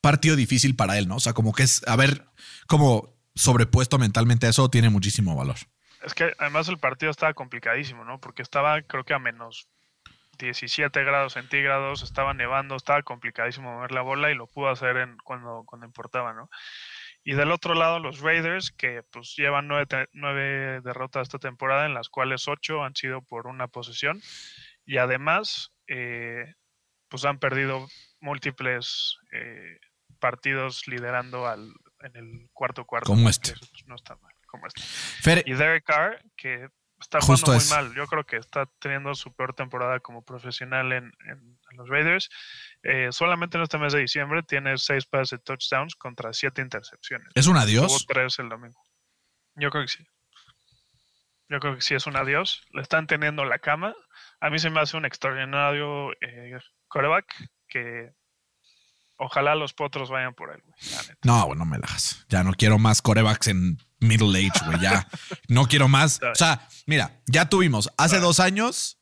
partido 0.00 0.36
difícil 0.36 0.76
para 0.76 0.98
él, 0.98 1.08
¿no? 1.08 1.16
O 1.16 1.20
sea, 1.20 1.32
como 1.32 1.52
que 1.52 1.62
es 1.62 1.86
haber 1.88 2.26
como 2.66 3.16
sobrepuesto 3.34 3.98
mentalmente 3.98 4.46
a 4.46 4.50
eso 4.50 4.70
tiene 4.70 4.90
muchísimo 4.90 5.34
valor. 5.34 5.56
Es 6.02 6.14
que 6.14 6.32
además 6.38 6.68
el 6.68 6.78
partido 6.78 7.10
estaba 7.10 7.34
complicadísimo, 7.34 8.04
¿no? 8.04 8.20
Porque 8.20 8.42
estaba, 8.42 8.80
creo 8.82 9.04
que 9.04 9.14
a 9.14 9.18
menos 9.18 9.68
17 10.38 11.04
grados 11.04 11.34
centígrados, 11.34 12.02
estaba 12.02 12.34
nevando, 12.34 12.76
estaba 12.76 13.02
complicadísimo 13.02 13.72
mover 13.72 13.92
la 13.92 14.02
bola 14.02 14.30
y 14.30 14.34
lo 14.34 14.46
pudo 14.46 14.68
hacer 14.68 14.96
en, 14.96 15.16
cuando, 15.18 15.64
cuando 15.66 15.86
importaba, 15.86 16.32
¿no? 16.32 16.48
Y 17.24 17.34
del 17.34 17.50
otro 17.50 17.74
lado, 17.74 17.98
los 17.98 18.20
Raiders, 18.20 18.70
que 18.70 19.02
pues 19.10 19.34
llevan 19.36 19.66
nueve, 19.66 20.06
nueve 20.12 20.80
derrotas 20.82 21.22
esta 21.22 21.40
temporada, 21.40 21.84
en 21.84 21.92
las 21.92 22.08
cuales 22.08 22.46
ocho 22.46 22.84
han 22.84 22.94
sido 22.94 23.20
por 23.20 23.48
una 23.48 23.66
posesión. 23.66 24.22
Y 24.84 24.98
además, 24.98 25.72
eh, 25.88 26.54
pues 27.08 27.24
han 27.24 27.40
perdido 27.40 27.88
múltiples 28.20 29.18
eh, 29.32 29.80
partidos 30.20 30.86
liderando 30.86 31.48
al, 31.48 31.72
en 32.00 32.16
el 32.16 32.48
cuarto 32.52 32.84
cuarto. 32.84 33.08
Como 33.08 33.28
este. 33.28 33.52
eso, 33.52 33.66
pues, 33.72 33.86
no 33.86 33.96
está 33.96 34.14
mal, 34.16 34.32
como 34.46 34.68
este. 34.68 34.82
Fer, 34.82 35.42
Y 35.46 35.54
Derek 35.54 35.84
Carr, 35.84 36.22
que 36.36 36.68
está 37.00 37.20
Justo 37.20 37.46
jugando 37.46 37.62
es. 37.64 37.70
muy 37.70 37.76
mal. 37.76 37.94
Yo 37.94 38.06
creo 38.06 38.24
que 38.24 38.36
está 38.36 38.66
teniendo 38.78 39.14
su 39.14 39.32
peor 39.34 39.54
temporada 39.54 40.00
como 40.00 40.22
profesional 40.24 40.92
en, 40.92 41.04
en- 41.28 41.58
en 41.70 41.76
los 41.76 41.88
Raiders. 41.88 42.28
Eh, 42.82 43.08
solamente 43.12 43.56
en 43.58 43.64
este 43.64 43.78
mes 43.78 43.92
de 43.92 44.00
diciembre 44.00 44.42
tiene 44.42 44.78
seis 44.78 45.04
pases 45.06 45.30
de 45.30 45.38
touchdowns 45.44 45.94
contra 45.96 46.32
siete 46.32 46.62
intercepciones. 46.62 47.28
¿es 47.34 47.46
un 47.46 47.56
adiós? 47.56 48.04
tres 48.08 48.38
el 48.38 48.48
domingo. 48.48 48.80
Yo 49.56 49.70
creo 49.70 49.84
que 49.84 49.88
sí. 49.88 50.06
Yo 51.48 51.60
creo 51.60 51.76
que 51.76 51.80
sí 51.80 51.94
es 51.94 52.06
un 52.06 52.16
adiós. 52.16 52.64
Le 52.70 52.82
están 52.82 53.06
teniendo 53.06 53.44
la 53.44 53.58
cama. 53.60 53.94
A 54.40 54.50
mí 54.50 54.58
se 54.58 54.68
me 54.70 54.80
hace 54.80 54.96
un 54.96 55.04
extraordinario 55.04 56.12
eh, 56.20 56.58
quarterback 56.88 57.26
que 57.68 58.12
ojalá 59.16 59.54
los 59.54 59.72
potros 59.72 60.10
vayan 60.10 60.34
por 60.34 60.50
él. 60.52 60.60
güey. 60.64 60.74
No, 61.22 61.44
güey, 61.46 61.58
no 61.58 61.64
me 61.64 61.78
la 61.78 61.86
hagas. 61.86 62.24
Ya 62.28 62.42
no 62.42 62.52
quiero 62.52 62.78
más 62.78 63.00
corebacks 63.00 63.46
en 63.48 63.78
middle 64.00 64.36
age, 64.38 64.64
güey. 64.66 64.80
Ya 64.80 65.06
no 65.48 65.66
quiero 65.66 65.88
más. 65.88 66.20
O 66.32 66.34
sea, 66.34 66.68
mira, 66.86 67.22
ya 67.26 67.48
tuvimos 67.48 67.88
hace 67.96 68.18
dos 68.18 68.40
años 68.40 68.98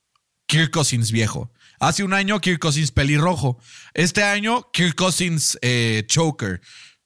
Kirk 0.46 0.70
Cousins 0.70 1.10
viejo. 1.10 1.52
Hace 1.80 2.04
un 2.04 2.12
año 2.12 2.40
Kirk 2.40 2.60
Cousins 2.60 2.92
pelirrojo. 2.92 3.58
Este 3.94 4.22
año 4.22 4.70
Kirk 4.72 4.94
Cousins 4.94 5.58
eh, 5.62 6.04
choker. 6.06 6.60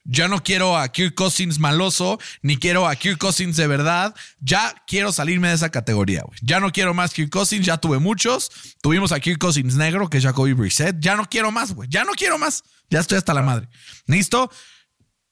Ya 0.04 0.28
no 0.28 0.42
quiero 0.42 0.76
a 0.76 0.88
Kirk 0.88 1.14
Cousins 1.14 1.58
maloso, 1.58 2.18
ni 2.40 2.56
quiero 2.56 2.88
a 2.88 2.96
Kirk 2.96 3.18
Cousins 3.18 3.56
de 3.56 3.66
verdad. 3.66 4.14
Ya 4.40 4.74
quiero 4.86 5.12
salirme 5.12 5.48
de 5.48 5.54
esa 5.54 5.70
categoría, 5.70 6.22
güey. 6.22 6.38
Ya 6.42 6.60
no 6.60 6.70
quiero 6.70 6.94
más 6.94 7.12
Kirk 7.12 7.30
Cousins, 7.30 7.64
ya 7.64 7.76
tuve 7.76 7.98
muchos. 7.98 8.50
Tuvimos 8.82 9.12
a 9.12 9.20
Kirk 9.20 9.38
Cousins 9.38 9.74
negro, 9.74 10.08
que 10.08 10.18
es 10.18 10.24
Jacoby 10.24 10.54
Brissett. 10.54 10.96
Ya 10.98 11.14
no 11.16 11.26
quiero 11.26 11.52
más, 11.52 11.74
güey. 11.74 11.88
Ya 11.90 12.04
no 12.04 12.12
quiero 12.12 12.38
más. 12.38 12.62
Ya 12.90 13.00
estoy 13.00 13.18
hasta 13.18 13.34
la 13.34 13.42
madre. 13.42 13.68
¿Listo? 14.06 14.50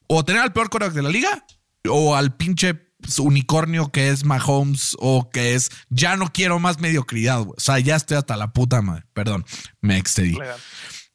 o 0.09 0.25
tener 0.25 0.43
al 0.43 0.53
peor 0.53 0.71
quarterback 0.71 0.95
de 0.95 1.03
la 1.03 1.09
liga 1.09 1.45
o 1.91 2.17
al 2.17 2.37
pinche 2.37 2.87
unicornio 3.19 3.91
que 3.93 4.09
es 4.09 4.25
Mahomes 4.25 4.97
o 4.99 5.31
que 5.31 5.55
es 5.55 5.71
ya 5.89 6.17
no 6.17 6.33
quiero 6.33 6.59
más 6.59 6.81
mediocridad, 6.81 7.41
güey. 7.41 7.55
O 7.57 7.61
sea, 7.61 7.79
ya 7.79 7.97
estoy 7.97 8.17
hasta 8.17 8.37
la 8.37 8.53
puta 8.53 8.83
madre. 8.83 9.05
Perdón, 9.13 9.45
me 9.81 9.97
excedí. 9.97 10.39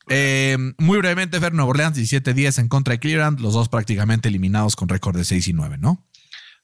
Eh, 0.09 0.57
muy 0.78 0.97
brevemente, 0.97 1.39
Fer, 1.39 1.53
Nuevo 1.53 1.72
Orleans 1.72 1.97
17-10 1.97 2.59
en 2.59 2.67
contra 2.67 2.93
de 2.93 2.99
Cleveland, 2.99 3.39
los 3.39 3.53
dos 3.53 3.69
prácticamente 3.69 4.30
eliminados 4.30 4.76
con 4.76 4.89
récord 4.89 5.15
de 5.15 5.24
6 5.24 5.47
y 5.47 5.53
9, 5.53 5.78
¿no? 5.80 6.05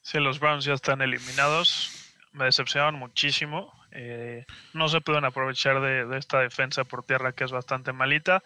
Sí, 0.02 0.20
los 0.20 0.40
Browns 0.40 0.66
ya 0.66 0.74
están 0.74 1.02
eliminados. 1.02 1.92
Me 2.34 2.46
decepcionaron 2.46 2.96
muchísimo. 2.96 3.72
Eh, 3.92 4.46
no 4.74 4.90
se 4.90 5.02
pudieron 5.02 5.26
aprovechar 5.26 5.82
de, 5.82 6.06
de 6.06 6.18
esta 6.18 6.40
defensa 6.40 6.84
por 6.84 7.04
tierra 7.04 7.34
que 7.34 7.44
es 7.44 7.52
bastante 7.52 7.94
malita. 7.94 8.44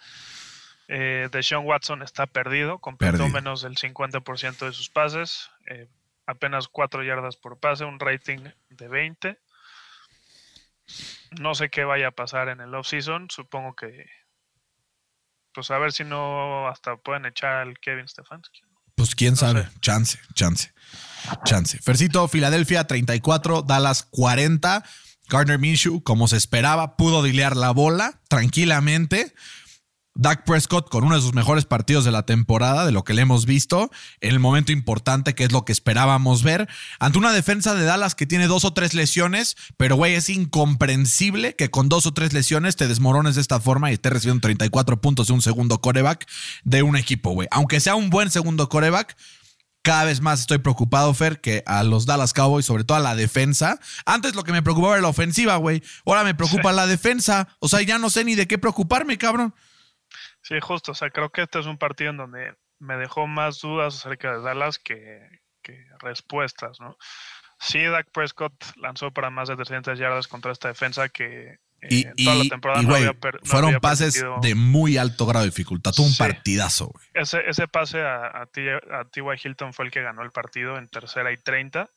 Eh, 0.93 1.29
Deshaun 1.31 1.65
Watson 1.65 2.01
está 2.03 2.27
perdido, 2.27 2.79
completó 2.79 3.13
Perdido. 3.13 3.29
menos 3.33 3.61
del 3.61 3.77
50% 3.77 4.65
de 4.65 4.73
sus 4.73 4.89
pases. 4.89 5.49
Eh, 5.67 5.87
apenas 6.27 6.67
4 6.67 7.01
yardas 7.03 7.37
por 7.37 7.59
pase, 7.59 7.85
un 7.85 7.97
rating 7.97 8.39
de 8.69 8.87
20. 8.89 9.39
No 11.39 11.55
sé 11.55 11.69
qué 11.69 11.85
vaya 11.85 12.09
a 12.09 12.11
pasar 12.11 12.49
en 12.49 12.59
el 12.59 12.75
off-season. 12.75 13.27
Supongo 13.29 13.73
que. 13.75 14.05
Pues 15.53 15.71
a 15.71 15.77
ver 15.77 15.91
si 15.93 16.03
no 16.03 16.67
hasta 16.67 16.97
pueden 16.97 17.25
echar 17.25 17.55
al 17.55 17.77
Kevin 17.79 18.07
Stefanski. 18.07 18.61
Pues 18.95 19.15
quién 19.15 19.31
No 19.31 19.37
sabe. 19.37 19.63
sé. 19.63 19.69
Chance, 19.79 20.19
chance, 20.33 20.73
chance. 21.45 21.77
Fercito, 21.79 22.27
Filadelfia 22.27 22.85
34, 22.85 23.61
Dallas 23.61 24.03
40. 24.11 24.83
Gardner 25.29 25.59
Minshew, 25.59 26.03
como 26.03 26.27
se 26.27 26.35
esperaba, 26.35 26.97
pudo 26.97 27.23
dilear 27.23 27.55
la 27.55 27.71
bola 27.71 28.19
tranquilamente. 28.27 29.33
Dak 30.13 30.43
Prescott 30.45 30.89
con 30.89 31.03
uno 31.03 31.15
de 31.15 31.21
sus 31.21 31.33
mejores 31.33 31.65
partidos 31.65 32.03
de 32.03 32.11
la 32.11 32.25
temporada, 32.25 32.85
de 32.85 32.91
lo 32.91 33.03
que 33.03 33.13
le 33.13 33.21
hemos 33.21 33.45
visto, 33.45 33.89
en 34.19 34.31
el 34.31 34.39
momento 34.39 34.71
importante, 34.71 35.35
que 35.35 35.45
es 35.45 35.51
lo 35.51 35.63
que 35.63 35.71
esperábamos 35.71 36.43
ver, 36.43 36.67
ante 36.99 37.17
una 37.17 37.31
defensa 37.31 37.73
de 37.75 37.85
Dallas 37.85 38.15
que 38.15 38.25
tiene 38.25 38.47
dos 38.47 38.65
o 38.65 38.73
tres 38.73 38.93
lesiones, 38.93 39.55
pero 39.77 39.95
güey, 39.95 40.15
es 40.15 40.29
incomprensible 40.29 41.55
que 41.55 41.71
con 41.71 41.87
dos 41.87 42.05
o 42.05 42.13
tres 42.13 42.33
lesiones 42.33 42.75
te 42.75 42.87
desmorones 42.87 43.35
de 43.35 43.41
esta 43.41 43.59
forma 43.59 43.89
y 43.89 43.93
estés 43.93 44.11
recibiendo 44.11 44.41
34 44.41 44.99
puntos 44.99 45.27
de 45.27 45.33
un 45.33 45.41
segundo 45.41 45.79
coreback 45.79 46.27
de 46.63 46.83
un 46.83 46.97
equipo, 46.97 47.31
güey. 47.31 47.47
Aunque 47.51 47.79
sea 47.79 47.95
un 47.95 48.09
buen 48.09 48.31
segundo 48.31 48.67
coreback, 48.67 49.15
cada 49.81 50.03
vez 50.03 50.21
más 50.21 50.41
estoy 50.41 50.59
preocupado, 50.59 51.13
Fer, 51.13 51.41
que 51.41 51.63
a 51.65 51.83
los 51.83 52.05
Dallas 52.05 52.33
Cowboys, 52.33 52.65
sobre 52.65 52.83
todo 52.83 52.97
a 52.97 53.01
la 53.01 53.15
defensa. 53.15 53.79
Antes 54.05 54.35
lo 54.35 54.43
que 54.43 54.51
me 54.51 54.61
preocupaba 54.61 54.93
era 54.93 55.01
la 55.01 55.07
ofensiva, 55.07 55.55
güey. 55.55 55.81
Ahora 56.05 56.23
me 56.23 56.35
preocupa 56.35 56.71
la 56.71 56.85
defensa. 56.85 57.47
O 57.59 57.67
sea, 57.67 57.81
ya 57.81 57.97
no 57.97 58.11
sé 58.11 58.23
ni 58.23 58.35
de 58.35 58.47
qué 58.47 58.59
preocuparme, 58.59 59.17
cabrón. 59.17 59.55
Sí, 60.41 60.59
justo. 60.61 60.91
O 60.91 60.95
sea, 60.95 61.09
creo 61.09 61.29
que 61.29 61.43
este 61.43 61.59
es 61.59 61.65
un 61.65 61.77
partido 61.77 62.09
en 62.11 62.17
donde 62.17 62.55
me 62.79 62.95
dejó 62.97 63.27
más 63.27 63.59
dudas 63.61 63.95
acerca 63.97 64.33
de 64.37 64.41
Dallas 64.41 64.79
que, 64.79 65.21
que 65.61 65.85
respuestas, 65.99 66.79
¿no? 66.79 66.97
Sí, 67.59 67.83
Dak 67.83 68.07
Prescott 68.11 68.53
lanzó 68.77 69.11
para 69.11 69.29
más 69.29 69.47
de 69.49 69.55
300 69.55 69.99
yardas 69.99 70.27
contra 70.27 70.51
esta 70.51 70.67
defensa 70.69 71.09
que 71.09 71.59
eh, 71.83 71.87
Y, 71.89 72.05
en 72.07 72.15
toda 72.15 72.35
la 72.37 72.43
temporada 72.49 72.81
y, 72.81 72.85
no 72.87 72.95
había 72.95 73.13
no 73.13 73.19
fueron 73.43 73.67
había 73.69 73.79
pases 73.79 74.15
permitido- 74.15 74.39
de 74.41 74.55
muy 74.55 74.97
alto 74.97 75.25
grado 75.27 75.45
de 75.45 75.51
dificultad. 75.51 75.91
Tuvo 75.91 76.07
un 76.07 76.11
Sí. 76.13 76.17
partidazo, 76.19 76.87
güey. 76.87 77.05
Ese, 77.13 77.47
ese 77.47 77.67
pase 77.67 78.01
a, 78.01 78.41
a, 78.41 78.45
T- 78.47 78.71
a 78.91 79.05
T.Y. 79.05 79.23
Hilton 79.43 79.73
fue 79.73 79.85
el 79.85 79.91
que 79.91 80.01
ganó 80.01 80.23
el 80.23 80.31
partido 80.31 80.77
en 80.79 80.87
tercera 80.87 81.31
y 81.31 81.37
30. 81.37 81.87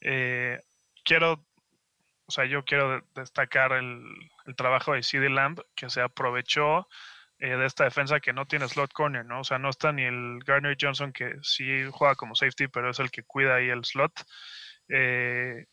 Eh, 0.00 0.58
quiero, 1.04 1.44
o 2.26 2.30
sea, 2.30 2.44
yo 2.46 2.64
quiero 2.64 2.90
de- 2.90 3.02
destacar 3.14 3.72
el, 3.72 4.02
el 4.46 4.56
trabajo 4.56 4.92
de 4.94 5.02
CD 5.02 5.28
Lamb, 5.28 5.60
que 5.74 5.90
se 5.90 6.00
aprovechó 6.00 6.86
eh, 7.44 7.56
de 7.56 7.66
esta 7.66 7.84
defensa 7.84 8.20
que 8.20 8.32
no 8.32 8.46
tiene 8.46 8.68
slot 8.68 8.92
corner, 8.92 9.24
¿no? 9.26 9.40
O 9.40 9.44
sea, 9.44 9.58
no 9.58 9.68
está 9.68 9.92
ni 9.92 10.02
el 10.02 10.38
Gardner 10.46 10.76
Johnson, 10.80 11.12
que 11.12 11.34
sí 11.42 11.64
juega 11.90 12.14
como 12.14 12.34
safety, 12.34 12.68
pero 12.68 12.90
es 12.90 12.98
el 13.00 13.10
que 13.10 13.22
cuida 13.22 13.56
ahí 13.56 13.68
el 13.68 13.84
slot, 13.84 14.12
eh, 14.88 15.66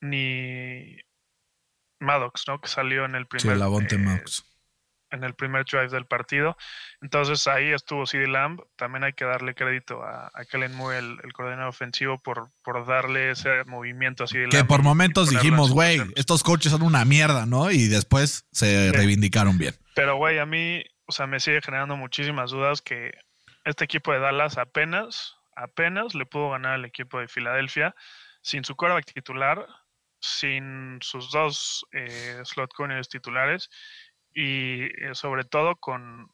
ni 0.00 0.96
Maddox, 2.00 2.44
¿no? 2.48 2.60
Que 2.60 2.68
salió 2.68 3.04
en 3.04 3.14
el 3.14 3.22
Sí, 3.22 3.28
primer 3.28 3.56
la 3.58 3.66
Bonte 3.68 3.94
eh, 3.94 4.24
en 5.12 5.24
el 5.24 5.34
primer 5.34 5.64
drive 5.64 5.88
del 5.88 6.06
partido. 6.06 6.56
Entonces 7.00 7.46
ahí 7.46 7.68
estuvo 7.70 8.06
CD 8.06 8.26
Lamb. 8.26 8.60
También 8.76 9.04
hay 9.04 9.12
que 9.12 9.24
darle 9.26 9.54
crédito 9.54 10.02
a, 10.02 10.30
a 10.34 10.44
Kellen 10.46 10.74
Moore, 10.74 10.98
el, 10.98 11.18
el 11.22 11.32
coordinador 11.34 11.68
ofensivo, 11.68 12.18
por, 12.18 12.48
por 12.64 12.86
darle 12.86 13.30
ese 13.30 13.64
movimiento 13.66 14.24
a 14.24 14.26
CD 14.26 14.48
Que 14.48 14.56
Lamb 14.58 14.68
por 14.68 14.82
momentos 14.82 15.28
dijimos, 15.28 15.70
güey, 15.70 16.00
estos 16.16 16.42
coaches 16.42 16.72
son 16.72 16.82
una 16.82 17.04
mierda, 17.04 17.46
¿no? 17.46 17.70
Y 17.70 17.88
después 17.88 18.46
se 18.50 18.90
Sí. 18.90 18.96
reivindicaron 18.96 19.58
bien. 19.58 19.74
Pero, 19.94 20.16
güey, 20.16 20.38
a 20.38 20.46
mí, 20.46 20.82
o 21.06 21.12
sea, 21.12 21.26
me 21.26 21.40
sigue 21.40 21.60
generando 21.62 21.96
muchísimas 21.96 22.50
dudas 22.50 22.82
que 22.82 23.12
este 23.64 23.84
equipo 23.84 24.12
de 24.12 24.20
Dallas 24.20 24.58
apenas, 24.58 25.36
apenas 25.56 26.14
le 26.14 26.26
pudo 26.26 26.50
ganar 26.50 26.74
al 26.74 26.84
equipo 26.84 27.20
de 27.20 27.28
Filadelfia 27.28 27.94
sin 28.42 28.64
su 28.64 28.74
quarterback 28.74 29.12
titular, 29.12 29.66
sin 30.20 30.98
sus 31.00 31.30
dos 31.30 31.84
eh, 31.92 32.40
slot 32.44 32.72
corners 32.74 33.08
titulares 33.08 33.68
y 34.34 34.84
eh, 34.84 35.14
sobre 35.14 35.44
todo 35.44 35.76
con, 35.76 36.28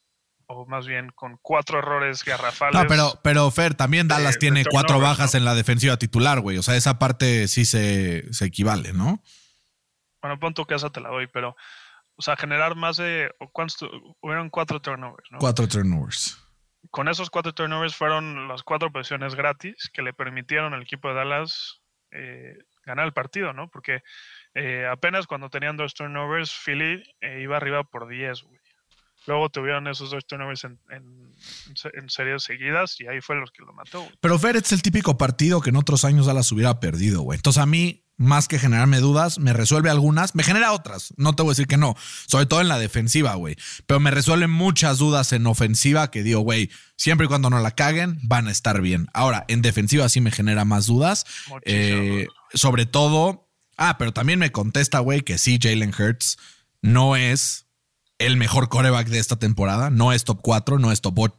o 0.46 0.66
más 0.66 0.86
bien 0.86 1.10
con 1.14 1.38
cuatro 1.42 1.78
errores 1.78 2.24
garrafales. 2.24 2.80
No, 2.80 2.86
pero, 2.86 3.20
pero 3.22 3.50
Fer, 3.50 3.74
también 3.74 4.08
Dallas 4.08 4.34
de 4.34 4.40
tiene 4.40 4.64
cuatro 4.64 5.00
bajas 5.00 5.34
¿no? 5.34 5.38
en 5.38 5.44
la 5.44 5.54
defensiva 5.54 5.96
titular, 5.96 6.40
güey. 6.40 6.58
O 6.58 6.62
sea, 6.62 6.76
esa 6.76 6.98
parte 6.98 7.48
sí 7.48 7.64
se, 7.64 8.32
se 8.32 8.46
equivale, 8.46 8.92
¿no? 8.92 9.22
Bueno, 10.22 10.38
pon 10.38 10.54
tu 10.54 10.64
casa, 10.64 10.90
te 10.90 11.00
la 11.00 11.10
doy, 11.10 11.26
pero, 11.28 11.56
o 12.18 12.22
sea, 12.22 12.36
generar 12.36 12.74
más 12.74 12.96
de, 12.96 13.32
¿cuántos? 13.52 13.88
Hubieron 14.20 14.50
cuatro 14.50 14.80
turnovers, 14.80 15.30
¿no? 15.30 15.38
Cuatro 15.38 15.68
turnovers. 15.68 16.36
con 16.90 17.08
esos 17.08 17.30
cuatro 17.30 17.54
turnovers 17.54 17.94
fueron 17.94 18.48
las 18.48 18.62
cuatro 18.62 18.90
posiciones 18.90 19.34
gratis 19.34 19.90
que 19.92 20.02
le 20.02 20.12
permitieron 20.12 20.74
al 20.74 20.82
equipo 20.82 21.08
de 21.08 21.14
Dallas 21.14 21.80
eh, 22.10 22.56
ganar 22.84 23.06
el 23.06 23.12
partido, 23.12 23.52
¿no? 23.52 23.68
Porque 23.70 24.02
eh, 24.54 24.86
apenas 24.90 25.26
cuando 25.26 25.50
tenían 25.50 25.76
dos 25.76 25.94
turnovers, 25.94 26.52
Philly 26.52 27.02
eh, 27.20 27.40
iba 27.40 27.56
arriba 27.56 27.84
por 27.84 28.08
10, 28.08 28.42
güey. 28.42 28.58
Luego 29.28 29.48
tuvieron 29.50 29.86
esos 29.86 30.10
dos 30.10 30.26
turnovers 30.26 30.64
en, 30.64 30.80
en- 30.90 31.32
en 31.68 31.76
se- 31.76 31.90
en 31.94 32.08
series 32.10 32.42
seguidas 32.42 32.98
y 33.00 33.06
ahí 33.06 33.20
fue 33.20 33.36
lo 33.36 33.44
que 33.46 33.62
lo 33.62 33.72
mató, 33.74 34.00
güey. 34.00 34.12
Pero 34.20 34.38
Fer, 34.38 34.56
es 34.56 34.72
el 34.72 34.82
típico 34.82 35.16
partido 35.16 35.60
que 35.60 35.70
en 35.70 35.76
otros 35.76 36.04
años 36.04 36.26
Dallas 36.26 36.50
hubiera 36.50 36.80
perdido, 36.80 37.20
güey. 37.20 37.36
Entonces 37.36 37.62
a 37.62 37.66
mí, 37.66 38.04
más 38.16 38.48
que 38.48 38.58
generarme 38.58 38.98
dudas, 38.98 39.38
me 39.38 39.52
resuelve 39.52 39.90
algunas, 39.90 40.34
me 40.34 40.42
genera 40.42 40.72
otras. 40.72 41.14
No 41.16 41.34
te 41.34 41.42
voy 41.44 41.50
a 41.50 41.52
decir 41.52 41.68
que 41.68 41.76
no, 41.76 41.94
sobre 42.26 42.46
todo 42.46 42.60
en 42.60 42.66
la 42.66 42.78
defensiva, 42.80 43.34
güey. 43.36 43.54
Pero 43.86 44.00
me 44.00 44.10
resuelve 44.10 44.48
muchas 44.48 44.98
dudas 44.98 45.32
en 45.32 45.46
ofensiva 45.46 46.10
que 46.10 46.24
digo, 46.24 46.40
güey, 46.40 46.68
siempre 46.96 47.26
y 47.26 47.28
cuando 47.28 47.48
no 47.50 47.60
la 47.60 47.70
caguen, 47.76 48.18
van 48.24 48.48
a 48.48 48.50
estar 48.50 48.80
bien. 48.80 49.06
Ahora, 49.14 49.44
en 49.46 49.62
defensiva 49.62 50.08
sí 50.08 50.20
me 50.20 50.32
genera 50.32 50.64
más 50.64 50.86
dudas. 50.86 51.26
Muchísimas 51.48 51.60
Eh, 51.66 52.26
sobre 52.54 52.86
todo, 52.86 53.48
ah, 53.76 53.98
pero 53.98 54.12
también 54.12 54.40
me 54.40 54.50
contesta, 54.50 54.98
güey, 54.98 55.20
que 55.20 55.38
sí, 55.38 55.60
Jalen 55.62 55.94
Hurts 55.96 56.38
no 56.82 57.14
es 57.14 57.66
el 58.18 58.36
mejor 58.36 58.68
coreback 58.68 59.08
de 59.08 59.18
esta 59.18 59.36
temporada. 59.36 59.90
No 59.90 60.12
es 60.12 60.24
top 60.24 60.40
4, 60.42 60.78
no 60.78 60.92
es 60.92 61.00
top 61.00 61.18
8. 61.18 61.36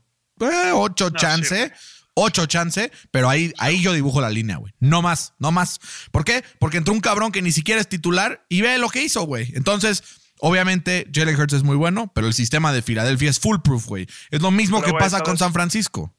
8 0.73 1.09
No, 1.09 1.17
chance. 1.17 1.55
sí, 1.55 1.67
güey. 1.69 1.79
8 2.21 2.45
chance, 2.47 2.91
pero 3.11 3.29
ahí, 3.29 3.53
ahí 3.59 3.81
yo 3.81 3.93
dibujo 3.93 4.19
la 4.19 4.29
línea, 4.29 4.57
güey. 4.57 4.73
No 4.79 5.01
más, 5.01 5.33
no 5.39 5.51
más. 5.51 5.79
¿Por 6.11 6.25
qué? 6.25 6.43
Porque 6.59 6.77
entró 6.77 6.93
un 6.93 6.99
cabrón 6.99 7.31
que 7.31 7.41
ni 7.41 7.51
siquiera 7.51 7.79
es 7.79 7.87
titular 7.87 8.45
y 8.49 8.61
ve 8.61 8.77
lo 8.77 8.89
que 8.89 9.01
hizo, 9.01 9.21
güey. 9.23 9.51
Entonces, 9.55 10.03
obviamente, 10.39 11.07
Jalen 11.13 11.39
Hurts 11.39 11.53
es 11.53 11.63
muy 11.63 11.77
bueno, 11.77 12.11
pero 12.13 12.27
el 12.27 12.33
sistema 12.33 12.73
de 12.73 12.81
Filadelfia 12.81 13.29
es 13.29 13.39
foolproof, 13.39 13.85
güey. 13.85 14.07
Es 14.31 14.41
lo 14.41 14.51
mismo 14.51 14.81
Pero, 14.81 14.93
que 14.93 14.99
pasa 14.99 15.21
con. 15.21 15.37
San 15.37 15.53
Francisco. 15.53 16.13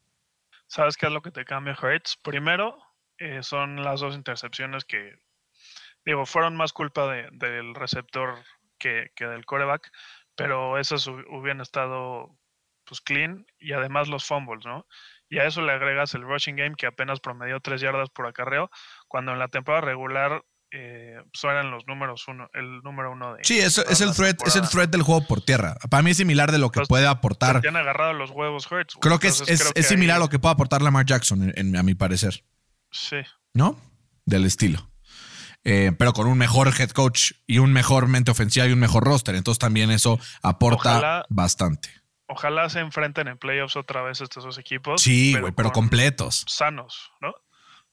¿Sabes 0.67 0.95
qué 0.97 1.05
es 1.07 1.11
lo 1.11 1.21
que 1.21 1.31
te 1.31 1.45
cambia 1.45 1.77
Hurts? 1.79 2.17
Primero, 2.23 2.77
eh, 3.19 3.39
son 3.43 3.83
las 3.83 3.99
dos 3.99 4.15
intercepciones 4.15 4.85
que, 4.85 5.19
digo, 6.05 6.25
fueron 6.25 6.55
más 6.55 6.73
culpa 6.73 7.11
de- 7.13 7.29
del 7.33 7.75
receptor 7.75 8.43
que, 8.79 9.11
que 9.15 9.25
del 9.25 9.45
coreback, 9.45 9.91
pero 10.35 10.77
esas 10.77 11.07
hu- 11.07 11.25
hubieran 11.29 11.61
estado 11.61 12.37
pues 12.85 12.99
clean 13.01 13.45
y 13.59 13.73
además 13.73 14.07
los 14.07 14.25
fumbles, 14.25 14.65
¿no? 14.65 14.85
Y 15.29 15.39
a 15.39 15.45
eso 15.45 15.61
le 15.61 15.71
agregas 15.71 16.13
el 16.13 16.23
rushing 16.23 16.55
game 16.57 16.75
que 16.77 16.87
apenas 16.87 17.19
promedió 17.19 17.59
3 17.61 17.79
yardas 17.79 18.09
por 18.09 18.27
acarreo, 18.27 18.69
cuando 19.07 19.31
en 19.31 19.39
la 19.39 19.47
temporada 19.47 19.81
regular 19.81 20.43
eh, 20.73 21.21
pues 21.31 21.43
eran 21.43 21.69
los 21.69 21.85
números 21.85 22.25
uno, 22.29 22.49
el 22.53 22.81
número 22.81 23.11
uno 23.11 23.35
de... 23.35 23.43
Sí, 23.43 23.59
es, 23.59 23.75
toda 23.75 23.91
es 23.91 23.99
el 24.01 24.13
threat, 24.13 24.41
es 24.47 24.55
el 24.55 24.67
threat 24.69 24.89
del 24.89 25.01
juego 25.03 25.25
por 25.27 25.41
tierra. 25.41 25.75
Para 25.89 26.01
mí 26.01 26.11
es 26.11 26.17
similar 26.17 26.49
de 26.51 26.59
lo 26.59 26.69
que 26.69 26.79
Entonces, 26.79 26.87
puede 26.89 27.07
aportar. 27.07 27.59
tiene 27.61 27.79
agarrado 27.79 28.13
los 28.13 28.31
huevos 28.31 28.71
Hurts. 28.71 28.95
Creo 29.01 29.19
que 29.19 29.27
es, 29.27 29.33
Entonces, 29.41 29.53
es- 29.55 29.61
creo 29.61 29.71
es 29.75 29.87
que 29.87 29.93
similar 29.95 30.15
a 30.17 30.19
lo 30.19 30.29
que 30.29 30.39
puede 30.39 30.53
aportar 30.53 30.81
Lamar 30.81 31.05
Jackson, 31.05 31.43
en- 31.43 31.53
en- 31.57 31.75
a 31.75 31.83
mi 31.83 31.93
parecer. 31.93 32.45
Sí. 32.89 33.17
¿no? 33.53 33.77
Del 34.25 34.45
estilo. 34.45 34.89
Eh, 35.63 35.91
pero 35.97 36.13
con 36.13 36.27
un 36.27 36.37
mejor 36.37 36.73
head 36.79 36.89
coach 36.89 37.33
y 37.45 37.59
un 37.59 37.71
mejor 37.71 38.07
mente 38.07 38.31
ofensiva 38.31 38.65
y 38.67 38.71
un 38.71 38.79
mejor 38.79 39.03
roster. 39.03 39.35
Entonces 39.35 39.59
también 39.59 39.91
eso 39.91 40.19
aporta 40.41 40.97
Ojalá- 40.97 41.25
bastante. 41.29 41.89
Ojalá 42.27 42.69
se 42.69 42.79
enfrenten 42.79 43.27
en 43.27 43.37
playoffs 43.37 43.75
otra 43.75 44.01
vez 44.01 44.21
estos 44.21 44.43
dos 44.43 44.57
equipos. 44.57 45.01
Sí, 45.01 45.35
güey, 45.39 45.51
pero 45.51 45.71
completos. 45.71 46.45
Sanos, 46.47 47.11
¿no? 47.21 47.33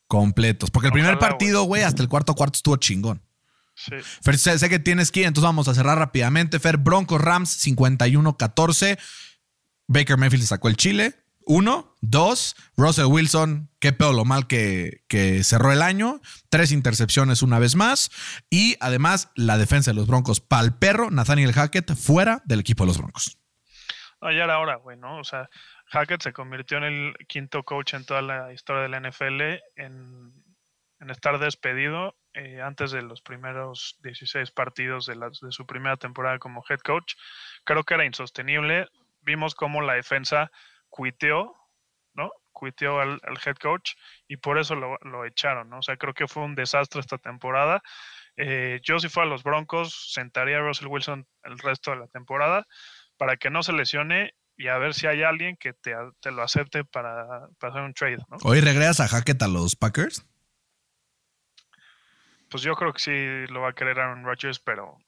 Completos. 0.06 0.70
Porque 0.70 0.86
el 0.86 0.92
primer 0.92 1.18
partido, 1.18 1.64
güey, 1.64 1.82
hasta 1.82 2.02
el 2.02 2.08
cuarto 2.08 2.34
cuarto 2.34 2.56
estuvo 2.56 2.76
chingón. 2.76 3.20
Sí. 3.74 3.94
Fer, 4.22 4.38
sé, 4.38 4.58
sé 4.58 4.68
que 4.68 4.78
tienes 4.78 5.10
que 5.12 5.20
ir, 5.20 5.26
entonces 5.26 5.46
vamos 5.46 5.68
a 5.68 5.74
cerrar 5.74 5.98
rápidamente. 5.98 6.58
Fer, 6.60 6.78
Broncos 6.78 7.20
Rams 7.20 7.50
51-14. 7.66 8.98
Baker 9.86 10.16
Mayfield 10.16 10.44
sacó 10.46 10.68
el 10.68 10.76
Chile. 10.76 11.14
Uno, 11.44 11.87
dos, 12.00 12.56
Russell 12.76 13.06
Wilson, 13.06 13.70
qué 13.80 13.92
pedo 13.92 14.12
lo 14.12 14.24
mal 14.24 14.46
que, 14.46 15.02
que 15.08 15.44
cerró 15.44 15.72
el 15.72 15.82
año. 15.82 16.20
Tres 16.50 16.72
intercepciones 16.72 17.42
una 17.42 17.58
vez 17.58 17.76
más. 17.76 18.10
Y 18.50 18.76
además, 18.80 19.30
la 19.34 19.58
defensa 19.58 19.90
de 19.90 19.96
los 19.96 20.06
Broncos 20.06 20.40
pal 20.40 20.78
perro, 20.78 21.10
Nathaniel 21.10 21.52
Hackett 21.52 21.94
fuera 21.94 22.42
del 22.44 22.60
equipo 22.60 22.84
de 22.84 22.88
los 22.88 22.98
Broncos. 22.98 23.38
Ya 24.20 24.44
era 24.44 24.58
hora, 24.58 24.76
güey, 24.76 24.96
¿no? 24.96 25.18
O 25.18 25.24
sea, 25.24 25.48
Hackett 25.86 26.22
se 26.22 26.32
convirtió 26.32 26.78
en 26.78 26.84
el 26.84 27.14
quinto 27.28 27.62
coach 27.62 27.94
en 27.94 28.04
toda 28.04 28.20
la 28.22 28.52
historia 28.52 28.82
de 28.82 28.88
la 28.88 29.00
NFL 29.00 29.40
en, 29.76 30.32
en 31.00 31.10
estar 31.10 31.38
despedido 31.38 32.16
eh, 32.34 32.60
antes 32.60 32.90
de 32.90 33.02
los 33.02 33.22
primeros 33.22 33.96
16 34.02 34.50
partidos 34.50 35.06
de, 35.06 35.14
de 35.14 35.52
su 35.52 35.66
primera 35.66 35.96
temporada 35.96 36.38
como 36.38 36.64
head 36.68 36.80
coach. 36.80 37.14
Creo 37.64 37.84
que 37.84 37.94
era 37.94 38.04
insostenible. 38.04 38.88
Vimos 39.22 39.54
cómo 39.54 39.80
la 39.82 39.94
defensa 39.94 40.50
cuiteó, 40.88 41.54
¿no? 42.18 42.30
cuiteó 42.58 43.00
al, 43.00 43.20
al 43.22 43.38
head 43.44 43.56
coach 43.56 43.92
y 44.26 44.36
por 44.36 44.58
eso 44.58 44.74
lo, 44.74 44.98
lo 45.02 45.24
echaron, 45.24 45.70
¿no? 45.70 45.78
O 45.78 45.82
sea, 45.82 45.96
creo 45.96 46.12
que 46.12 46.26
fue 46.26 46.42
un 46.42 46.56
desastre 46.56 47.00
esta 47.00 47.16
temporada. 47.16 47.80
Eh, 48.36 48.80
yo 48.82 48.98
si 48.98 49.08
fuera 49.08 49.28
a 49.28 49.30
los 49.30 49.44
Broncos, 49.44 50.12
sentaría 50.12 50.58
a 50.58 50.60
Russell 50.60 50.88
Wilson 50.88 51.26
el 51.44 51.58
resto 51.58 51.92
de 51.92 51.98
la 51.98 52.08
temporada 52.08 52.66
para 53.16 53.36
que 53.36 53.50
no 53.50 53.62
se 53.62 53.72
lesione 53.72 54.34
y 54.56 54.66
a 54.66 54.78
ver 54.78 54.92
si 54.92 55.06
hay 55.06 55.22
alguien 55.22 55.56
que 55.56 55.72
te, 55.72 55.94
te 56.20 56.32
lo 56.32 56.42
acepte 56.42 56.84
para, 56.84 57.48
para, 57.60 57.72
hacer 57.72 57.82
un 57.82 57.94
trade, 57.94 58.18
¿no? 58.28 58.38
¿Hoy 58.42 58.60
regresas 58.60 59.00
a 59.00 59.08
Hackett 59.08 59.40
a 59.42 59.48
los 59.48 59.76
Packers? 59.76 60.24
Pues 62.50 62.64
yo 62.64 62.74
creo 62.74 62.92
que 62.92 63.00
sí 63.00 63.52
lo 63.52 63.60
va 63.60 63.70
a 63.70 63.74
querer 63.74 64.00
Aaron 64.00 64.24
Rodgers, 64.24 64.58
pero 64.58 64.98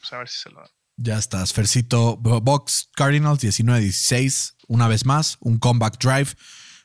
pues 0.00 0.12
a 0.12 0.18
ver 0.18 0.28
si 0.28 0.40
se 0.40 0.50
lo 0.50 0.60
da. 0.60 0.70
Ya 1.04 1.18
estás, 1.18 1.52
Fercito. 1.52 2.16
Box 2.16 2.88
Cardinals 2.94 3.42
19-16, 3.42 4.54
una 4.68 4.86
vez 4.86 5.04
más, 5.04 5.36
un 5.40 5.58
comeback 5.58 5.98
drive. 5.98 6.28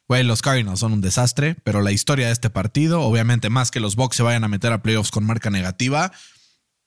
Güey, 0.07 0.24
los 0.24 0.41
Cardinals 0.41 0.80
son 0.80 0.93
un 0.93 1.01
desastre, 1.01 1.55
pero 1.63 1.82
la 1.82 1.91
historia 1.91 2.26
de 2.26 2.34
este 2.34 2.49
partido, 2.49 3.01
obviamente 3.01 3.51
más 3.51 3.70
que 3.70 3.80
los 3.80 3.95
Bucks 3.95 4.15
se 4.15 4.24
vayan 4.24 4.43
a 4.43 4.47
meter 4.47 4.74
a 4.74 4.82
playoffs 4.82 5.11
con 5.11 5.24
marca 5.24 5.51
negativa, 5.51 6.11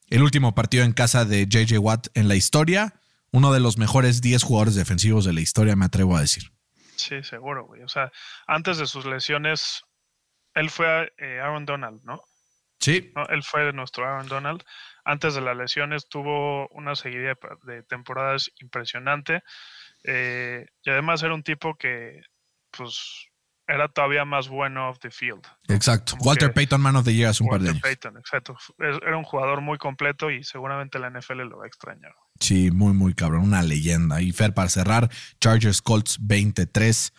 el 0.08 0.24
último 0.24 0.56
partido 0.56 0.82
en 0.82 0.92
casa 0.92 1.24
de 1.24 1.46
JJ 1.46 1.78
Watt 1.78 2.08
en 2.14 2.26
la 2.26 2.34
historia, 2.34 2.94
uno 3.30 3.52
de 3.52 3.60
los 3.60 3.78
mejores 3.78 4.22
10 4.22 4.42
jugadores 4.42 4.74
defensivos 4.74 5.24
de 5.24 5.32
la 5.32 5.40
historia, 5.40 5.76
me 5.76 5.84
atrevo 5.84 6.16
a 6.16 6.22
decir. 6.22 6.50
Sí, 6.96 7.22
seguro, 7.22 7.64
güey. 7.64 7.82
O 7.82 7.88
sea, 7.88 8.10
antes 8.48 8.78
de 8.78 8.88
sus 8.88 9.06
lesiones, 9.06 9.84
él 10.54 10.68
fue 10.68 11.12
eh, 11.16 11.38
Aaron 11.38 11.64
Donald, 11.64 12.02
¿no? 12.02 12.20
Sí. 12.80 13.12
¿No? 13.14 13.26
Él 13.26 13.42
fue 13.42 13.72
nuestro 13.72 14.04
Aaron 14.06 14.28
Donald. 14.28 14.62
Antes 15.04 15.34
de 15.34 15.40
las 15.40 15.56
lesiones 15.56 16.08
tuvo 16.08 16.68
una 16.68 16.94
seguida 16.94 17.34
de 17.64 17.82
temporadas 17.82 18.50
impresionante. 18.60 19.42
Eh, 20.04 20.66
y 20.82 20.90
además 20.90 21.22
era 21.22 21.34
un 21.34 21.42
tipo 21.42 21.76
que, 21.76 22.22
pues, 22.70 23.28
era 23.66 23.88
todavía 23.88 24.24
más 24.24 24.48
bueno 24.48 24.88
off 24.88 24.98
the 24.98 25.10
field. 25.10 25.42
Exacto. 25.68 26.16
Como 26.16 26.28
Walter 26.28 26.52
Payton, 26.52 26.80
Man 26.80 26.96
of 26.96 27.04
the 27.04 27.14
Year 27.14 27.30
hace 27.30 27.42
un 27.42 27.50
Walter 27.50 27.66
par 27.66 27.66
de 27.66 27.70
años. 27.70 27.82
Payton, 27.82 28.16
exacto. 28.18 28.56
Era 28.78 29.16
un 29.16 29.24
jugador 29.24 29.60
muy 29.60 29.78
completo 29.78 30.30
y 30.30 30.42
seguramente 30.42 30.98
la 30.98 31.10
NFL 31.10 31.42
lo 31.48 31.58
va 31.58 31.64
a 31.64 31.68
extrañar. 31.68 32.12
Sí, 32.40 32.70
muy, 32.70 32.92
muy 32.92 33.14
cabrón. 33.14 33.42
Una 33.42 33.62
leyenda. 33.62 34.20
Y 34.20 34.32
Fer, 34.32 34.54
para 34.54 34.68
cerrar, 34.68 35.08
Chargers 35.40 35.82
Colts 35.82 36.18
23. 36.20 37.12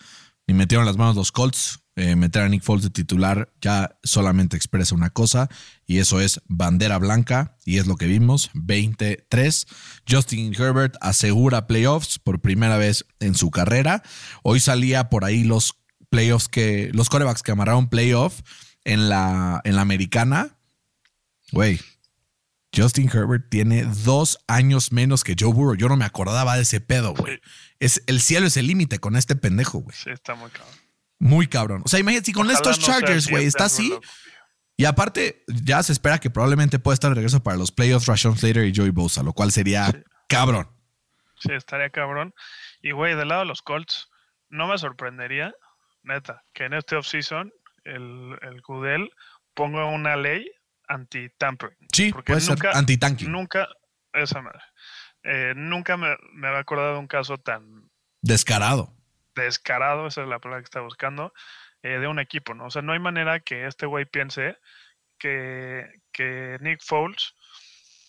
Y 0.51 0.53
metieron 0.53 0.85
las 0.85 0.97
manos 0.97 1.15
los 1.15 1.31
Colts. 1.31 1.79
Eh, 1.95 2.17
meter 2.17 2.41
a 2.41 2.49
Nick 2.49 2.61
Foles 2.61 2.83
de 2.83 2.89
titular 2.89 3.53
ya 3.61 3.97
solamente 4.03 4.57
expresa 4.57 4.93
una 4.95 5.09
cosa 5.09 5.47
y 5.85 5.99
eso 5.99 6.19
es 6.19 6.41
bandera 6.49 6.97
blanca 6.97 7.57
y 7.63 7.77
es 7.77 7.87
lo 7.87 7.95
que 7.95 8.05
vimos, 8.05 8.49
23. 8.53 9.67
Justin 10.09 10.53
Herbert 10.53 10.97
asegura 10.99 11.67
playoffs 11.67 12.19
por 12.19 12.41
primera 12.41 12.75
vez 12.75 13.05
en 13.21 13.33
su 13.33 13.49
carrera. 13.49 14.03
Hoy 14.43 14.59
salía 14.59 15.09
por 15.09 15.23
ahí 15.23 15.45
los 15.45 15.77
playoffs 16.09 16.49
que, 16.49 16.91
los 16.93 17.07
corebacks 17.07 17.43
que 17.43 17.53
amarraron 17.53 17.87
playoff 17.87 18.41
en 18.83 19.07
la, 19.07 19.61
en 19.63 19.77
la 19.77 19.83
americana. 19.83 20.57
Güey, 21.53 21.79
Justin 22.75 23.09
Herbert 23.13 23.49
tiene 23.49 23.83
dos 23.83 24.39
años 24.47 24.91
menos 24.91 25.23
que 25.23 25.35
Joe 25.37 25.51
Burrow. 25.53 25.75
Yo 25.75 25.89
no 25.89 25.97
me 25.97 26.05
acordaba 26.05 26.55
de 26.55 26.61
ese 26.61 26.79
pedo, 26.81 27.13
güey. 27.13 27.39
Es, 27.79 28.01
el 28.07 28.21
cielo 28.21 28.47
es 28.47 28.55
el 28.57 28.67
límite 28.67 28.99
con 28.99 29.15
este 29.15 29.35
pendejo, 29.35 29.79
güey. 29.79 29.95
Sí, 29.95 30.09
está 30.09 30.35
muy 30.35 30.49
cabrón. 30.51 30.75
Muy 31.19 31.47
cabrón. 31.47 31.81
O 31.85 31.89
sea, 31.89 31.99
imagínate, 31.99 32.27
si 32.27 32.33
con 32.33 32.47
Ojalá 32.47 32.57
estos 32.57 32.79
no 32.79 32.85
Chargers, 32.85 33.29
güey, 33.29 33.45
está 33.45 33.65
así. 33.65 33.93
Y 34.77 34.85
aparte, 34.85 35.43
ya 35.47 35.83
se 35.83 35.91
espera 35.91 36.17
que 36.19 36.29
probablemente 36.29 36.79
pueda 36.79 36.93
estar 36.93 37.11
de 37.11 37.15
regreso 37.15 37.43
para 37.43 37.57
los 37.57 37.71
playoffs 37.71 38.07
Rashon 38.07 38.37
Slater 38.37 38.65
y 38.65 38.73
Joey 38.75 38.89
Bosa, 38.89 39.21
lo 39.21 39.33
cual 39.33 39.51
sería 39.51 39.87
Sí. 39.91 39.97
cabrón. 40.27 40.69
Sí, 41.39 41.51
estaría 41.53 41.89
cabrón. 41.89 42.33
Y, 42.81 42.91
güey, 42.91 43.15
del 43.15 43.27
lado 43.27 43.41
de 43.41 43.47
los 43.47 43.61
Colts, 43.61 44.09
no 44.49 44.67
me 44.67 44.77
sorprendería, 44.77 45.53
neta, 46.03 46.43
que 46.53 46.65
en 46.65 46.73
este 46.73 46.95
offseason 46.95 47.51
el, 47.83 48.37
el 48.41 48.61
Goodell 48.61 49.09
ponga 49.53 49.85
una 49.85 50.15
ley 50.15 50.49
anti-tampering. 50.91 51.77
Sí, 51.93 52.11
Porque 52.11 52.33
puede 52.33 52.45
nunca- 52.47 52.69
ser 52.71 52.77
anti-tanking. 52.77 53.31
Nunca, 53.31 53.67
esa 54.13 54.41
madre, 54.41 54.59
eh, 55.23 55.53
nunca 55.55 55.97
me, 55.97 56.15
me 56.33 56.47
había 56.47 56.59
acordado 56.59 56.93
de 56.93 56.99
un 56.99 57.07
caso 57.07 57.37
tan 57.37 57.89
Descarado. 58.21 58.93
descarado, 59.35 60.07
esa 60.07 60.23
es 60.23 60.27
la 60.27 60.39
palabra 60.39 60.61
que 60.61 60.65
está 60.65 60.81
buscando, 60.81 61.33
eh, 61.83 61.99
de 61.99 62.07
un 62.07 62.19
equipo, 62.19 62.53
¿no? 62.53 62.65
O 62.65 62.69
sea, 62.71 62.81
no 62.81 62.93
hay 62.93 62.99
manera 62.99 63.39
que 63.39 63.65
este 63.67 63.85
güey 63.85 64.05
piense 64.05 64.57
que, 65.17 65.87
que 66.11 66.57
Nick 66.61 66.81
Foles 66.83 67.35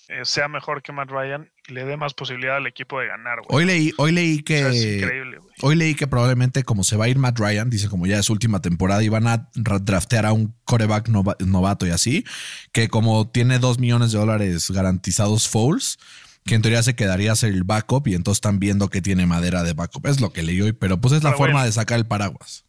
eh, 0.09 0.25
sea 0.25 0.49
mejor 0.49 0.83
que 0.83 0.93
Matt 0.93 1.11
Ryan 1.11 1.52
le 1.69 1.85
dé 1.85 1.97
más 1.97 2.15
posibilidad 2.15 2.57
al 2.57 2.67
equipo 2.67 2.99
de 3.01 3.07
ganar, 3.09 3.39
güey. 3.43 3.59
Hoy 3.59 3.65
leí, 3.67 3.93
hoy 3.99 4.13
leí 4.13 4.39
O 4.41 4.45
que. 4.45 4.59
sea, 4.59 4.69
es 4.71 4.85
increíble, 4.85 5.39
güey. 5.39 5.53
Hoy 5.63 5.77
leí 5.77 5.95
que 5.95 6.07
probablemente 6.07 6.65
como 6.65 6.83
se 6.85 6.97
va 6.97 7.05
a 7.05 7.09
ir 7.09 7.19
Matt 7.19 7.39
Ryan, 7.39 7.71
dice 7.71 7.89
como 7.89 8.07
ya 8.07 8.19
es 8.19 8.29
última 8.31 8.61
temporada 8.61 9.03
y 9.05 9.09
van 9.09 9.27
a 9.29 9.49
ra- 9.55 9.79
draftear 9.79 10.27
a 10.27 10.33
un 10.33 10.55
coreback 10.65 11.09
nova- 11.09 11.37
novato 11.39 11.87
y 11.87 11.91
así, 11.91 12.25
que 12.73 12.89
como 12.89 13.31
tiene 13.31 13.59
dos 13.59 13.79
millones 13.79 14.13
de 14.13 14.19
dólares 14.19 14.71
garantizados 14.71 15.49
Foles, 15.49 15.99
que 16.45 16.57
en 16.57 16.63
teoría 16.63 16.83
se 16.83 16.97
quedaría 16.97 17.31
a 17.31 17.37
ser 17.37 17.53
el 17.53 17.63
backup 17.63 18.09
y 18.09 18.15
entonces 18.15 18.39
están 18.39 18.59
viendo 18.59 18.89
que 18.89 19.01
tiene 19.01 19.27
madera 19.27 19.63
de 19.63 19.75
backup. 19.75 20.07
Es 20.07 20.21
lo 20.21 20.33
que 20.33 20.43
leí 20.43 20.61
hoy, 20.61 20.73
pero 20.73 21.01
pues 21.01 21.15
es 21.15 21.23
la 21.23 21.35
forma 21.35 21.65
de 21.65 21.71
sacar 21.71 21.99
el 21.99 22.07
paraguas. 22.07 22.65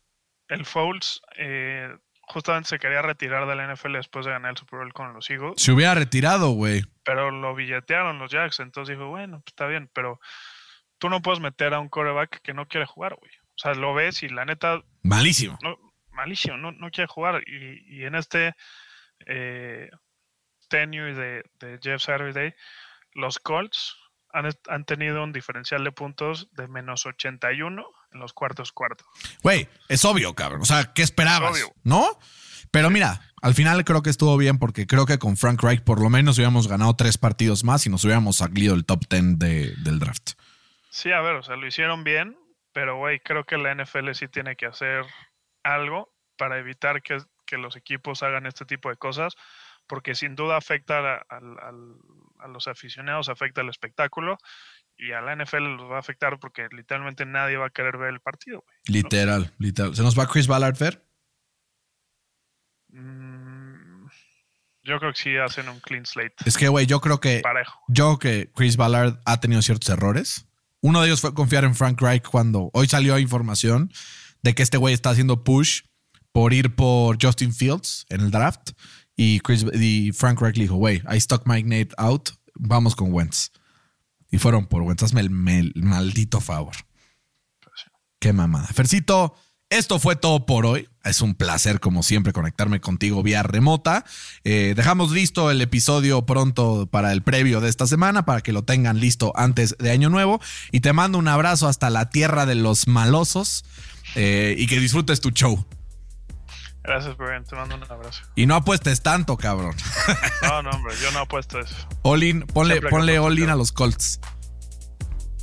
El 0.50 0.66
Foles 0.66 1.20
eh, 1.39 1.88
justamente 2.28 2.69
se 2.69 2.80
quería 2.80 3.01
retirar 3.01 3.45
de 3.47 3.55
la 3.55 3.74
NFL 3.74 3.93
después 3.93 4.26
de 4.26 4.32
ganar 4.32 4.51
el 4.51 4.57
Super 4.57 4.80
Bowl 4.80 4.93
con 4.93 5.13
los 5.13 5.30
Eagles, 5.30 5.55
Se 5.57 5.71
hubiera 5.71 5.93
retirado, 5.95 6.49
güey. 6.51 6.84
pero 7.03 7.32
lo 7.32 7.53
billetearon 7.55 8.19
los 8.19 8.32
Jacks, 8.32 8.59
entonces 8.59 8.97
dijo, 8.97 9.09
bueno, 9.09 9.38
pues 9.41 9.51
está 9.53 9.67
bien, 9.67 9.89
pero 9.93 10.19
tú 10.99 11.09
no 11.09 11.21
puedes 11.21 11.39
meter 11.41 11.74
a 11.74 11.80
un 11.80 11.89
coreback 11.89 12.41
que 12.41 12.53
no 12.53 12.67
quiere 12.67 12.86
jugar, 12.86 13.15
güey. 13.15 13.32
O 13.55 13.57
sea, 13.57 13.74
lo 13.74 13.93
ves 13.93 14.24
y 14.24 14.30
la 14.30 14.45
neta 14.45 14.82
Malísimo. 15.03 15.57
no, 15.61 15.78
malísimo, 16.11 16.57
no, 16.57 16.71
no 16.71 16.89
quiere 16.91 17.07
jugar. 17.07 17.43
Y, 17.45 17.99
y 17.99 18.05
en 18.05 18.15
este 18.15 18.55
eh, 19.28 19.89
tenure 20.69 21.13
de, 21.13 21.43
de 21.59 21.80
Jeff 21.82 22.01
Saturday, 22.01 22.53
los 23.13 23.38
Colts 23.39 23.95
han, 24.32 24.49
han 24.69 24.86
tenido 24.86 25.24
un 25.24 25.34
diferencial 25.34 25.84
de 25.84 25.91
puntos 25.91 26.49
de 26.53 26.67
menos 26.67 27.05
81 27.05 27.86
en 28.14 28.20
los 28.20 28.34
cuartos 28.34 28.72
cuartos. 28.72 29.07
Güey, 29.41 29.68
es 29.89 30.05
obvio, 30.05 30.34
cabrón. 30.34 30.61
O 30.61 30.66
sea, 30.66 30.93
¿qué 30.93 31.01
esperabas? 31.03 31.57
Es 31.57 31.64
obvio. 31.64 31.76
¿No? 31.84 32.20
Pero 32.72 32.89
mira, 32.89 33.22
al 33.41 33.53
final 33.53 33.84
creo 33.86 34.01
que 34.01 34.09
estuvo 34.09 34.36
bien 34.38 34.57
porque 34.57 34.88
creo 34.88 35.05
que 35.05 35.20
con 35.20 35.38
Frank 35.38 35.61
Reich 35.61 35.82
por 35.84 36.01
lo 36.01 36.09
menos 36.09 36.38
hubiéramos 36.38 36.68
ganado 36.68 36.95
tres 36.95 37.18
partidos 37.18 37.64
más 37.64 37.86
y 37.86 37.89
nos 37.89 38.03
hubiéramos 38.03 38.38
salido 38.38 38.74
el 38.74 38.86
top 38.86 39.01
10 39.09 39.38
de- 39.38 39.74
del 39.78 39.99
draft. 39.99 40.32
Sí, 40.89 41.11
a 41.11 41.22
ver, 41.22 41.36
o 41.36 41.43
sea, 41.43 41.55
lo 41.55 41.68
hicieron 41.68 42.03
bien, 42.03 42.38
pero 42.72 42.97
güey, 42.97 43.20
creo 43.20 43.43
que 43.45 43.57
la 43.57 43.72
NFL 43.76 44.11
sí 44.14 44.28
tiene 44.28 44.55
que 44.55 44.66
hacer 44.66 45.05
algo 45.64 46.11
para 46.38 46.57
evitar 46.57 47.01
que, 47.03 47.20
que 47.45 47.57
los 47.57 47.76
equipos 47.76 48.24
hagan 48.24 48.45
este 48.47 48.66
tipo 48.66 48.89
de 48.89 48.95
cosas, 48.95 49.34
porque 49.88 50.16
sin 50.16 50.36
duda 50.36 50.57
afecta 50.57 51.24
a 51.30 52.47
los 52.47 52.68
aficionados, 52.68 53.30
afecta 53.30 53.61
al 53.61 53.70
espectáculo 53.70 54.38
y 54.98 55.12
a 55.12 55.22
la 55.22 55.36
NFL 55.36 55.76
los 55.78 55.91
va 55.91 55.98
a 55.98 56.00
afectar 56.00 56.39
porque 56.39 56.68
literalmente 56.72 57.26
nadie 57.26 57.58
va 57.58 57.68
a 57.68 57.70
querer 57.72 57.98
ver 57.98 58.10
el 58.14 58.20
partido. 58.20 58.64
güey, 58.66 58.78
¿no? 58.78 58.94
Literal, 58.94 59.54
literal. 59.58 59.96
¿Se 59.96 60.04
nos 60.04 60.18
va 60.18 60.28
Chris 60.28 60.48
Ballard, 60.48 60.76
Fer? 60.76 61.04
Mm, 62.89 64.06
yo 64.84 65.00
creo 65.00 65.14
que 65.14 65.20
sí 65.20 65.38
hacen 65.38 65.68
un 65.70 65.80
clean 65.80 66.06
slate 66.06 66.36
Es 66.46 66.58
que, 66.58 66.68
güey, 66.68 66.86
yo 66.86 67.00
creo 67.02 67.20
que 67.20 67.39
parejo. 67.39 67.80
yo 67.88 68.18
creo 68.18 68.20
que 68.20 68.52
Chris 68.54 68.78
Ballard 68.78 69.20
ha 69.26 69.39
tenido 69.39 69.62
ciertos 69.62 69.89
errores. 69.89 70.46
Uno 70.82 71.02
de 71.02 71.08
ellos 71.08 71.22
fue 71.22 71.34
confiar 71.34 71.64
en 71.64 71.76
Frank 71.76 72.02
Reich 72.02 72.24
cuando 72.24 72.70
hoy 72.74 72.88
salió 72.88 73.18
información 73.18 73.91
de 74.41 74.54
que 74.54 74.64
este 74.64 74.78
güey 74.78 74.94
está 74.94 75.12
haciendo 75.12 75.44
push 75.44 75.82
por 76.34 76.54
ir 76.54 76.76
por 76.76 77.18
Justin 77.22 77.54
Fields 77.54 78.06
en 78.10 78.22
el 78.22 78.32
draft. 78.32 78.72
Y, 79.16 79.39
Chris, 79.39 79.66
y 79.74 80.12
Frank 80.12 80.41
Reich 80.41 80.58
le 80.58 80.64
dijo, 80.64 80.76
güey, 80.76 81.02
I 81.10 81.20
stuck 81.22 81.44
my 81.46 81.64
Nate 81.64 81.91
out, 81.98 82.30
vamos 82.56 82.96
con 82.96 83.14
Wentz. 83.14 83.52
Y 84.34 84.40
fueron 84.40 84.66
por 84.66 84.84
hazme 84.92 85.22
el, 85.22 85.74
maldito 85.76 86.42
favor. 86.42 86.74
Qué 88.20 88.34
mamada. 88.34 88.66
Fercito, 88.66 89.36
esto 89.70 90.00
fue 90.00 90.16
todo 90.16 90.48
por 90.48 90.66
hoy. 90.66 90.90
Es 91.04 91.22
un 91.22 91.36
placer, 91.36 91.80
como 91.80 92.02
siempre, 92.02 92.34
conectarme 92.34 92.82
contigo 92.82 93.22
vía 93.22 93.44
remota. 93.44 94.06
Eh, 94.44 94.74
dejamos 94.76 95.12
listo 95.12 95.52
el 95.52 95.62
episodio 95.62 96.26
pronto 96.26 96.88
para 96.88 97.12
el 97.12 97.22
previo 97.22 97.62
de 97.62 97.70
esta 97.70 97.86
semana, 97.86 98.26
para 98.26 98.42
que 98.42 98.54
lo 98.54 98.64
tengan 98.64 99.00
listo 99.00 99.34
antes 99.36 99.76
de 99.78 99.92
Año 99.92 100.10
Nuevo. 100.10 100.42
Y 100.72 100.80
te 100.80 100.94
mando 100.94 101.20
un 101.20 101.28
abrazo 101.28 101.68
hasta 101.68 101.92
la 101.92 102.10
tierra 102.10 102.48
de 102.48 102.56
los 102.56 102.88
malosos 102.88 103.64
eh, 104.16 104.56
y 104.58 104.66
que 104.66 104.80
disfrutes 104.80 105.22
tu 105.22 105.30
show. 105.30 105.64
Gracias, 106.84 107.16
Brian. 107.18 107.46
Te 107.46 107.56
mando 107.56 107.76
un 107.76 107.84
abrazo. 107.84 108.22
Y 108.36 108.46
no 108.46 108.56
apuestes 108.56 109.02
tanto, 109.02 109.38
cabrón. 109.38 109.76
No, 110.42 110.62
no, 110.62 110.70
hombre, 110.72 110.94
yo 111.02 111.12
no 111.12 111.20
apuesto 111.20 111.60
eso. 111.60 111.76
All-in, 112.02 112.42
ponle, 112.42 112.80
Siempre 112.80 113.20
all-in 113.20 113.50
a 113.50 113.56
los 113.56 113.72
Colts. 113.72 114.20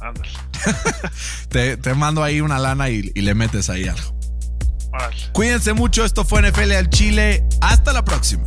Ándale. 0.00 0.28
Te, 1.48 1.76
te 1.76 1.94
mando 1.94 2.22
ahí 2.22 2.40
una 2.40 2.58
lana 2.58 2.90
y, 2.90 3.10
y 3.14 3.20
le 3.22 3.34
metes 3.34 3.70
ahí 3.70 3.88
algo. 3.88 4.14
Órale. 4.92 5.16
Cuídense 5.32 5.72
mucho. 5.72 6.04
Esto 6.04 6.24
fue 6.24 6.42
NFL 6.42 6.72
al 6.72 6.90
Chile. 6.90 7.46
Hasta 7.60 7.92
la 7.92 8.04
próxima. 8.04 8.44